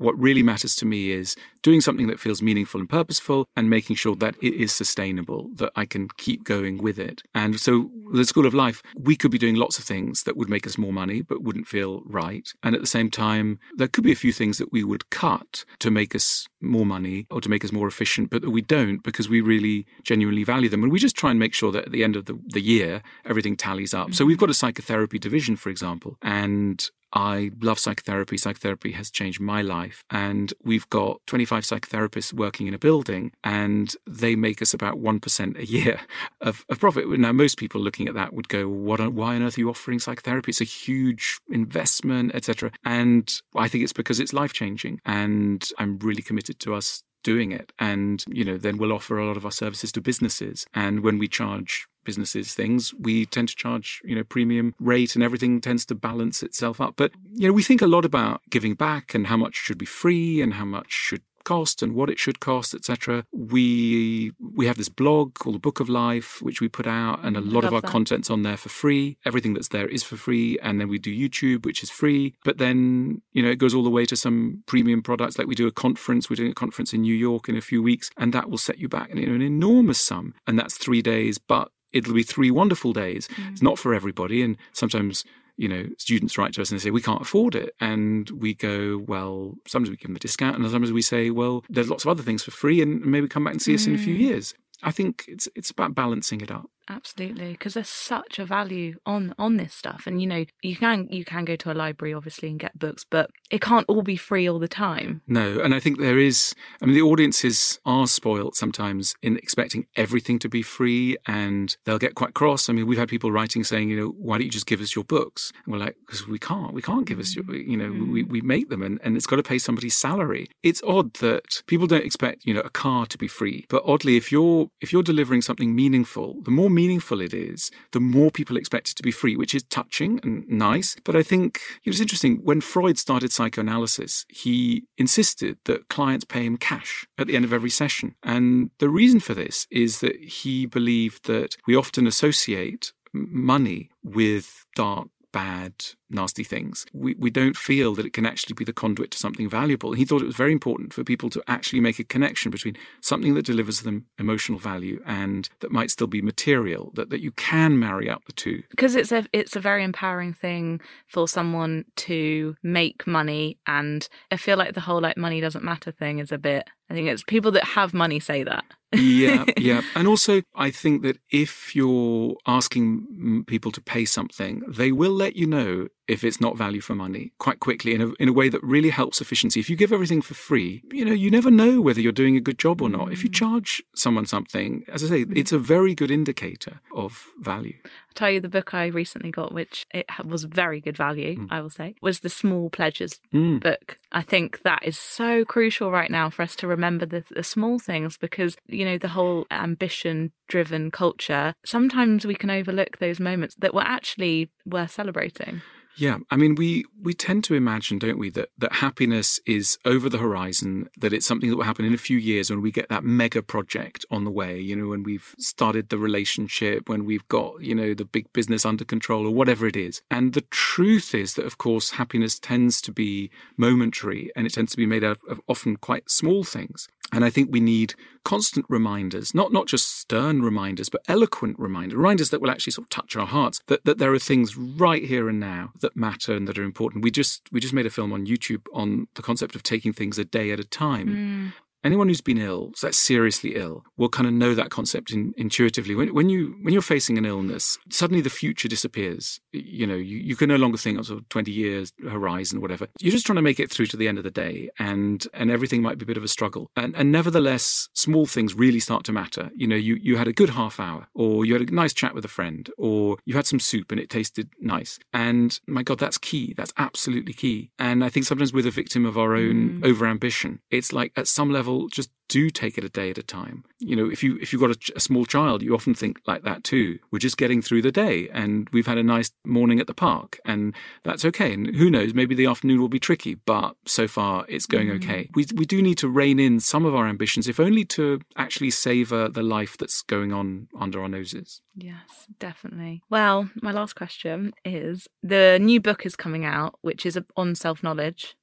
what 0.00 0.18
really 0.18 0.42
matters 0.42 0.74
to 0.76 0.86
me 0.86 1.10
is 1.10 1.36
doing 1.62 1.80
something 1.80 2.06
that 2.06 2.20
feels 2.20 2.42
meaningful 2.42 2.80
and 2.80 2.88
purposeful 2.88 3.46
and 3.56 3.68
making 3.68 3.96
sure 3.96 4.16
that 4.16 4.36
it 4.42 4.54
is 4.54 4.72
sustainable, 4.72 5.50
that 5.54 5.72
I 5.76 5.84
can 5.84 6.08
keep 6.16 6.44
going 6.44 6.78
with 6.78 6.98
it. 6.98 7.22
And 7.34 7.60
so, 7.60 7.90
the 8.12 8.24
School 8.24 8.46
of 8.46 8.54
Life, 8.54 8.82
we 8.96 9.16
could 9.16 9.30
be 9.30 9.38
doing 9.38 9.54
lots 9.56 9.78
of 9.78 9.84
things 9.84 10.24
that 10.24 10.36
would 10.36 10.48
make 10.48 10.66
us 10.66 10.78
more 10.78 10.92
money 10.92 11.22
but 11.22 11.42
wouldn't 11.42 11.68
feel 11.68 12.02
right. 12.06 12.48
And 12.62 12.74
at 12.74 12.80
the 12.80 12.86
same 12.86 13.10
time, 13.10 13.58
there 13.76 13.88
could 13.88 14.04
be 14.04 14.12
a 14.12 14.16
few 14.16 14.32
things 14.32 14.58
that 14.58 14.72
we 14.72 14.84
would 14.84 15.10
cut 15.10 15.64
to 15.80 15.90
make 15.90 16.14
us 16.14 16.46
more 16.60 16.86
money 16.86 17.26
or 17.30 17.40
to 17.40 17.48
make 17.48 17.64
us 17.64 17.72
more 17.72 17.86
efficient, 17.86 18.30
but 18.30 18.42
that 18.42 18.50
we 18.50 18.62
don't 18.62 19.02
because 19.02 19.28
we 19.28 19.40
really 19.40 19.86
genuinely 20.02 20.44
value 20.44 20.68
them. 20.68 20.82
And 20.82 20.92
we 20.92 20.98
just 20.98 21.16
try 21.16 21.30
and 21.30 21.38
make 21.38 21.54
sure 21.54 21.72
that 21.72 21.86
at 21.86 21.92
the 21.92 22.04
end 22.04 22.16
of 22.16 22.26
the, 22.26 22.38
the 22.48 22.60
year, 22.60 23.02
everything 23.24 23.56
tallies 23.56 23.94
up. 23.94 24.06
Mm-hmm. 24.08 24.14
So, 24.14 24.24
we've 24.24 24.38
got 24.38 24.50
a 24.50 24.54
psychotherapy 24.54 25.18
division, 25.18 25.56
for 25.56 25.70
example, 25.70 26.16
and 26.22 26.90
I 27.12 27.50
love 27.60 27.78
psychotherapy. 27.78 28.36
Psychotherapy 28.36 28.92
has 28.92 29.10
changed 29.10 29.40
my 29.40 29.62
life. 29.62 30.04
And 30.10 30.52
we've 30.62 30.88
got 30.90 31.20
25 31.26 31.49
psychotherapists 31.58 32.32
working 32.32 32.66
in 32.66 32.74
a 32.74 32.78
building, 32.78 33.32
and 33.44 33.94
they 34.06 34.36
make 34.36 34.62
us 34.62 34.72
about 34.72 34.96
1% 34.96 35.58
a 35.58 35.66
year 35.66 36.00
of, 36.40 36.64
of 36.68 36.78
profit. 36.78 37.08
Now, 37.08 37.32
most 37.32 37.58
people 37.58 37.80
looking 37.80 38.08
at 38.08 38.14
that 38.14 38.32
would 38.32 38.48
go, 38.48 38.68
what, 38.68 39.00
why 39.12 39.34
on 39.34 39.42
earth 39.42 39.58
are 39.58 39.60
you 39.60 39.70
offering 39.70 39.98
psychotherapy? 39.98 40.50
It's 40.50 40.60
a 40.60 40.64
huge 40.64 41.38
investment, 41.50 42.34
etc. 42.34 42.70
And 42.84 43.30
I 43.56 43.68
think 43.68 43.84
it's 43.84 43.92
because 43.92 44.20
it's 44.20 44.32
life 44.32 44.52
changing. 44.52 45.00
And 45.04 45.68
I'm 45.78 45.98
really 45.98 46.22
committed 46.22 46.60
to 46.60 46.74
us 46.74 47.02
doing 47.22 47.52
it. 47.52 47.72
And, 47.78 48.24
you 48.28 48.44
know, 48.44 48.56
then 48.56 48.78
we'll 48.78 48.92
offer 48.92 49.18
a 49.18 49.26
lot 49.26 49.36
of 49.36 49.44
our 49.44 49.50
services 49.50 49.92
to 49.92 50.00
businesses. 50.00 50.66
And 50.74 51.00
when 51.00 51.18
we 51.18 51.28
charge 51.28 51.86
businesses 52.04 52.54
things, 52.54 52.94
we 52.94 53.26
tend 53.26 53.48
to 53.48 53.56
charge, 53.56 54.00
you 54.04 54.14
know, 54.14 54.24
premium 54.24 54.74
rate 54.80 55.14
and 55.14 55.22
everything 55.22 55.60
tends 55.60 55.84
to 55.86 55.94
balance 55.94 56.42
itself 56.42 56.80
up. 56.80 56.94
But, 56.96 57.12
you 57.34 57.46
know, 57.46 57.52
we 57.52 57.62
think 57.62 57.82
a 57.82 57.86
lot 57.86 58.04
about 58.04 58.40
giving 58.48 58.74
back 58.74 59.14
and 59.14 59.26
how 59.26 59.36
much 59.36 59.54
should 59.54 59.78
be 59.78 59.86
free 59.86 60.40
and 60.40 60.54
how 60.54 60.64
much 60.64 60.90
should 60.90 61.22
cost 61.44 61.82
and 61.82 61.94
what 61.94 62.10
it 62.10 62.18
should 62.18 62.40
cost, 62.40 62.74
etc. 62.74 63.24
We 63.32 64.32
we 64.40 64.66
have 64.66 64.76
this 64.76 64.88
blog 64.88 65.34
called 65.34 65.56
the 65.56 65.60
Book 65.60 65.80
of 65.80 65.88
Life, 65.88 66.40
which 66.42 66.60
we 66.60 66.68
put 66.68 66.86
out, 66.86 67.20
and 67.24 67.36
a 67.36 67.40
lot 67.40 67.64
of 67.64 67.72
our 67.74 67.80
that. 67.80 67.90
content's 67.90 68.30
on 68.30 68.42
there 68.42 68.56
for 68.56 68.68
free. 68.68 69.18
Everything 69.24 69.54
that's 69.54 69.68
there 69.68 69.88
is 69.88 70.02
for 70.02 70.16
free, 70.16 70.58
and 70.62 70.80
then 70.80 70.88
we 70.88 70.98
do 70.98 71.14
YouTube, 71.14 71.64
which 71.64 71.82
is 71.82 71.90
free. 71.90 72.34
But 72.44 72.58
then 72.58 73.22
you 73.32 73.42
know 73.42 73.50
it 73.50 73.58
goes 73.58 73.74
all 73.74 73.84
the 73.84 73.90
way 73.90 74.06
to 74.06 74.16
some 74.16 74.62
premium 74.66 75.02
products, 75.02 75.38
like 75.38 75.46
we 75.46 75.54
do 75.54 75.66
a 75.66 75.72
conference. 75.72 76.28
We're 76.28 76.36
doing 76.36 76.52
a 76.52 76.54
conference 76.54 76.92
in 76.92 77.02
New 77.02 77.14
York 77.14 77.48
in 77.48 77.56
a 77.56 77.60
few 77.60 77.82
weeks, 77.82 78.10
and 78.16 78.32
that 78.32 78.50
will 78.50 78.58
set 78.58 78.78
you 78.78 78.88
back 78.88 79.10
you 79.14 79.26
know, 79.26 79.34
an 79.34 79.42
enormous 79.42 80.00
sum, 80.00 80.34
and 80.46 80.58
that's 80.58 80.76
three 80.76 81.02
days, 81.02 81.38
but 81.38 81.70
it'll 81.92 82.14
be 82.14 82.22
three 82.22 82.50
wonderful 82.50 82.92
days. 82.92 83.28
Mm. 83.28 83.52
It's 83.52 83.62
not 83.62 83.78
for 83.78 83.94
everybody, 83.94 84.42
and 84.42 84.56
sometimes 84.72 85.24
you 85.60 85.68
know, 85.68 85.84
students 85.98 86.38
write 86.38 86.54
to 86.54 86.62
us 86.62 86.70
and 86.70 86.80
they 86.80 86.82
say, 86.82 86.90
we 86.90 87.02
can't 87.02 87.20
afford 87.20 87.54
it. 87.54 87.74
And 87.80 88.30
we 88.30 88.54
go, 88.54 89.04
well, 89.06 89.56
sometimes 89.66 89.90
we 89.90 89.96
give 89.96 90.08
them 90.08 90.16
a 90.16 90.18
discount. 90.18 90.56
And 90.56 90.64
sometimes 90.64 90.90
we 90.90 91.02
say, 91.02 91.28
well, 91.28 91.62
there's 91.68 91.90
lots 91.90 92.02
of 92.02 92.08
other 92.08 92.22
things 92.22 92.42
for 92.42 92.50
free 92.50 92.80
and 92.80 93.04
maybe 93.04 93.28
come 93.28 93.44
back 93.44 93.52
and 93.52 93.60
see 93.60 93.72
mm. 93.72 93.74
us 93.74 93.86
in 93.86 93.94
a 93.94 93.98
few 93.98 94.14
mm. 94.14 94.20
years. 94.20 94.54
I 94.82 94.90
think 94.90 95.26
it's 95.28 95.46
it's 95.54 95.68
about 95.68 95.94
balancing 95.94 96.40
it 96.40 96.50
up 96.50 96.70
absolutely 96.90 97.52
because 97.52 97.74
there's 97.74 97.88
such 97.88 98.38
a 98.38 98.44
value 98.44 98.96
on 99.06 99.34
on 99.38 99.56
this 99.56 99.74
stuff 99.74 100.02
and 100.06 100.20
you 100.20 100.26
know 100.26 100.44
you 100.62 100.76
can 100.76 101.06
you 101.10 101.24
can 101.24 101.44
go 101.44 101.56
to 101.56 101.70
a 101.70 101.74
library 101.74 102.12
obviously 102.12 102.48
and 102.48 102.58
get 102.58 102.78
books 102.78 103.04
but 103.08 103.30
it 103.50 103.60
can't 103.60 103.86
all 103.88 104.02
be 104.02 104.16
free 104.16 104.48
all 104.48 104.58
the 104.58 104.68
time. 104.68 105.22
No 105.26 105.60
and 105.60 105.74
i 105.74 105.80
think 105.80 105.98
there 105.98 106.18
is 106.18 106.54
i 106.82 106.86
mean 106.86 106.94
the 106.94 107.02
audiences 107.02 107.78
are 107.86 108.06
spoilt 108.06 108.56
sometimes 108.56 109.14
in 109.22 109.36
expecting 109.36 109.86
everything 109.96 110.38
to 110.40 110.48
be 110.48 110.62
free 110.62 111.16
and 111.26 111.76
they'll 111.84 111.98
get 111.98 112.14
quite 112.14 112.34
cross. 112.34 112.68
I 112.68 112.72
mean 112.72 112.86
we've 112.86 112.98
had 112.98 113.08
people 113.08 113.30
writing 113.30 113.64
saying 113.64 113.88
you 113.88 113.96
know 113.96 114.08
why 114.18 114.38
don't 114.38 114.46
you 114.46 114.50
just 114.50 114.66
give 114.66 114.80
us 114.80 114.94
your 114.94 115.04
books? 115.04 115.52
And 115.64 115.72
we're 115.72 115.80
like 115.80 115.96
because 116.04 116.26
we 116.26 116.38
can't 116.38 116.74
we 116.74 116.82
can't 116.82 117.06
give 117.06 117.20
us 117.20 117.36
your 117.36 117.44
you 117.54 117.76
know 117.76 117.90
mm. 117.90 118.12
we, 118.12 118.24
we 118.24 118.40
make 118.40 118.68
them 118.68 118.82
and, 118.82 119.00
and 119.04 119.16
it's 119.16 119.26
got 119.26 119.36
to 119.36 119.42
pay 119.42 119.58
somebody's 119.58 119.96
salary. 119.96 120.48
It's 120.62 120.82
odd 120.82 121.14
that 121.14 121.62
people 121.66 121.86
don't 121.86 122.04
expect 122.04 122.44
you 122.44 122.54
know 122.54 122.60
a 122.60 122.70
car 122.70 123.06
to 123.06 123.18
be 123.18 123.28
free 123.28 123.66
but 123.68 123.82
oddly 123.86 124.16
if 124.16 124.32
you're 124.32 124.68
if 124.80 124.92
you're 124.92 125.02
delivering 125.02 125.42
something 125.42 125.74
meaningful 125.74 126.36
the 126.42 126.50
more 126.50 126.70
meaningful 126.80 127.20
it 127.20 127.34
is, 127.34 127.70
the 127.92 128.00
more 128.00 128.30
people 128.30 128.56
expect 128.56 128.90
it 128.90 128.96
to 128.96 129.02
be 129.02 129.18
free, 129.20 129.36
which 129.36 129.54
is 129.54 129.64
touching 129.64 130.12
and 130.22 130.48
nice. 130.48 130.96
But 131.04 131.16
I 131.16 131.22
think 131.22 131.60
it 131.84 131.90
was 131.90 132.00
interesting 132.00 132.32
when 132.42 132.60
Freud 132.60 132.98
started 132.98 133.32
psychoanalysis, 133.32 134.24
he 134.28 134.84
insisted 134.96 135.58
that 135.64 135.88
clients 135.88 136.24
pay 136.24 136.44
him 136.44 136.56
cash 136.56 137.06
at 137.18 137.26
the 137.26 137.36
end 137.36 137.44
of 137.44 137.52
every 137.52 137.70
session. 137.70 138.14
And 138.22 138.70
the 138.78 138.88
reason 138.88 139.20
for 139.20 139.34
this 139.34 139.66
is 139.70 140.00
that 140.00 140.16
he 140.40 140.66
believed 140.66 141.26
that 141.26 141.56
we 141.66 141.76
often 141.76 142.06
associate 142.06 142.92
money 143.12 143.90
with 144.02 144.46
dark 144.74 145.08
bad, 145.32 145.72
nasty 146.08 146.44
things. 146.44 146.86
We, 146.92 147.14
we 147.18 147.30
don't 147.30 147.56
feel 147.56 147.94
that 147.94 148.06
it 148.06 148.12
can 148.12 148.26
actually 148.26 148.54
be 148.54 148.64
the 148.64 148.72
conduit 148.72 149.10
to 149.12 149.18
something 149.18 149.48
valuable. 149.48 149.92
he 149.92 150.04
thought 150.04 150.22
it 150.22 150.26
was 150.26 150.36
very 150.36 150.52
important 150.52 150.92
for 150.92 151.04
people 151.04 151.30
to 151.30 151.42
actually 151.46 151.80
make 151.80 151.98
a 151.98 152.04
connection 152.04 152.50
between 152.50 152.76
something 153.00 153.34
that 153.34 153.44
delivers 153.44 153.80
them 153.82 154.06
emotional 154.18 154.58
value 154.58 155.02
and 155.06 155.48
that 155.60 155.70
might 155.70 155.90
still 155.90 156.06
be 156.06 156.22
material, 156.22 156.90
that, 156.94 157.10
that 157.10 157.20
you 157.20 157.30
can 157.32 157.78
marry 157.78 158.08
up 158.08 158.24
the 158.26 158.32
two. 158.32 158.62
Because 158.70 158.94
it's 158.94 159.12
a 159.12 159.24
it's 159.32 159.56
a 159.56 159.60
very 159.60 159.84
empowering 159.84 160.34
thing 160.34 160.80
for 161.06 161.28
someone 161.28 161.84
to 161.96 162.56
make 162.62 163.06
money 163.06 163.58
and 163.66 164.08
I 164.30 164.36
feel 164.36 164.56
like 164.56 164.74
the 164.74 164.80
whole 164.80 165.00
like 165.00 165.16
money 165.16 165.40
doesn't 165.40 165.64
matter 165.64 165.90
thing 165.90 166.18
is 166.18 166.32
a 166.32 166.38
bit 166.38 166.68
I 166.90 166.94
think 166.94 167.08
it's 167.08 167.22
people 167.22 167.52
that 167.52 167.64
have 167.64 167.94
money 167.94 168.18
say 168.18 168.42
that. 168.42 168.64
Yeah, 168.92 169.44
yeah. 169.56 169.82
And 169.94 170.08
also, 170.08 170.42
I 170.54 170.70
think 170.70 171.02
that 171.02 171.18
if 171.30 171.74
you're 171.76 172.36
asking 172.46 173.44
people 173.46 173.72
to 173.72 173.80
pay 173.80 174.04
something, 174.04 174.62
they 174.68 174.92
will 174.92 175.12
let 175.12 175.36
you 175.36 175.46
know 175.46 175.88
if 176.10 176.24
it's 176.24 176.40
not 176.40 176.56
value 176.56 176.80
for 176.80 176.96
money 176.96 177.32
quite 177.38 177.60
quickly 177.60 177.94
in 177.94 178.00
a, 178.00 178.08
in 178.18 178.28
a 178.28 178.32
way 178.32 178.48
that 178.48 178.62
really 178.64 178.90
helps 178.90 179.20
efficiency. 179.20 179.60
If 179.60 179.70
you 179.70 179.76
give 179.76 179.92
everything 179.92 180.20
for 180.20 180.34
free, 180.34 180.82
you 180.90 181.04
know, 181.04 181.12
you 181.12 181.30
never 181.30 181.52
know 181.52 181.80
whether 181.80 182.00
you're 182.00 182.10
doing 182.10 182.36
a 182.36 182.40
good 182.40 182.58
job 182.58 182.82
or 182.82 182.88
not. 182.88 183.12
If 183.12 183.22
you 183.22 183.30
charge 183.30 183.80
someone 183.94 184.26
something, 184.26 184.84
as 184.88 185.04
I 185.04 185.08
say, 185.08 185.26
it's 185.36 185.52
a 185.52 185.58
very 185.58 185.94
good 185.94 186.10
indicator 186.10 186.80
of 186.94 187.26
value. 187.38 187.76
I'll 187.84 188.14
tell 188.14 188.30
you 188.30 188.40
the 188.40 188.48
book 188.48 188.74
I 188.74 188.86
recently 188.86 189.30
got, 189.30 189.54
which 189.54 189.86
it 189.94 190.06
was 190.24 190.42
very 190.42 190.80
good 190.80 190.96
value, 190.96 191.38
mm. 191.38 191.48
I 191.48 191.60
will 191.60 191.70
say, 191.70 191.94
was 192.02 192.20
the 192.20 192.28
Small 192.28 192.70
Pleasures 192.70 193.20
mm. 193.32 193.60
book. 193.60 193.98
I 194.10 194.22
think 194.22 194.62
that 194.62 194.82
is 194.84 194.98
so 194.98 195.44
crucial 195.44 195.92
right 195.92 196.10
now 196.10 196.28
for 196.28 196.42
us 196.42 196.56
to 196.56 196.66
remember 196.66 197.06
the, 197.06 197.22
the 197.30 197.44
small 197.44 197.78
things 197.78 198.18
because, 198.18 198.56
you 198.66 198.84
know, 198.84 198.98
the 198.98 199.08
whole 199.08 199.46
ambition 199.52 200.32
driven 200.48 200.90
culture, 200.90 201.54
sometimes 201.64 202.26
we 202.26 202.34
can 202.34 202.50
overlook 202.50 202.98
those 202.98 203.20
moments 203.20 203.54
that 203.60 203.74
were 203.74 203.86
actually 203.86 204.50
worth 204.66 204.90
celebrating. 204.90 205.62
Yeah, 205.96 206.18
I 206.30 206.36
mean, 206.36 206.54
we 206.54 206.84
we 207.02 207.14
tend 207.14 207.44
to 207.44 207.54
imagine, 207.54 207.98
don't 207.98 208.18
we, 208.18 208.30
that 208.30 208.50
that 208.58 208.74
happiness 208.74 209.40
is 209.44 209.78
over 209.84 210.08
the 210.08 210.18
horizon, 210.18 210.88
that 210.98 211.12
it's 211.12 211.26
something 211.26 211.50
that 211.50 211.56
will 211.56 211.64
happen 211.64 211.84
in 211.84 211.94
a 211.94 211.98
few 211.98 212.16
years 212.16 212.48
when 212.48 212.62
we 212.62 212.70
get 212.70 212.88
that 212.88 213.04
mega 213.04 213.42
project 213.42 214.06
on 214.10 214.24
the 214.24 214.30
way. 214.30 214.58
You 214.58 214.76
know, 214.76 214.88
when 214.88 215.02
we've 215.02 215.34
started 215.38 215.88
the 215.88 215.98
relationship, 215.98 216.88
when 216.88 217.04
we've 217.04 217.26
got 217.28 217.60
you 217.62 217.74
know 217.74 217.92
the 217.94 218.04
big 218.04 218.32
business 218.32 218.64
under 218.64 218.84
control, 218.84 219.26
or 219.26 219.34
whatever 219.34 219.66
it 219.66 219.76
is. 219.76 220.00
And 220.10 220.32
the 220.32 220.42
truth 220.42 221.14
is 221.14 221.34
that, 221.34 221.44
of 221.44 221.58
course, 221.58 221.90
happiness 221.90 222.38
tends 222.38 222.80
to 222.82 222.92
be 222.92 223.30
momentary, 223.56 224.30
and 224.34 224.46
it 224.46 224.54
tends 224.54 224.70
to 224.72 224.78
be 224.78 224.86
made 224.86 225.04
out 225.04 225.18
of 225.28 225.40
often 225.48 225.76
quite 225.76 226.10
small 226.10 226.44
things. 226.44 226.88
And 227.12 227.24
I 227.24 227.30
think 227.30 227.50
we 227.50 227.60
need 227.60 227.94
constant 228.24 228.66
reminders, 228.68 229.34
not, 229.34 229.52
not 229.52 229.66
just 229.66 229.98
stern 229.98 230.42
reminders, 230.42 230.88
but 230.88 231.02
eloquent 231.08 231.58
reminders, 231.58 231.96
reminders 231.96 232.30
that 232.30 232.40
will 232.40 232.50
actually 232.50 232.72
sort 232.72 232.86
of 232.86 232.90
touch 232.90 233.16
our 233.16 233.26
hearts, 233.26 233.60
that, 233.66 233.84
that 233.84 233.98
there 233.98 234.12
are 234.12 234.18
things 234.18 234.56
right 234.56 235.04
here 235.04 235.28
and 235.28 235.40
now 235.40 235.72
that 235.80 235.96
matter 235.96 236.34
and 236.34 236.46
that 236.46 236.58
are 236.58 236.64
important. 236.64 237.02
We 237.04 237.10
just 237.10 237.48
we 237.50 237.60
just 237.60 237.74
made 237.74 237.86
a 237.86 237.90
film 237.90 238.12
on 238.12 238.26
YouTube 238.26 238.62
on 238.72 239.08
the 239.14 239.22
concept 239.22 239.54
of 239.54 239.62
taking 239.62 239.92
things 239.92 240.18
a 240.18 240.24
day 240.24 240.50
at 240.50 240.60
a 240.60 240.64
time. 240.64 241.08
Mm 241.08 241.52
anyone 241.84 242.08
who's 242.08 242.20
been 242.20 242.38
ill, 242.38 242.72
so 242.74 242.86
that's 242.86 242.98
seriously 242.98 243.56
ill, 243.56 243.84
will 243.96 244.08
kind 244.08 244.26
of 244.26 244.34
know 244.34 244.54
that 244.54 244.70
concept 244.70 245.12
in, 245.12 245.34
intuitively. 245.36 245.94
When, 245.94 246.14
when 246.14 246.28
you 246.28 246.56
when 246.62 246.72
you're 246.72 246.82
facing 246.82 247.18
an 247.18 247.24
illness, 247.24 247.78
suddenly 247.90 248.20
the 248.20 248.30
future 248.30 248.68
disappears. 248.68 249.40
You 249.52 249.86
know, 249.86 249.94
you, 249.94 250.18
you 250.18 250.36
can 250.36 250.48
no 250.48 250.56
longer 250.56 250.78
think 250.78 250.98
of 250.98 251.06
sort 251.06 251.20
of 251.20 251.28
twenty 251.28 251.52
years 251.52 251.92
horizon, 252.02 252.60
whatever. 252.60 252.86
You're 253.00 253.12
just 253.12 253.26
trying 253.26 253.36
to 253.36 253.42
make 253.42 253.60
it 253.60 253.70
through 253.70 253.86
to 253.86 253.96
the 253.96 254.08
end 254.08 254.18
of 254.18 254.24
the 254.24 254.30
day, 254.30 254.70
and 254.78 255.26
and 255.34 255.50
everything 255.50 255.82
might 255.82 255.98
be 255.98 256.04
a 256.04 256.06
bit 256.06 256.16
of 256.16 256.24
a 256.24 256.28
struggle. 256.28 256.70
And, 256.76 256.94
and 256.96 257.12
nevertheless, 257.12 257.88
small 257.94 258.26
things 258.26 258.54
really 258.54 258.80
start 258.80 259.04
to 259.04 259.12
matter. 259.12 259.50
You 259.54 259.66
know, 259.66 259.76
you 259.76 259.96
you 259.96 260.16
had 260.16 260.28
a 260.28 260.32
good 260.32 260.50
half 260.50 260.80
hour, 260.80 261.06
or 261.14 261.44
you 261.44 261.54
had 261.54 261.68
a 261.68 261.74
nice 261.74 261.92
chat 261.92 262.14
with 262.14 262.24
a 262.24 262.28
friend, 262.28 262.68
or 262.78 263.16
you 263.24 263.34
had 263.34 263.46
some 263.46 263.60
soup 263.60 263.90
and 263.90 264.00
it 264.00 264.10
tasted 264.10 264.48
nice. 264.60 264.98
And 265.12 265.58
my 265.66 265.82
God, 265.82 265.98
that's 265.98 266.18
key. 266.18 266.54
That's 266.56 266.72
absolutely 266.76 267.32
key. 267.32 267.70
And 267.78 268.04
I 268.04 268.08
think 268.08 268.26
sometimes 268.26 268.52
we're 268.52 268.62
the 268.62 268.70
victim 268.70 269.06
of 269.06 269.16
our 269.16 269.34
own 269.34 269.80
mm. 269.80 269.82
overambition. 269.82 270.58
It's 270.70 270.92
like 270.92 271.12
at 271.16 271.28
some 271.28 271.50
level 271.50 271.69
level 271.70 271.88
just 271.88 272.10
do 272.28 272.48
take 272.48 272.78
it 272.78 272.84
a 272.84 272.88
day 272.88 273.10
at 273.10 273.18
a 273.18 273.24
time. 273.24 273.64
You 273.80 273.96
know, 273.96 274.08
if 274.08 274.22
you 274.22 274.38
if 274.40 274.52
you've 274.52 274.62
got 274.62 274.70
a, 274.70 274.92
a, 274.94 275.00
small 275.00 275.24
child, 275.24 275.62
you 275.62 275.74
often 275.74 275.94
think 275.94 276.20
like 276.26 276.44
that 276.44 276.62
too. 276.62 276.98
We're 277.10 277.18
just 277.18 277.36
getting 277.36 277.60
through 277.60 277.82
the 277.82 277.90
day, 277.90 278.28
and 278.32 278.68
we've 278.72 278.86
had 278.86 278.98
a 278.98 279.02
nice 279.02 279.32
morning 279.44 279.80
at 279.80 279.88
the 279.88 279.94
park, 279.94 280.38
and 280.44 280.74
that's 281.02 281.24
okay. 281.24 281.52
And 281.52 281.74
who 281.74 281.90
knows, 281.90 282.14
maybe 282.14 282.36
the 282.36 282.46
afternoon 282.46 282.80
will 282.80 282.88
be 282.88 283.00
tricky, 283.00 283.34
but 283.34 283.74
so 283.84 284.06
far 284.06 284.44
it's 284.48 284.66
going 284.66 284.88
mm. 284.88 284.96
okay. 284.96 285.28
We 285.34 285.46
we 285.56 285.66
do 285.66 285.82
need 285.82 285.98
to 285.98 286.08
rein 286.08 286.38
in 286.38 286.60
some 286.60 286.84
of 286.84 286.94
our 286.94 287.08
ambitions, 287.08 287.48
if 287.48 287.58
only 287.58 287.84
to 287.86 288.20
actually 288.36 288.70
savor 288.70 289.28
the 289.28 289.42
life 289.42 289.76
that's 289.76 290.02
going 290.02 290.32
on 290.32 290.68
under 290.78 291.02
our 291.02 291.08
noses. 291.08 291.60
Yes, 291.74 292.26
definitely. 292.38 293.02
Well, 293.10 293.50
my 293.60 293.72
last 293.72 293.94
question 293.94 294.52
is: 294.64 295.08
the 295.22 295.58
new 295.60 295.80
book 295.80 296.06
is 296.06 296.14
coming 296.14 296.44
out, 296.44 296.78
which 296.82 297.04
is 297.04 297.18
on 297.36 297.56
self 297.56 297.82
knowledge 297.82 298.36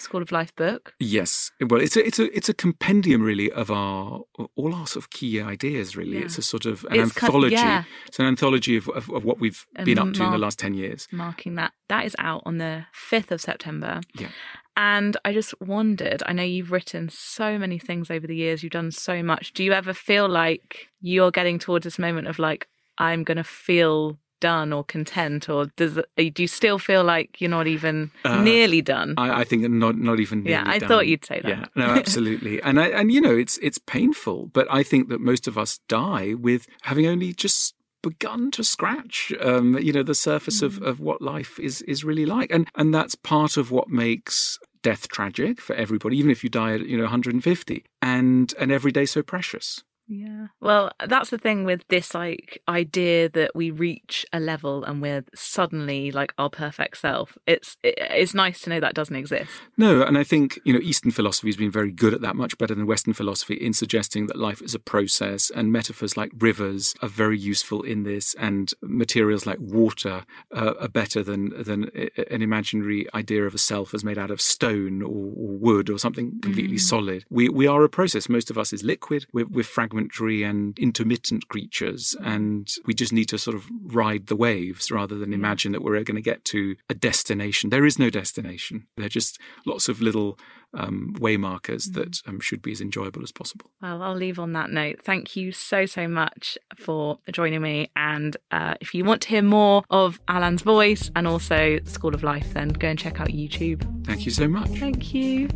School 0.00 0.22
of 0.22 0.32
Life 0.32 0.54
book. 0.56 0.94
Yes, 0.98 1.52
well, 1.60 1.80
it's 1.80 1.96
a 1.96 2.06
it's 2.06 2.18
a 2.18 2.36
it's 2.36 2.48
a 2.48 2.54
compendium 2.54 3.22
really 3.22 3.50
of 3.52 3.70
our 3.70 4.22
all 4.56 4.74
our 4.74 4.86
sort 4.86 5.04
of 5.04 5.10
key 5.10 5.40
ideas. 5.40 5.96
Really, 5.96 6.18
yeah. 6.18 6.24
it's 6.24 6.38
a 6.38 6.42
sort 6.42 6.66
of 6.66 6.84
an 6.84 7.00
it's 7.00 7.16
anthology. 7.16 7.56
Kind 7.56 7.68
of, 7.68 7.74
yeah. 7.74 7.84
It's 8.06 8.18
an 8.18 8.26
anthology 8.26 8.76
of, 8.76 8.88
of, 8.88 9.10
of 9.10 9.24
what 9.24 9.40
we've 9.40 9.66
been 9.84 9.98
up 9.98 10.12
to 10.14 10.24
in 10.24 10.32
the 10.32 10.38
last 10.38 10.58
ten 10.58 10.74
years. 10.74 11.08
Marking 11.12 11.54
that 11.56 11.72
that 11.88 12.06
is 12.06 12.16
out 12.18 12.42
on 12.46 12.58
the 12.58 12.84
fifth 12.92 13.30
of 13.30 13.40
September. 13.40 14.00
Yeah. 14.14 14.28
And 14.76 15.16
I 15.24 15.34
just 15.34 15.52
wondered, 15.60 16.22
I 16.24 16.32
know 16.32 16.42
you've 16.42 16.72
written 16.72 17.10
so 17.10 17.58
many 17.58 17.78
things 17.78 18.10
over 18.10 18.26
the 18.26 18.36
years, 18.36 18.62
you've 18.62 18.72
done 18.72 18.92
so 18.92 19.22
much. 19.22 19.52
Do 19.52 19.62
you 19.62 19.72
ever 19.72 19.92
feel 19.92 20.26
like 20.26 20.88
you're 21.00 21.32
getting 21.32 21.58
towards 21.58 21.84
this 21.84 21.98
moment 21.98 22.28
of 22.28 22.38
like, 22.38 22.66
I'm 22.96 23.22
going 23.24 23.36
to 23.36 23.44
feel 23.44 24.18
done 24.40 24.72
or 24.72 24.84
content, 24.84 25.48
or 25.48 25.66
does 25.76 25.98
uh, 25.98 26.02
do 26.16 26.42
you 26.42 26.48
still 26.48 26.78
feel 26.78 27.04
like 27.04 27.40
you're 27.40 27.50
not 27.50 27.66
even 27.66 28.10
uh, 28.24 28.42
nearly 28.42 28.82
done? 28.82 29.14
I, 29.16 29.40
I, 29.40 29.44
think 29.44 29.68
not 29.70 29.96
not 29.96 30.20
even. 30.20 30.44
yeah, 30.44 30.64
I 30.66 30.78
done. 30.78 30.88
thought 30.88 31.06
you'd 31.06 31.24
say 31.24 31.40
that. 31.40 31.48
Yeah, 31.48 31.64
no, 31.76 31.86
absolutely, 31.86 32.62
and 32.62 32.80
I, 32.80 32.88
and 32.88 33.12
you 33.12 33.20
know 33.20 33.36
it's 33.36 33.58
it's 33.58 33.78
painful, 33.78 34.46
but 34.46 34.66
I 34.70 34.82
think 34.82 35.08
that 35.08 35.20
most 35.20 35.46
of 35.46 35.56
us 35.56 35.78
die 35.88 36.34
with 36.34 36.66
having 36.82 37.06
only 37.06 37.32
just 37.32 37.74
begun 38.02 38.50
to 38.50 38.64
scratch 38.64 39.32
um, 39.40 39.78
you 39.78 39.92
know 39.92 40.02
the 40.02 40.14
surface 40.14 40.62
of, 40.62 40.80
of 40.82 41.00
what 41.00 41.20
life 41.20 41.58
is 41.58 41.82
is 41.82 42.04
really 42.04 42.26
like 42.26 42.50
and 42.50 42.66
and 42.74 42.94
that's 42.94 43.14
part 43.14 43.56
of 43.56 43.70
what 43.70 43.88
makes 43.88 44.58
death 44.82 45.08
tragic 45.08 45.60
for 45.60 45.76
everybody 45.76 46.16
even 46.16 46.30
if 46.30 46.42
you 46.42 46.48
die 46.48 46.72
at 46.72 46.86
you 46.86 46.96
know 46.96 47.04
150 47.04 47.84
and 48.00 48.54
and 48.58 48.72
every 48.72 48.90
day 48.90 49.04
so 49.04 49.22
precious 49.22 49.82
yeah. 50.10 50.48
Well, 50.60 50.90
that's 51.06 51.30
the 51.30 51.38
thing 51.38 51.64
with 51.64 51.86
this 51.86 52.14
like 52.14 52.60
idea 52.68 53.28
that 53.28 53.54
we 53.54 53.70
reach 53.70 54.26
a 54.32 54.40
level 54.40 54.82
and 54.82 55.00
we're 55.00 55.24
suddenly 55.36 56.10
like 56.10 56.34
our 56.36 56.50
perfect 56.50 56.96
self. 56.96 57.38
It's 57.46 57.76
it's 57.84 58.34
nice 58.34 58.60
to 58.62 58.70
know 58.70 58.80
that 58.80 58.94
doesn't 58.94 59.14
exist. 59.14 59.52
No, 59.76 60.02
and 60.02 60.18
I 60.18 60.24
think, 60.24 60.58
you 60.64 60.72
know, 60.72 60.80
Eastern 60.80 61.12
philosophy 61.12 61.46
has 61.46 61.56
been 61.56 61.70
very 61.70 61.92
good 61.92 62.12
at 62.12 62.22
that, 62.22 62.34
much 62.34 62.58
better 62.58 62.74
than 62.74 62.86
Western 62.86 63.14
philosophy 63.14 63.54
in 63.54 63.72
suggesting 63.72 64.26
that 64.26 64.36
life 64.36 64.60
is 64.60 64.74
a 64.74 64.80
process 64.80 65.48
and 65.48 65.70
metaphors 65.70 66.16
like 66.16 66.32
rivers 66.40 66.92
are 67.02 67.08
very 67.08 67.38
useful 67.38 67.82
in 67.82 68.02
this 68.02 68.34
and 68.34 68.74
materials 68.82 69.46
like 69.46 69.58
water 69.60 70.24
uh, 70.52 70.74
are 70.80 70.88
better 70.88 71.22
than 71.22 71.50
than 71.62 71.88
an 72.28 72.42
imaginary 72.42 73.06
idea 73.14 73.44
of 73.44 73.54
a 73.54 73.58
self 73.58 73.94
as 73.94 74.02
made 74.02 74.18
out 74.18 74.32
of 74.32 74.40
stone 74.40 75.02
or, 75.02 75.06
or 75.06 75.56
wood 75.56 75.88
or 75.88 76.00
something 76.00 76.40
completely 76.40 76.78
mm. 76.78 76.80
solid. 76.80 77.24
We 77.30 77.48
we 77.48 77.68
are 77.68 77.84
a 77.84 77.88
process. 77.88 78.28
Most 78.28 78.50
of 78.50 78.58
us 78.58 78.72
is 78.72 78.82
liquid. 78.82 79.26
We're, 79.32 79.46
we're 79.46 79.62
fragmented 79.62 79.99
fragmentary 80.00 80.42
and 80.42 80.78
intermittent 80.78 81.48
creatures. 81.48 82.16
And 82.22 82.70
we 82.86 82.94
just 82.94 83.12
need 83.12 83.28
to 83.28 83.38
sort 83.38 83.56
of 83.56 83.66
ride 83.82 84.26
the 84.26 84.36
waves 84.36 84.90
rather 84.90 85.16
than 85.16 85.32
imagine 85.32 85.72
that 85.72 85.82
we're 85.82 86.02
going 86.04 86.16
to 86.16 86.22
get 86.22 86.44
to 86.46 86.76
a 86.88 86.94
destination. 86.94 87.70
There 87.70 87.86
is 87.86 87.98
no 87.98 88.10
destination. 88.10 88.86
They're 88.96 89.08
just 89.08 89.38
lots 89.66 89.88
of 89.88 90.00
little 90.00 90.38
um, 90.72 91.14
way 91.18 91.36
markers 91.36 91.88
mm. 91.88 91.94
that 91.94 92.22
um, 92.26 92.40
should 92.40 92.62
be 92.62 92.72
as 92.72 92.80
enjoyable 92.80 93.22
as 93.22 93.32
possible. 93.32 93.66
Well, 93.82 94.02
I'll 94.02 94.14
leave 94.14 94.38
on 94.38 94.52
that 94.52 94.70
note. 94.70 95.02
Thank 95.02 95.36
you 95.36 95.52
so, 95.52 95.86
so 95.86 96.06
much 96.06 96.56
for 96.76 97.18
joining 97.32 97.62
me. 97.62 97.90
And 97.96 98.36
uh, 98.50 98.74
if 98.80 98.94
you 98.94 99.04
want 99.04 99.22
to 99.22 99.28
hear 99.28 99.42
more 99.42 99.82
of 99.90 100.20
Alain's 100.28 100.62
voice 100.62 101.10
and 101.16 101.26
also 101.26 101.80
School 101.84 102.14
of 102.14 102.22
Life, 102.22 102.54
then 102.54 102.68
go 102.68 102.88
and 102.88 102.98
check 102.98 103.20
out 103.20 103.28
YouTube. 103.28 104.06
Thank 104.06 104.24
you 104.24 104.30
so 104.30 104.48
much. 104.48 104.70
Thank 104.70 105.12
you. 105.12 105.48